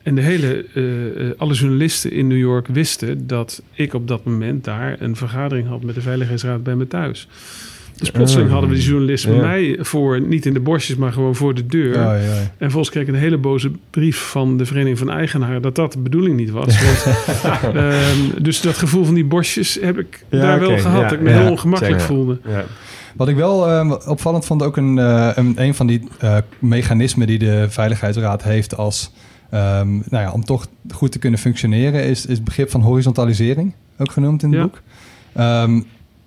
[0.02, 5.00] En de hele, alle journalisten in New York wisten dat ik op dat moment daar
[5.00, 7.28] een vergadering had met de Veiligheidsraad bij me thuis.
[7.96, 8.52] Dus plotseling Ah.
[8.52, 11.94] hadden we die bij mij voor, niet in de bosjes, maar gewoon voor de deur.
[11.94, 12.30] Ja, ja, ja.
[12.36, 15.92] En vervolgens kreeg ik een hele boze brief van de Vereniging van Eigenaren dat dat
[15.92, 16.80] de bedoeling niet was.
[17.42, 21.00] Want, ehm, dus dat gevoel van die bosjes heb ik Ja, daar wel gehad.
[21.00, 22.14] Ja, dat ik me ja, heel ongemakkelijk zeker.
[22.14, 22.40] voelde.
[22.48, 22.64] Ja.
[23.16, 27.26] Wat ik wel eh, opvallend vond, ook een, eh, een, een van die eh, mechanismen
[27.26, 29.12] die de Veiligheidsraad heeft als,
[29.50, 33.74] ehm, nou ja, om toch goed te kunnen functioneren, is, is het begrip van horizontalisering,
[33.98, 34.64] ook genoemd in het Ja.
[34.64, 34.80] boek.
[35.32, 35.80] Ehm,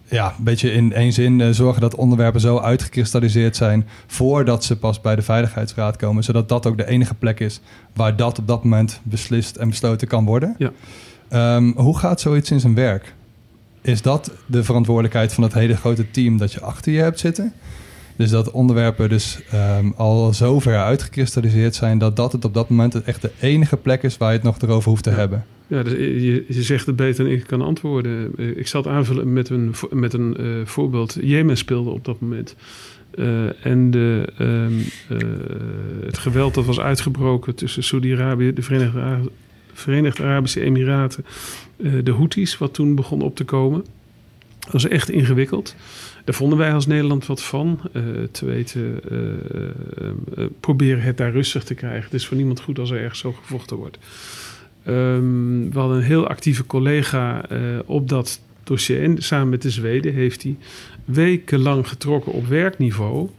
[0.09, 4.77] ja, een beetje in één zin eh, zorgen dat onderwerpen zo uitgekristalliseerd zijn voordat ze
[4.77, 7.61] pas bij de Veiligheidsraad komen, zodat dat ook de enige plek is
[7.93, 10.55] waar dat op dat moment beslist en besloten kan worden.
[10.57, 10.71] Ja.
[11.27, 13.13] Ehm, hoe gaat zoiets in zijn werk?
[13.81, 17.53] Is dat de verantwoordelijkheid van het hele grote team dat je achter je hebt zitten?
[18.15, 22.69] Dus dat onderwerpen dus ehm, al zo ver uitgekristalliseerd zijn dat dat het op dat
[22.69, 25.15] moment echt de enige plek is waar je het nog erover hoeft te Ja.
[25.15, 25.45] hebben.
[25.67, 28.31] Ja, dus je, je zegt het beter dan ik kan antwoorden.
[28.37, 31.17] Eh, Ik zal het aanvullen met een, met een eh, voorbeeld.
[31.21, 32.55] Jemen speelde op dat moment.
[33.11, 34.73] Eh, en de, ehm,
[35.09, 35.27] eh,
[36.05, 39.21] het geweld dat was uitgebroken tussen Saudi-Arabië, de Verenigde, Ara-
[39.73, 41.25] Verenigde Arabische Emiraten,
[41.83, 43.85] eh, de Houthis, wat toen begon op te komen.
[44.59, 45.75] Dat was echt ingewikkeld.
[46.23, 47.79] Daar vonden wij als Nederland wat van.
[47.93, 48.01] Eh,
[48.31, 49.67] te weten, eh, eh,
[50.37, 52.03] eh, proberen het daar rustig te krijgen.
[52.03, 53.97] Het is voor niemand goed als er ergens zo gevochten wordt.
[54.85, 59.03] Ehm, we hadden een heel actieve collega eh, op dat dossier.
[59.03, 60.57] En samen met de Zweden heeft hij
[61.05, 63.29] wekenlang getrokken op werkniveau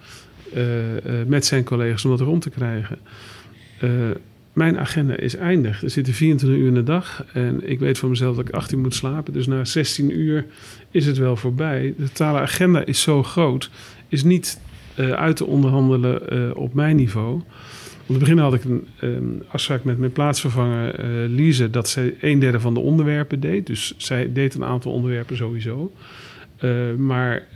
[0.53, 2.99] eh, eh, met zijn collega's om dat rond te krijgen.
[4.53, 5.83] Mijn agenda is eindig.
[5.83, 7.25] Er zitten 24 uur in de dag.
[7.33, 9.33] En ik weet van mezelf dat ik 18 moet slapen.
[9.33, 10.47] Dus na 16 uur
[10.91, 11.95] is het wel voorbij.
[11.97, 13.71] De totale agenda is zo groot.
[14.09, 14.61] Is niet
[14.95, 17.41] uit te onderhandelen op mijn niveau.
[18.07, 21.71] Om te beginnen had ik een um, afspraak met mijn plaatsvervanger uh, Lise...
[21.71, 23.67] dat zij een derde van de onderwerpen deed.
[23.67, 25.93] Dus zij deed een aantal onderwerpen sowieso.
[26.99, 27.47] maar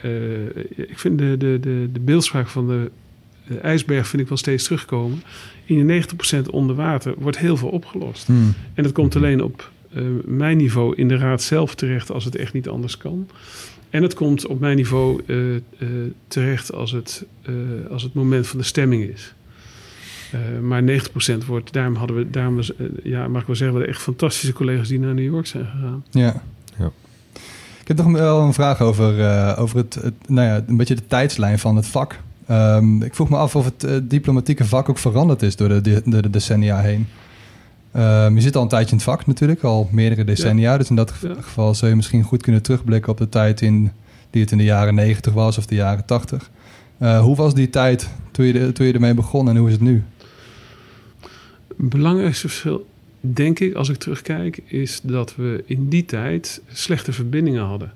[0.77, 2.91] ik vind de, de, de, de beeldspraak van de,
[3.47, 5.23] de ijsberg vind ik wel steeds terugkomen
[5.65, 6.05] in je
[6.47, 8.27] 90% onder water wordt heel veel opgelost.
[8.27, 8.55] Hmm.
[8.75, 12.37] En dat komt alleen op uh, mijn niveau in de raad zelf terecht als het
[12.37, 13.29] echt niet anders kan.
[13.91, 15.21] En het komt op mijn niveau
[16.29, 17.27] terecht als het,
[17.91, 19.35] als het moment van de stemming is.
[20.63, 24.03] Maar 90% wordt, daarom hadden we, daarom was, ja, mag ik wel zeggen, we echt
[24.03, 26.05] fantastische collega's die naar New York zijn gegaan.
[26.11, 26.43] Ja.
[26.79, 26.91] ja.
[27.81, 31.07] Ik heb nog wel een vraag over, over het, het, nou ja, een beetje de
[31.07, 32.19] tijdslijn van het vak.
[32.51, 36.03] Um, ik vroeg me af of het diplomatieke vak ook veranderd is door de, de,
[36.05, 37.07] de decennia heen.
[37.97, 40.71] Um, je zit al een tijdje in het vak natuurlijk, al meerdere decennia.
[40.71, 40.79] Ja.
[40.79, 41.35] Dus in dat ja.
[41.41, 43.91] geval zou je misschien goed kunnen terugblikken op de tijd in,
[44.31, 46.51] die het in de jaren 90 was of de jaren 80.
[46.99, 49.73] Uh, hoe was die tijd toen je, de, toen je ermee begon en hoe is
[49.73, 50.05] het nu?
[51.81, 52.87] Het belangrijkste verschil,
[53.21, 57.93] denk ik, als ik terugkijk, is dat we in die tijd slechte verbindingen hadden.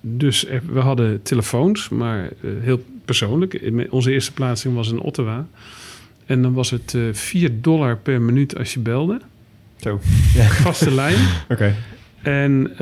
[0.00, 3.60] Dus er, we hadden telefoons, maar uh, heel persoonlijk.
[3.90, 5.46] Onze eerste plaatsing was in Ottawa.
[6.26, 9.20] En dan was het uh, 4 dollar per minuut als je belde.
[9.76, 10.00] Zo.
[10.34, 10.46] Ja.
[10.66, 11.18] Vaste lijn.
[11.42, 11.52] Oké.
[11.52, 11.74] Okay.
[12.22, 12.72] En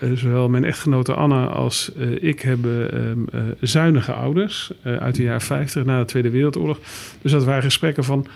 [0.00, 5.40] uh, zowel mijn echtgenote Anna als uh, ik hebben uh, zuinige ouders uit de jaren
[5.40, 6.78] 50 na de Tweede Wereldoorlog.
[7.22, 8.26] Dus dat waren gesprekken van: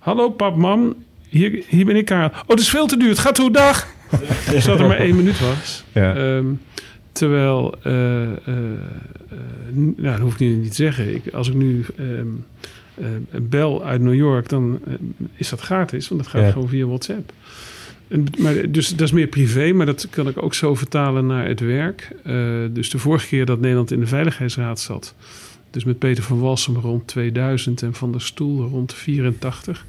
[0.00, 0.94] Hallo pap, mam,
[1.28, 2.04] hier, hier ben ik.
[2.04, 2.28] Karel.
[2.28, 3.08] Oh, het is veel te duur.
[3.08, 3.86] Het gaat hoe dag.
[4.58, 5.84] Zodat er maar één minuut was.
[5.92, 6.16] Ja.
[6.16, 6.60] Um,
[7.12, 8.56] Terwijl, uh, uh, uh,
[9.72, 11.14] nou, dat hoef ik nu niet te zeggen.
[11.14, 12.44] Ik, als ik nu um,
[13.42, 14.80] bel uit New York, dan
[15.34, 16.50] is dat gratis, want dat gaat ja.
[16.50, 17.32] gewoon via WhatsApp.
[18.08, 21.46] En, maar, dus dat is meer privé, maar dat kan ik ook zo vertalen naar
[21.46, 22.12] het werk.
[22.70, 25.14] dus de vorige keer dat Nederland in de Veiligheidsraad zat,
[25.70, 29.86] dus met Peter van Walsum rond 2000 en Van der Stoel rond 84.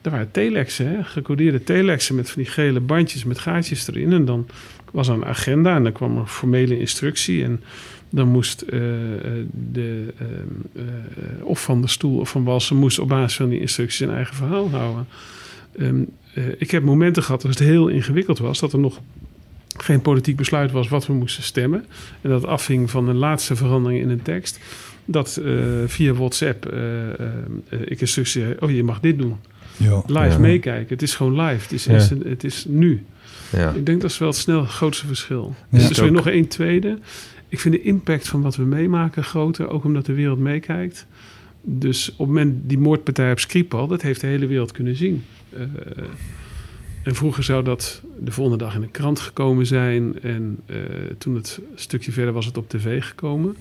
[0.00, 1.04] Daar waren telexen, hè?
[1.04, 4.12] gecodeerde telexen met van die gele bandjes met gaatjes erin.
[4.12, 4.46] En dan
[4.92, 7.44] was er een agenda en dan kwam er formele instructie.
[7.44, 7.62] En
[8.10, 8.70] dan moest uh,
[9.72, 10.84] de, uh, uh,
[11.42, 14.34] of van de stoel of van Walsen moest op basis van die instructies zijn eigen
[14.34, 15.06] verhaal houden.
[15.80, 16.08] Um,
[16.58, 19.00] ik heb momenten gehad dat het heel ingewikkeld was, dat er nog
[19.76, 21.86] geen politiek besluit was wat we moesten stemmen.
[22.20, 24.60] En dat afhing van de laatste verandering in een tekst.
[25.10, 25.40] Dat
[25.86, 26.72] via WhatsApp
[27.84, 29.36] ik instructie oh je mag dit doen.
[29.76, 30.02] Ja.
[30.06, 30.38] Live ja.
[30.38, 30.88] meekijken.
[30.88, 31.62] Het is gewoon live.
[31.62, 31.92] Het is, Ja.
[31.92, 33.04] instant- het is nu.
[33.52, 33.72] Ja.
[33.72, 35.54] Ik denk dat is wel het snel grootste verschil.
[35.70, 35.88] Ja.
[35.88, 36.14] Dus weer Ook.
[36.14, 36.98] nog één tweede.
[37.48, 41.06] Ik vind de impact van wat we meemaken groter, ook omdat de wereld meekijkt.
[41.62, 45.24] Dus op het moment die moordpartij op Skripal, dat heeft de hele wereld kunnen zien.
[45.50, 45.62] Eh,
[47.02, 50.20] en vroeger zou dat de volgende dag in de krant gekomen zijn.
[50.22, 50.76] En eh,
[51.18, 53.56] toen het een stukje verder was het op tv gekomen.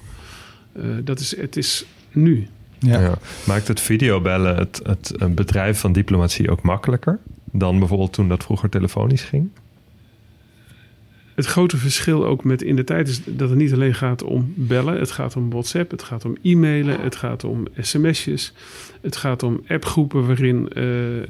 [0.81, 2.47] Eh, dat is, het is nu.
[2.79, 2.99] Ja.
[2.99, 3.17] Ja.
[3.45, 7.19] Maakt het videobellen het, het een bedrijf van diplomatie ook makkelijker
[7.51, 9.49] dan bijvoorbeeld toen dat vroeger telefonisch ging?
[11.39, 14.53] Het grote verschil ook met in de tijd is dat het niet alleen gaat om
[14.55, 14.99] bellen.
[14.99, 18.53] Het gaat om WhatsApp, het gaat om e-mailen, het gaat om sms'jes.
[19.01, 20.83] Het gaat om appgroepen waarin eh,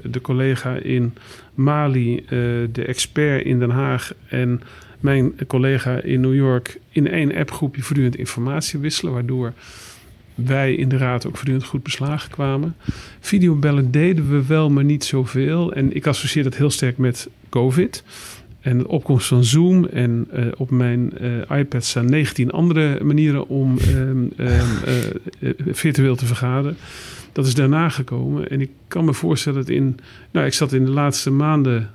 [0.04, 1.14] de collega in
[1.54, 2.30] Mali, eh,
[2.72, 4.62] de expert in Den Haag en
[5.00, 9.14] mijn collega in New York in één appgroepje voortdurend informatie wisselen.
[9.14, 9.54] Waardoor
[10.36, 12.76] wij in de raad ook voortdurend goed beslagen kwamen.
[13.20, 15.74] Videobellen deden we wel, maar niet zoveel.
[15.74, 18.04] En ik associeer dat heel sterk met COVID.
[18.60, 19.86] En de opkomst van Zoom.
[19.86, 25.08] En eh, op mijn eh, iPad staan 19 andere manieren om ehm, ehm, eh,
[25.40, 26.78] eh, virtueel te vergaderen.
[27.32, 28.50] Dat is daarna gekomen.
[28.50, 29.98] En ik kan me voorstellen dat in...
[30.32, 31.90] Nou, ik zat in de laatste maanden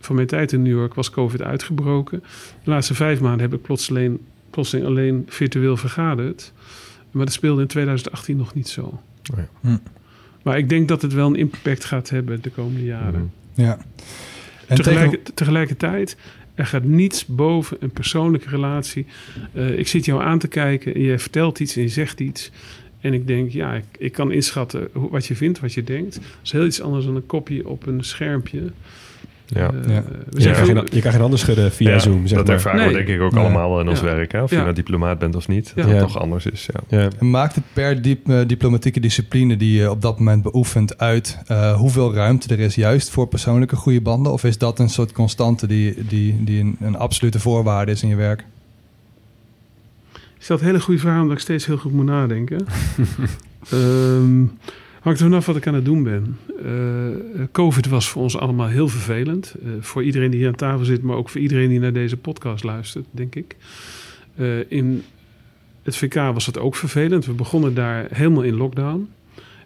[0.00, 0.94] van mijn tijd in New York...
[0.94, 2.22] was COVID uitgebroken.
[2.64, 4.18] De laatste vijf maanden heb ik plotseling,
[4.50, 6.52] plotseling alleen virtueel vergaderd.
[7.10, 8.82] Maar dat speelde in 2018 nog niet zo.
[9.32, 9.48] Oh ja.
[9.60, 9.76] Hm.
[10.42, 13.32] Maar ik denk dat het wel een impact gaat hebben de komende jaren.
[13.54, 13.62] Mhm.
[13.66, 13.78] Ja.
[14.66, 16.16] En Tegelijk, tegen- Tegelijkertijd,
[16.54, 19.06] er gaat niets boven een persoonlijke relatie.
[19.52, 22.50] Eh, ik zit jou aan te kijken en jij vertelt iets en je zegt iets.
[23.00, 26.14] En ik denk, ja, ik, ik kan inschatten hoe- wat je vindt, wat je denkt.
[26.14, 28.62] Dat is heel iets anders dan een kopje op een schermpje.
[29.54, 29.70] Ja.
[29.86, 30.02] Eh, Ja.
[30.30, 32.54] Je, zijn kan geen, je kan geen handen schudden via Ja, Zoom, zeg dat maar.
[32.56, 32.94] ervaren we Nee.
[32.94, 33.44] denk ik ook Nee.
[33.44, 34.04] allemaal wel in ons Ja.
[34.04, 34.32] werk.
[34.32, 34.42] Hè?
[34.42, 35.72] Of je nou diplomaat bent of niet.
[35.74, 35.90] Dat Ja.
[35.90, 36.68] het toch anders is.
[36.72, 36.98] Ja.
[36.98, 37.08] Ja.
[37.18, 41.38] En Maakt het per diep, eh, diplomatieke discipline die je op dat moment beoefent uit
[41.46, 44.32] eh, hoeveel ruimte er is juist voor persoonlijke goede banden?
[44.32, 48.08] Of is dat een soort constante die, die, die een, een absolute voorwaarde is in
[48.08, 48.44] je werk?
[50.12, 52.66] Je stelt hele goede vragen omdat ik steeds heel goed moet nadenken.
[53.70, 54.42] Ehm
[55.00, 56.38] hangt er vanaf wat ik aan het doen ben.
[56.64, 59.54] Eh, Covid was voor ons allemaal heel vervelend.
[59.62, 62.16] Eh, voor iedereen die hier aan tafel zit, maar ook voor iedereen die naar deze
[62.16, 63.56] podcast luistert, denk ik.
[64.34, 65.02] Eh, in
[65.82, 67.26] het VK was het ook vervelend.
[67.26, 69.08] We begonnen daar helemaal in lockdown.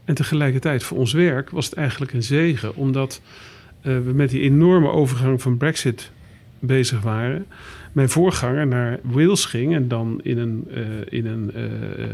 [0.05, 3.21] En tegelijkertijd voor ons werk was het eigenlijk een zegen, omdat
[3.81, 6.11] we met die enorme overgang van Brexit
[6.59, 7.47] bezig waren
[7.95, 12.11] mijn voorganger naar Wales ging en dan in een, eh, in een, eh, eh,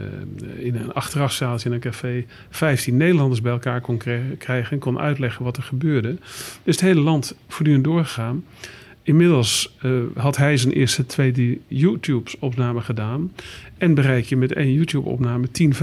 [0.59, 3.98] in een achterafzaaltje in een café 15 Nederlanders bij elkaar kon
[4.39, 6.16] krijgen en kon uitleggen wat er gebeurde.
[6.62, 8.44] Dus het hele land voortdurend doorgegaan.
[9.02, 9.77] Inmiddels
[10.15, 13.32] had hij zijn eerste twee YouTube-opname gedaan.
[13.81, 15.81] En bereik je met één YouTube-opname 10, 15.000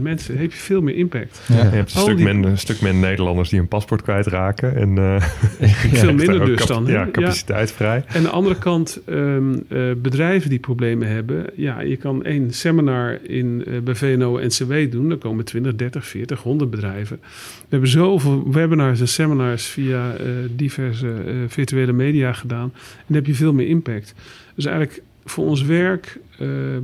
[0.00, 0.32] mensen.
[0.32, 1.40] Dan heb je veel meer impact.
[1.48, 1.54] Ja.
[1.56, 4.76] Je hebt een stuk, die- minder, een stuk minder Nederlanders die een paspoort kwijtraken.
[4.76, 5.22] En, eh
[6.02, 6.86] Veel minder dus dan.
[6.86, 6.92] hè?
[6.92, 8.04] Ja, capaciteit vrij.
[8.06, 11.46] En aan de andere kant, ehm, eh, bedrijven die problemen hebben.
[11.54, 15.08] Ja, je kan één seminar in, eh, bij VNO-NCW doen.
[15.08, 17.18] Dan komen 20, 30, 40, 100 bedrijven.
[17.22, 22.72] We hebben zoveel webinars en seminars via eh, diverse eh, virtuele media gedaan.
[22.74, 24.14] En dan heb je veel meer impact.
[24.54, 26.18] Dus eigenlijk voor ons werk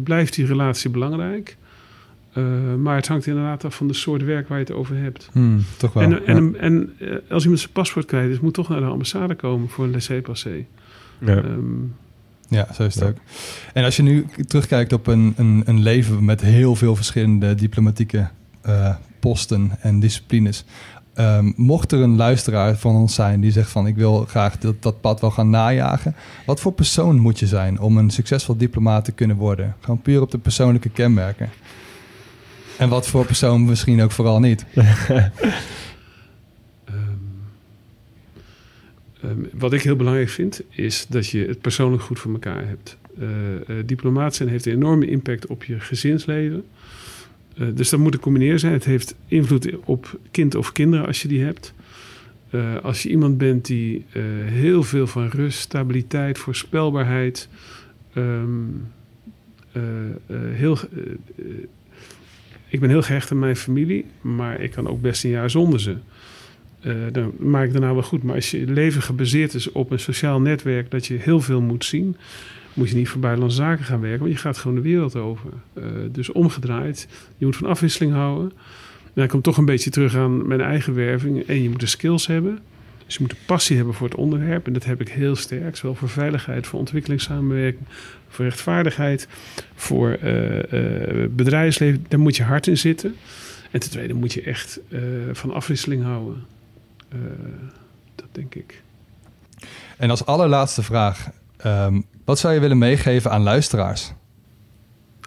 [0.05, 1.57] blijft die relatie belangrijk.
[2.33, 2.45] Eh,
[2.79, 5.29] maar het hangt inderdaad af van de soort werk waar je het over hebt.
[5.33, 6.03] Hmm, toch wel.
[6.03, 9.35] En, en, en eh, als iemand zijn paspoort kwijt is, moet toch naar de ambassade
[9.35, 10.65] komen voor een laissez-passer.
[11.19, 11.37] Ja.
[11.37, 11.83] Ehm,
[12.49, 13.09] Ja, zo is het Ja.
[13.11, 13.17] ook.
[13.73, 18.29] En als je nu terugkijkt op een, een, een leven met heel veel verschillende diplomatieke
[18.63, 20.65] eh, posten en disciplines.
[21.15, 25.01] Ehm, mocht er een luisteraar van ons zijn die zegt van ik wil graag dat,
[25.01, 26.15] pad wel gaan najagen.
[26.47, 29.77] Wat voor persoon moet je zijn om een succesvol diplomaat te kunnen worden?
[29.81, 31.51] Gewoon puur op de persoonlijke kenmerken.
[32.79, 34.65] En wat voor persoon misschien ook vooral niet.
[36.85, 36.99] Ehm,
[39.23, 42.99] ehm, wat ik heel belangrijk vind, is dat je het persoonlijk goed voor elkaar hebt.
[43.19, 43.27] Eh,
[43.87, 46.65] diplomaat zijn heeft een enorme impact op je gezinsleven.
[47.57, 48.73] Eh, dus dat moet een combineer zijn.
[48.73, 51.75] Het heeft invloed op kind of kinderen als je die hebt.
[52.51, 57.49] Eh, als je iemand bent die eh, heel veel van rust, stabiliteit, voorspelbaarheid.
[58.15, 58.49] ehm,
[59.73, 59.83] eh,
[60.27, 60.79] eh, heel,
[62.69, 65.81] ik ben heel gehecht aan mijn familie, maar ik kan ook best een jaar zonder
[65.81, 65.97] ze.
[67.13, 68.23] Dan maak ik daarna wel goed.
[68.23, 71.85] Maar als je leven gebaseerd is op een sociaal netwerk dat je heel veel moet
[71.85, 72.17] zien,
[72.81, 75.51] moet je niet voor buitenlandse zaken gaan werken, want je gaat gewoon de wereld over.
[75.73, 78.51] Eh, dus omgedraaid, je moet van afwisseling houden.
[79.05, 81.47] En dan komt toch een beetje terug aan mijn eigen werving.
[81.47, 82.59] En je moet de skills hebben.
[83.05, 84.67] Dus je moet de passie hebben voor het onderwerp.
[84.67, 85.77] En dat heb ik heel sterk.
[85.77, 87.87] Zowel voor veiligheid, voor ontwikkelingssamenwerking,
[88.29, 89.29] voor rechtvaardigheid,
[89.75, 92.05] voor eh, eh, bedrijfsleven.
[92.09, 93.17] Daar moet je hard in zitten.
[93.71, 94.81] En ten tweede moet je echt
[95.33, 96.45] van afwisseling houden.
[98.15, 98.83] Dat denk ik.
[99.97, 101.31] En als allerlaatste vraag.
[101.57, 102.01] ehm,
[102.31, 104.13] wat zou je willen meegeven aan luisteraars?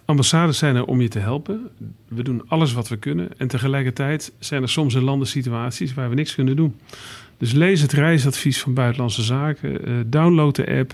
[0.06, 1.70] Ambassades zijn er om je te helpen.
[2.08, 3.30] We doen alles wat we kunnen.
[3.38, 6.76] En tegelijkertijd zijn er soms in landen situaties waar we niks kunnen doen.
[7.38, 9.86] Dus lees het reisadvies van Buitenlandse Zaken.
[9.86, 10.94] eh, download de app.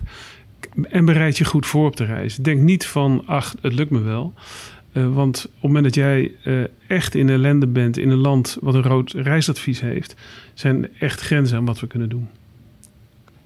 [0.90, 2.36] En bereid je goed voor op de reis.
[2.36, 4.34] Denk niet van, ach, het lukt me wel.
[4.92, 6.54] Eh, want op het moment dat jij eh,
[6.88, 10.16] echt in ellende bent in een land wat een rood reisadvies heeft,
[10.54, 12.30] zijn echt grenzen aan wat we kunnen doen.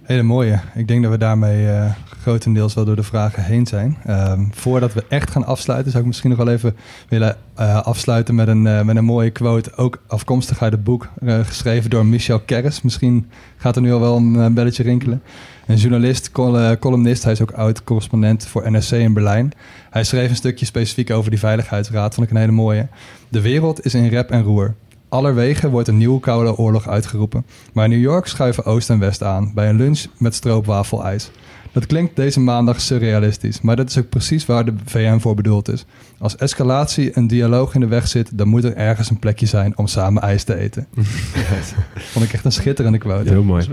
[0.03, 0.59] Hele mooie.
[0.75, 3.97] Ik denk dat we daarmee eh, grotendeels wel door de vragen heen zijn.
[4.05, 6.75] Ehm, voordat we echt gaan afsluiten, zou ik misschien nog wel even
[7.09, 9.75] willen eh, afsluiten met een, eh, met een mooie quote.
[9.75, 12.81] Ook afkomstig uit het boek, geschreven door Michel Kerris.
[12.81, 15.21] Misschien gaat er nu al wel een belletje rinkelen.
[15.67, 17.23] Een journalist, col- columnist.
[17.23, 19.51] Hij is ook oud-correspondent voor NRC in Berlijn.
[19.89, 22.13] Hij schreef een stukje specifiek over die Veiligheidsraad.
[22.13, 22.87] Vond ik een hele mooie.
[23.29, 24.75] De wereld is in rep en roer.
[25.13, 27.45] Allerwege wordt een nieuwe koude oorlog uitgeroepen.
[27.73, 31.31] Maar in New York schuiven Oost en West aan bij een lunch met stroopwafelijs.
[31.71, 35.69] Dat klinkt deze maandag surrealistisch, maar dat is ook precies waar de VN voor bedoeld
[35.69, 35.85] is.
[36.17, 39.77] Als escalatie een dialoog in de weg zit, dan moet er ergens een plekje zijn
[39.77, 40.87] om samen ijs te eten.
[42.13, 43.29] Vond ik echt een schitterende quote.
[43.29, 43.67] Heel mooi.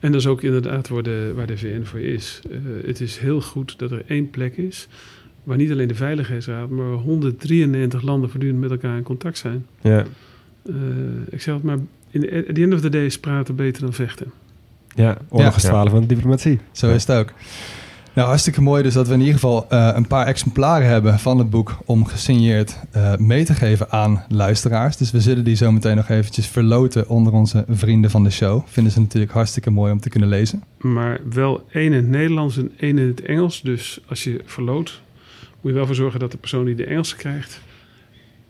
[0.00, 2.40] En dat is ook inderdaad waar de, waar de VN voor is.
[2.50, 4.88] Eh, het is heel goed dat er één plek is
[5.50, 9.66] waar niet alleen de Veiligheidsraad, maar 193 landen voortdurend met elkaar in contact zijn.
[9.80, 10.04] Ja.
[10.66, 10.74] Eh,
[11.30, 11.78] ik zeg het maar,
[12.10, 14.32] in de, at the end of the day is praten beter dan vechten.
[14.94, 15.68] Ja, oorlog is Ja.
[15.68, 16.58] het falen van de diplomatie.
[16.72, 17.32] Zo is het ook.
[18.14, 21.38] Nou, hartstikke mooi dus dat we in ieder geval eh, een paar exemplaren hebben van
[21.38, 24.96] het boek om gesigneerd eh, mee te geven aan luisteraars.
[24.96, 28.62] Dus we zullen die zo meteen nog eventjes verloten onder onze vrienden van de show.
[28.66, 30.62] Vinden ze natuurlijk hartstikke mooi om te kunnen lezen.
[30.78, 33.62] Maar wel één in het Nederlands en één in het Engels.
[33.62, 35.00] Dus als je verloot,
[35.60, 37.60] moet je wel voor zorgen dat de persoon die de Engelse krijgt,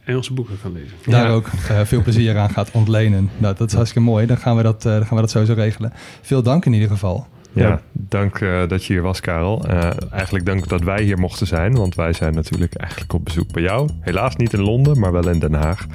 [0.05, 0.97] Engelse boeken kan lezen.
[1.07, 1.32] Daar Ja.
[1.32, 3.31] ook eh, veel plezier aan gaat ontlenen.
[3.39, 4.27] Nou, dat is hartstikke mooi.
[4.27, 5.93] Dan gaan we dat, eh, dan gaan we dat sowieso regelen.
[6.23, 7.27] Veel dank in ieder geval.
[7.53, 7.81] Ja, Ja.
[7.93, 9.65] dank eh, dat je hier was, Karel.
[9.66, 13.53] Eh, eigenlijk dank dat wij hier mochten zijn, want wij zijn natuurlijk eigenlijk op bezoek
[13.53, 13.89] bij jou.
[14.01, 15.87] Helaas niet in Londen, maar wel in Den Haag.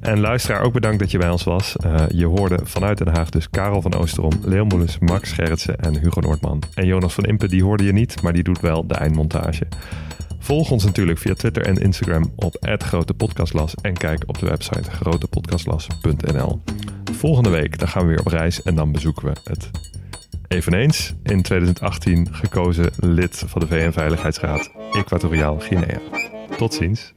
[0.00, 1.76] En luisteraar, ook bedankt dat je bij ons was.
[1.76, 5.98] Eh, je hoorde vanuit Den Haag dus Karel van Oosterom, Leon Moelens, Max Gerritsen en
[6.00, 6.62] Hugo Noordman.
[6.74, 9.66] En Jonas van Impen, die hoorde je niet, maar die doet wel de eindmontage.
[10.38, 16.60] Volg ons natuurlijk via Twitter en Instagram op @grotepodcastlas en kijk op de website grotepodcastlas.nl.
[17.12, 19.70] Volgende week dan gaan we weer op reis en dan bezoeken we het
[20.48, 26.00] eveneens in 2018 gekozen lid van de VN-veiligheidsraad Equatoriaal Guinea.
[26.56, 27.16] Tot ziens.